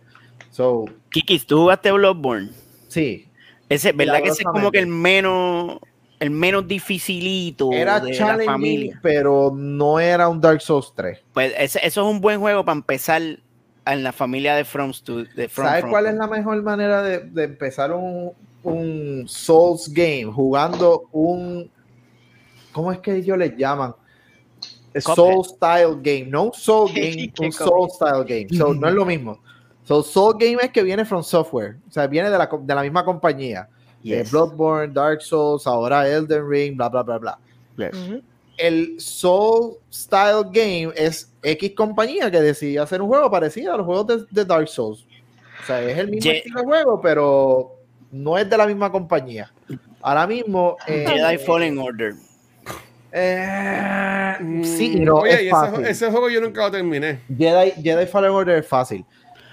[0.49, 2.49] So, Kikis, tú jugaste Bloodborne.
[2.87, 3.27] sí,
[3.69, 5.79] Ese, ¿verdad que ese es como que el menos,
[6.19, 8.99] el menos dificilito era de la familia?
[9.01, 11.19] pero no era un Dark Souls 3.
[11.33, 14.91] Pues ese- eso es un buen juego para empezar en la familia de From
[15.35, 15.91] de From ¿Sabes From.
[15.91, 18.31] cuál es la mejor manera de, de empezar un,
[18.63, 20.25] un Souls game?
[20.25, 21.69] Jugando un.
[22.71, 23.93] ¿Cómo es que ellos le llaman?
[24.99, 26.25] Soul Style Game.
[26.29, 27.89] No un Soul Game, un Soul.
[27.89, 28.57] Style Game.
[28.57, 29.39] So, no es lo mismo.
[29.85, 31.77] So, Soul Game es que viene from software.
[31.89, 33.67] O sea, viene de la, de la misma compañía.
[34.03, 34.25] Eh.
[34.31, 37.39] Bloodborne, Dark Souls, ahora Elden Ring, bla, bla, bla, bla.
[37.77, 38.21] Yes.
[38.57, 43.85] El Soul Style Game es X compañía que decidió hacer un juego parecido a los
[43.85, 45.05] juegos de, de Dark Souls.
[45.63, 47.75] O sea, es el mismo Ye- estilo de juego, pero
[48.11, 49.51] no es de la misma compañía.
[50.01, 50.77] Ahora mismo.
[50.87, 52.13] eh, Jedi Fallen Order.
[53.11, 55.81] Eh, Mm, sí, no, Oye, es y fácil.
[55.81, 57.19] ese, ese juego yo nunca lo terminé.
[57.37, 59.05] Jedi, Jedi Fallen Order es fácil.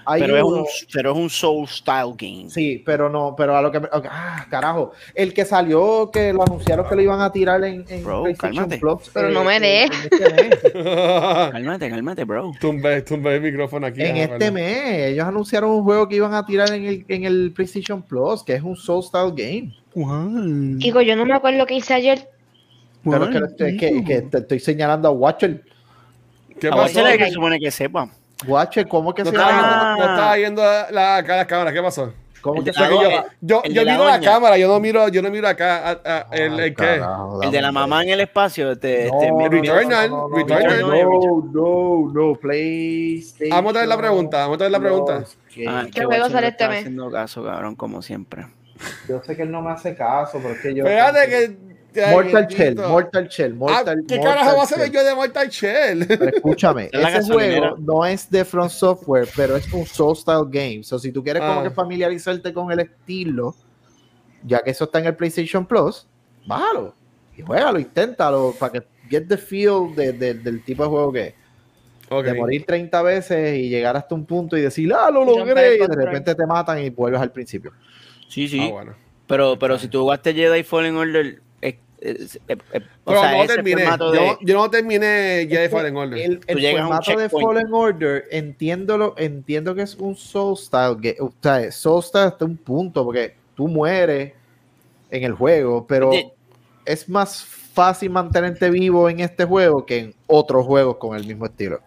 [0.05, 2.49] Hay Pero es, un, pero es un Soul Style game.
[2.49, 6.41] Sí, pero no, pero a lo que me- ah, carajo, el que salió que lo
[6.41, 8.77] anunciaron que lo iban a tirar en, en Bro, PlayStation cálmate.
[8.79, 9.83] Plus, Pero eh, no me en- dé.
[9.83, 9.91] en
[10.51, 10.71] este.
[11.51, 12.51] Cálmate, cálmate, bro.
[12.59, 14.01] tumbé, tumbé el micrófono aquí.
[14.01, 17.25] En ah, este mes, ellos anunciaron un juego que iban a tirar en el, en
[17.25, 19.75] el PlayStation Plus, que es un Soul Style Game.
[20.79, 22.27] Digo, yo no me acuerdo qué hice ayer.
[23.03, 25.63] Pero es que, es que- que te estoy señalando a Watcher.
[26.59, 26.81] ¿Qué A pasó?
[26.83, 28.09] Watcher es el que se supone que sepa.
[28.47, 29.93] Watcher, ¿cómo que No se estaba, llama?
[29.95, 31.73] viendo, no estaba viendo la, acá las cámaras.
[31.73, 32.13] ¿Qué pasó?
[32.41, 32.89] ¿Cómo el que llama?
[32.89, 33.09] yo
[33.41, 35.91] yo, el yo la miro la cámara, yo no miro, yo no miro acá a-
[36.05, 36.73] a- el, Ah, el qué.
[36.73, 38.71] carajo, El de la mamá en el espacio.
[38.71, 40.79] Este, No, este, Returnal, no, no, Returnal.
[40.81, 43.49] No, no, no, PlayStation.
[43.49, 45.17] Vamos a ver la pregunta, vamos a ver la pregunta.
[45.17, 45.37] Plus
[45.67, 45.85] Ah.
[45.93, 46.77] ¿Qué juego sale le este mes?
[46.79, 48.45] haciendo caso, cabrón, como siempre.
[49.09, 50.85] Yo sé que él no me hace caso, pero es que yo.
[50.85, 51.68] Fíjate que.
[51.95, 52.47] Ay, Mortal.
[52.47, 56.05] Shell, Mortal Shell, Ah, Mortal ¿Qué Mortal carajo va a saber yo de Mortal Shell?
[56.07, 57.69] Pero escúchame, ese gasolinera.
[57.71, 60.83] juego no es de Front Software, pero es un Soul Style game.
[60.83, 61.63] So, si tú quieres como Ah.
[61.63, 63.55] que familiarizarte con el estilo,
[64.43, 66.07] ya que eso está en el PlayStation Plus,
[66.45, 66.93] bájalo
[67.37, 71.27] y juégalo, inténtalo para que get the feel de- de- del tipo de juego que
[71.27, 71.33] es.
[72.23, 75.77] De morir 30 veces y llegar hasta un punto y decir, ah, lo logré, y
[75.79, 77.71] de repente te matan y vuelves al principio.
[78.27, 78.59] Sí, sí.
[78.67, 78.95] Ah, bueno.
[79.27, 81.39] Pero, pero si tú jugaste Jedi Fallen Order,
[82.01, 83.81] Pero sea, no ese terminé.
[83.83, 86.19] formato Yo, de- yo no terminé Jedi que Fallen Order.
[86.19, 87.29] El, el formato de.
[87.29, 91.17] Fallen Order, entiendo, entiendo que es un Soul Style game.
[91.19, 94.33] O sea, Soul Style hasta un punto, porque tú mueres
[95.11, 96.31] en el juego, pero De-
[96.85, 101.45] es más fácil mantenerte vivo en este juego que en otros juegos con el mismo
[101.45, 101.79] estilo.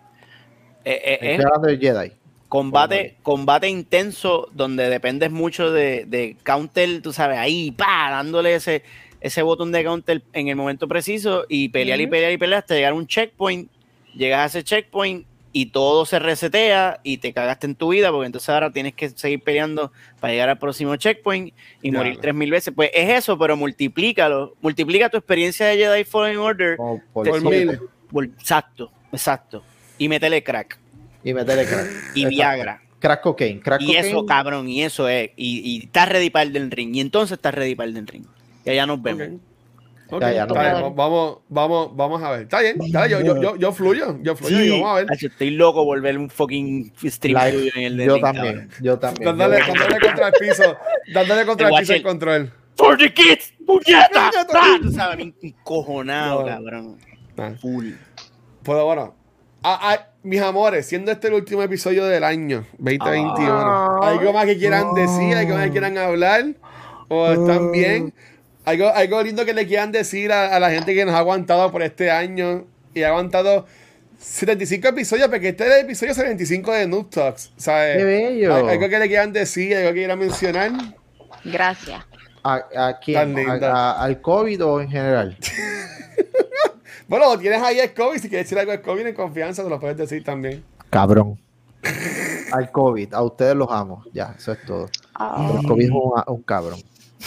[0.85, 2.13] eh, eh, Estoy eh, hablando de Jedi.
[2.49, 8.83] combate, combate intenso donde dependes mucho de, de counter, tú sabes, ahí, pa, dándole ese,
[9.23, 12.75] ese botón de counter en el momento preciso y pelear y pelear y pelear hasta
[12.75, 13.71] llegar a un checkpoint.
[14.15, 18.27] Llegas a ese checkpoint y todo se resetea y te cagaste en tu vida porque
[18.27, 21.53] entonces ahora tienes que seguir peleando para llegar al próximo checkpoint
[21.83, 21.99] y Ya.
[21.99, 22.73] morir tres mil veces.
[22.75, 24.55] Pues es eso, pero multiplícalo.
[24.61, 26.77] Multiplica tu experiencia de Jedi Fallen Order.
[26.77, 27.79] Como por mil.
[28.11, 29.63] por- exacto, exacto.
[29.99, 30.79] Y métele crack.
[31.25, 31.87] Y meterle crack.
[32.15, 32.29] Y Exacto.
[32.31, 32.83] Viagra.
[32.99, 33.61] Crack cocaine.
[33.61, 35.31] Crack Y eso, cabrón, y eso es.
[35.37, 36.95] Y, y estás ready para el del ring.
[36.97, 38.25] Y entonces estás ready para el del ring.
[38.65, 39.29] Y allá nos vemos.
[40.21, 40.55] Ya, ya, no
[40.93, 42.43] vamos, vamos, vamos a ver.
[42.43, 45.07] Está bien, está bien, yo, yo, yo, yo fluyo, yo fluyo y vamos a ver.
[45.19, 47.39] Estoy loco por ver un fucking stream
[47.75, 48.45] en el del Yo ring, también.
[48.55, 48.71] cabrón.
[48.83, 49.25] Yo también.
[49.25, 50.77] Dándole, Yo- dándole contra el piso,
[51.15, 52.53] dándole contra el piso el control.
[52.77, 54.31] For the kids, puñeta.
[54.51, 54.61] ¡Pra!
[54.83, 56.99] Tú sabes, encojonado, cabrón.
[57.39, 57.53] Ah.
[57.59, 57.93] Full.
[58.65, 59.15] Pero bueno,
[59.63, 63.99] a- a- mis amores, siendo este el último episodio del año 2021, Ah.
[64.03, 65.35] ¿algo más que quieran decir?
[65.37, 66.45] ¿Algo más que quieran hablar?
[67.09, 68.13] ¿O están bien?
[68.65, 71.71] ¿Algo, algo lindo que le quieran decir a, a la gente que nos ha aguantado
[71.73, 72.65] por este año
[72.95, 73.67] y ha aguantado
[74.21, 77.97] 75 episodios, porque este es el episodio 75 de Noob Talks, ¿sabes?
[77.99, 78.55] Qué bello.
[78.55, 80.71] Al- Algo que le quieran decir, algo que quieran mencionar.
[81.45, 82.05] Gracias.
[82.45, 83.19] ¿A, a quién?
[83.19, 83.73] Tan linda.
[83.73, 85.37] ¿A- a- ¿Al COVID o en general?
[87.09, 89.79] Bueno, tienes ahí el COVID, si quieres decir algo del COVID en confianza, te lo
[89.79, 90.65] puedes decir también.
[90.89, 91.39] Cabrón.
[92.53, 93.13] Al COVID.
[93.13, 94.03] A ustedes los amo.
[94.15, 94.89] Ya, eso es todo.
[95.15, 95.53] Ah.
[95.61, 96.81] El COVID es un, un cabrón.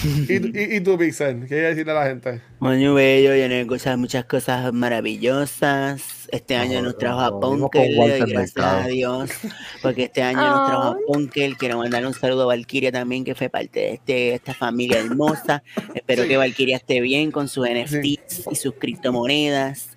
[0.30, 1.46] ¿Y, tú- y, y tú, Pixel?
[1.48, 2.42] ¿Qué hay que decirle a la gente?
[2.60, 6.28] Moño bello, lleno de cosas, muchas cosas maravillosas.
[6.32, 7.96] Este año nos trajo a Punkel,
[8.28, 9.30] gracias a Dios,
[9.82, 11.02] porque este año nos trajo a Ay.
[11.08, 11.58] Punkel.
[11.58, 15.64] Quiero mandarle un saludo a Valkyria también, que fue parte de este, esta familia hermosa.
[15.94, 19.90] Espero que Valkyria esté bien con sus NFTs y sus criptomonedas.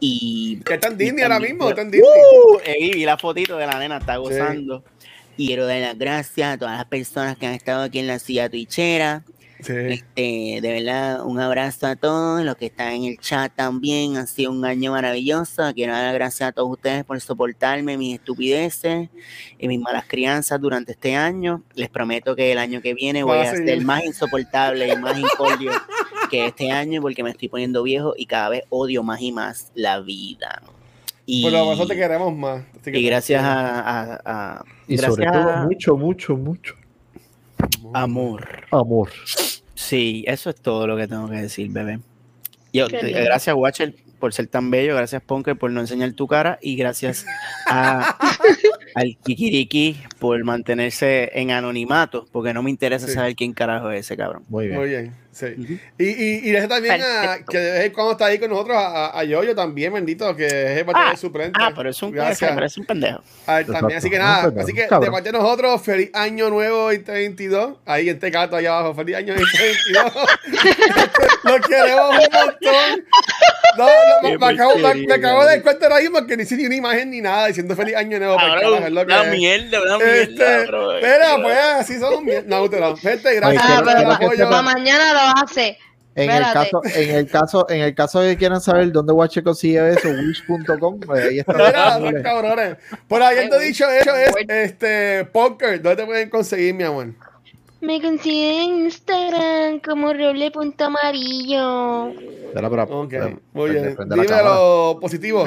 [0.00, 2.10] Y Que está en y Disney ahora mismo, está en Disney.
[2.10, 4.84] Uh, eh, vi la fotito de la nena, está gozando.
[5.36, 8.18] Y quiero dar las gracias a todas las personas que han estado aquí en la
[8.18, 9.22] silla twitchera.
[9.62, 9.72] Sí.
[9.76, 14.16] Este, de verdad, un abrazo a todos los que están en el chat también.
[14.16, 15.62] Ha sido un año maravilloso.
[15.74, 19.08] Quiero dar las gracias a todos ustedes por soportarme mis estupideces
[19.58, 21.62] y mis malas crianzas durante este año.
[21.74, 24.96] Les prometo que el año que viene voy Va a a ser más insoportable y
[24.96, 25.72] más incordio
[26.30, 29.70] que este año porque me estoy poniendo viejo y cada vez odio más y más
[29.74, 30.62] la vida.
[31.26, 32.62] Y, Pero nosotros te queremos más.
[32.80, 34.20] así que y gracias a, a-
[34.58, 36.74] a- Y sobre todo a- mucho, mucho, mucho
[37.94, 38.64] amor.
[38.70, 39.10] amor.
[39.74, 42.00] Sí, eso es todo lo que tengo que decir, bebé.
[42.72, 44.94] Yo, gracias, Watcher, por ser tan bello.
[44.94, 46.58] Gracias, Punker, por no enseñar tu cara.
[46.62, 47.26] Y gracias
[47.66, 48.16] a,
[48.94, 53.14] al Kikiriki por mantenerse en anonimato, porque no me interesa Sí.
[53.14, 54.44] saber quién carajo es ese cabrón.
[54.48, 54.78] Muy bien.
[54.78, 55.54] Muy bien, sí.
[55.58, 55.78] Ujú.
[55.98, 58.76] Y, y, y deja también a, que de vez en cuando está ahí con nosotros
[58.78, 61.58] a, a Yoyo también, bendito, que es el Ah, suplente.
[61.60, 62.50] Ah, pero es un, Gracias.
[62.54, 63.22] pero es un pendejo.
[63.46, 66.50] A él también, así que nada, pero, así que de parte de nosotros, feliz año
[66.50, 67.78] nuevo 2022.
[67.86, 70.12] Ahí en Tecato, allá abajo, feliz año 2022.
[71.44, 73.04] Lo queremos un montón.
[73.78, 75.46] No, no, me, me acabo, me, me acabo de cabrón.
[75.46, 78.18] dar cuenta ahora mismo que ni hice ni una imagen ni nada diciendo feliz año
[78.18, 78.34] nuevo.
[78.34, 79.30] porque Cabrón, carajo, es lo que una es.
[79.38, 80.88] mierda, una Este, mierda, bro.
[81.00, 82.96] pero pues así son mier- No, usted no.
[82.96, 85.78] Gente, gracias Ah, por quiero- el pero sepan- para mañana lo hace.
[86.16, 89.44] En el, caso, en, el caso, en el caso de que quieran saber dónde Watcher
[89.44, 91.98] consigue eso, wish.com, pues ahí está.
[92.00, 92.78] Mira, cabrones.
[93.06, 95.80] Por habiendo dicho eso, es este Poker.
[95.80, 97.14] ¿Dónde te pueden conseguir, mi amor?
[97.80, 102.08] Me consiguen en Instagram como roble.amarillo.
[102.08, 103.96] Espera, espera, Ok, espera, muy bien.
[104.08, 105.46] Dímelo positivo.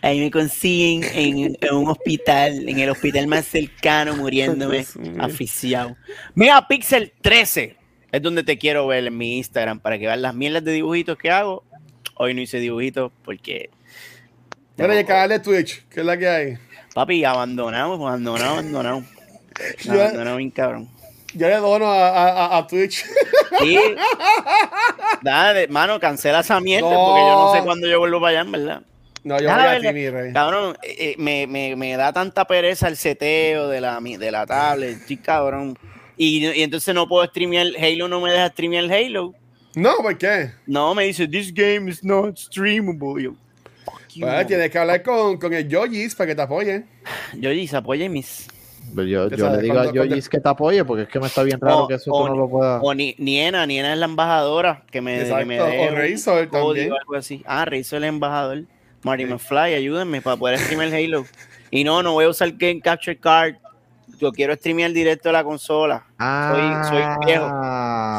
[0.00, 4.86] Ahí me consiguen en, en un hospital, en el hospital más cercano, muriéndome,
[5.18, 5.94] asfixiado.
[6.34, 7.75] Mira, Pixel 13
[8.16, 11.16] es donde te quiero ver en mi Instagram para que veas las mierdas de dibujitos
[11.18, 11.62] que hago.
[12.16, 13.70] Hoy no hice dibujitos porque.
[14.76, 16.58] Mira, el canal de Twitch, que es la que hay.
[16.94, 19.02] Papi, abandonado, abandonado, abandonado.
[19.84, 20.88] Ya- Abandonado bien cabrón.
[21.34, 23.04] Yo le dono a, a, a- a Twitch.
[23.58, 23.78] Sí.
[25.22, 27.06] Dale, mano, cancela esa mierda No.
[27.06, 28.82] porque yo no sé cuándo yo vuelvo para allá, en verdad.
[29.24, 30.32] No, yo Déjame voy a ti, mi rey.
[30.32, 34.46] Cabrón, eh, eh, me, me, me da tanta pereza el seteo de la, de la
[34.46, 35.78] tablet, sí, cabrón.
[36.16, 39.34] Y, y entonces no puedo streamear, Halo no me deja streamear Halo.
[39.74, 40.52] No, ¿por qué?
[40.66, 43.22] No, me dice, this game is not streamable.
[43.22, 43.34] Yo,
[44.20, 46.84] Pues tienes que hablar con, con el Yojis para que te apoye.
[47.34, 48.48] Yo dice, apoya mis.
[48.94, 51.42] Pero yo, le digo cuando- a Yoyis que te apoye porque es que me está
[51.42, 52.80] bien raro O- que eso o- tú no lo puedas.
[52.82, 56.92] O ni, Niena, Niena es la embajadora que me, que Exacto, me o Razor también.
[56.92, 57.42] o algo así.
[57.46, 58.62] Ah, Razor es el embajador.
[59.02, 61.26] Marty McFly, ayúdenme para poder streamear Halo.
[61.70, 63.56] Y no, no voy a usar Game Capture Card.
[64.18, 66.06] Yo quiero streamear directo de la consola.
[66.18, 67.46] Ah, soy viejo.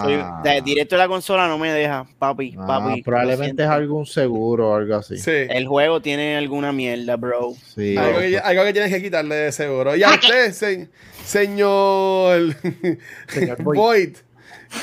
[0.03, 3.01] Soy, de- directo de la consola no me deja, papi, Ah, papi.
[3.01, 5.17] probablemente es algún seguro o algo así.
[5.17, 5.31] Sí.
[5.31, 7.53] El juego tiene alguna mierda, bro.
[7.75, 9.95] Sí, Algo que, algo que tienes que quitarle de seguro.
[9.95, 10.89] Y a usted, se-
[11.25, 12.53] señor
[13.27, 13.77] Señor Boyd.
[13.77, 14.17] Boyd,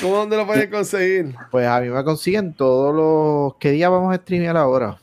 [0.01, 1.35] ¿cómo dónde lo pueden conseguir?
[1.51, 3.57] Pues a mí me consiguen todos los.
[3.59, 4.99] ¿Qué día vamos a streamear ahora?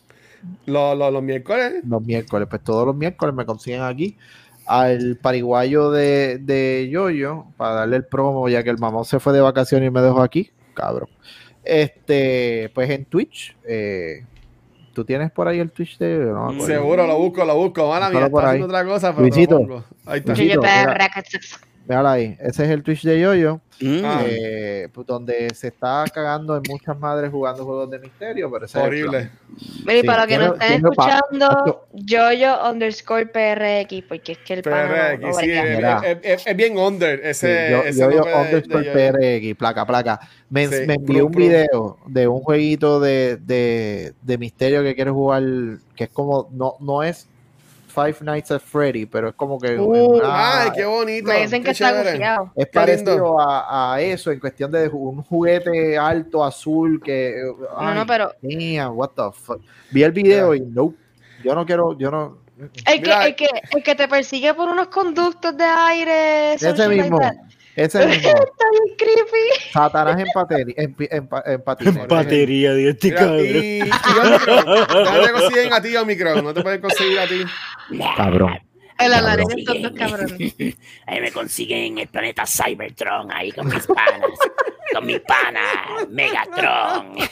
[0.66, 1.76] Los, los, los miércoles.
[1.88, 2.48] Los miércoles.
[2.50, 4.18] Pues todos los miércoles me consiguen aquí
[4.66, 9.34] al pariguayo de, de Yoyo para darle el promo, ya que el mamón se fue
[9.34, 10.52] de vacaciones y me dejó aquí.
[10.74, 11.10] Cabrón.
[11.64, 13.56] Este, pues en Twitch.
[13.66, 14.26] eh,
[14.94, 16.18] ¿Tú tienes por ahí el Twitch de?
[16.18, 16.60] No.
[16.66, 17.88] Seguro, lo busco, lo busco.
[17.88, 19.54] Mala mía, está haciendo otra cosa, pero Luisito.
[19.60, 19.84] lo pongo.
[20.06, 20.34] Ahí está.
[20.34, 20.62] Luisito.
[21.88, 22.38] Mírala ahí.
[22.40, 23.60] Ese es el Twitch de Yoyo.
[23.84, 24.02] Mm.
[24.28, 28.78] Eh, pues, donde se está cagando en muchas madres jugando juegos de misterio, pero ese
[28.80, 28.86] es.
[28.86, 29.32] Horrible.
[29.86, 34.62] Mira, Sí, para los que nos estén escuchando, Yoyo underscore PRX, porque es que el
[34.62, 36.02] pana no- PRX, no sí, brega.
[36.06, 38.80] es, es- es- es bien under Sí, ese, yo, ese yo, yo nombre de- underscore
[38.84, 38.94] de Yoyo.
[39.50, 40.20] PRX, placa, placa.
[40.52, 45.10] Me, Sí, me envió un video de un jueguito de, de, de misterio que quiere
[45.10, 45.42] jugar,
[45.96, 47.28] que es como, no, no es
[47.92, 51.28] Five Nights at Freddy, pero es como que Uh, una- Ay, qué bonito.
[51.28, 52.52] Me dicen que está gufiado.
[52.56, 57.96] es parecido a, a eso en cuestión de un juguete alto azul que No, ay,
[57.96, 59.60] no, pero damn, what the fuck.
[59.92, 60.94] Vi el video y no,
[61.44, 62.38] yo no quiero, yo no.
[62.86, 66.54] el que, el, que, el que te persigue por unos conductos de aire.
[66.54, 67.20] Ese like mismo.
[67.86, 68.30] Ese mismo.
[68.30, 69.72] Está bien creepy.
[69.74, 71.64] Satanás en, pateri- en, pi- en, pa- en.
[72.08, 74.66] Batería de este Mira, y, y Omicron,
[75.06, 76.44] ¿dónde te consiguen a ti, Omicron?
[76.44, 77.44] No te pueden conseguir a ti.
[78.18, 78.60] Cabrón.
[79.00, 80.54] El alarín de consiguen- estos dos cabrones.
[81.08, 84.30] Ahí me consiguen en el planeta Cybertron, ahí con mis panas.
[84.94, 87.16] con mis panas, Megatron.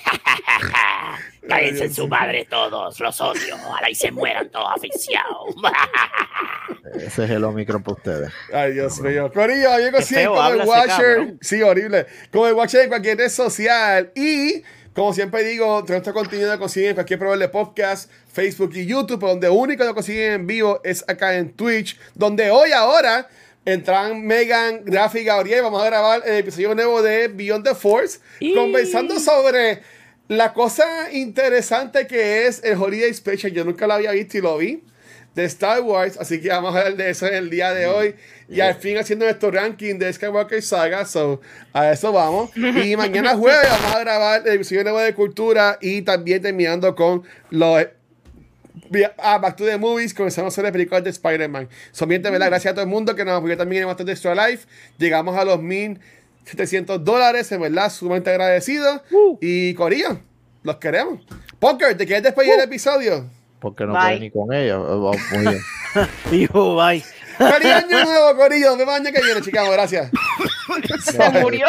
[1.48, 3.56] Cállense en su madre todos, los odio.
[3.56, 5.56] Ojalá y se mueran todos asfixiados.
[6.96, 8.34] Ese es el Omicron para ustedes.
[8.54, 9.32] Ay, Dios mío.
[9.32, 10.88] Corillo, yo como el ese Watcher.
[10.88, 11.38] cabrón.
[11.42, 12.06] Sí, horrible.
[12.32, 14.12] Como el Watcher en cualquier red social.
[14.16, 14.64] Y,
[14.94, 19.20] como siempre digo, nuestro contenido lo consiguen en cualquier proveedor de podcast, Facebook y YouTube.
[19.20, 21.98] pero donde único lo consiguen en vivo es acá en Twitch.
[22.16, 23.28] Donde hoy, ahora,
[23.66, 25.62] entran Megan, Rafi y Gabriel.
[25.62, 28.20] Vamos a grabar el episodio nuevo de Beyond the Force.
[28.56, 29.82] Conversando sobre
[30.28, 33.52] la cosa interesante que es el Holiday Special.
[33.52, 34.84] Yo nunca lo había visto y lo vi
[35.40, 38.16] de Star Wars, así que vamos a hablar de eso en el día de hoy.
[38.50, 41.40] Y al fin haciendo nuestro ranking de Skywalker Saga, so
[41.72, 42.52] a eso vamos.
[42.58, 47.24] Y mañana jueves vamos a grabar el episodio nuevo de Cultura y también terminando con
[47.52, 47.86] los
[49.18, 51.70] ah, Back to the Movies, comenzamos a hacer películas de Spider-Man.
[51.92, 54.12] Son bien, de verdad, gracias a todo el mundo que nos apoyó también en bastante
[54.12, 54.68] Extra Life.
[54.98, 59.02] Llegamos a los 1700 dólares, en verdad, sumamente agradecidos.
[59.40, 60.20] Y Corillo,
[60.64, 61.26] los queremos.
[61.60, 63.39] Punker, ¿te quieres despedir del episodio?
[63.60, 64.80] Porque no puede ni con ella.
[64.80, 65.62] Oh, Muy bien.
[66.32, 67.04] Dijo, bye.
[67.38, 68.76] ¡Feliz año nuevo, Corillo!
[68.76, 69.70] El año que viene, chicos.
[69.72, 70.12] Gracias.
[71.02, 71.68] Se murió.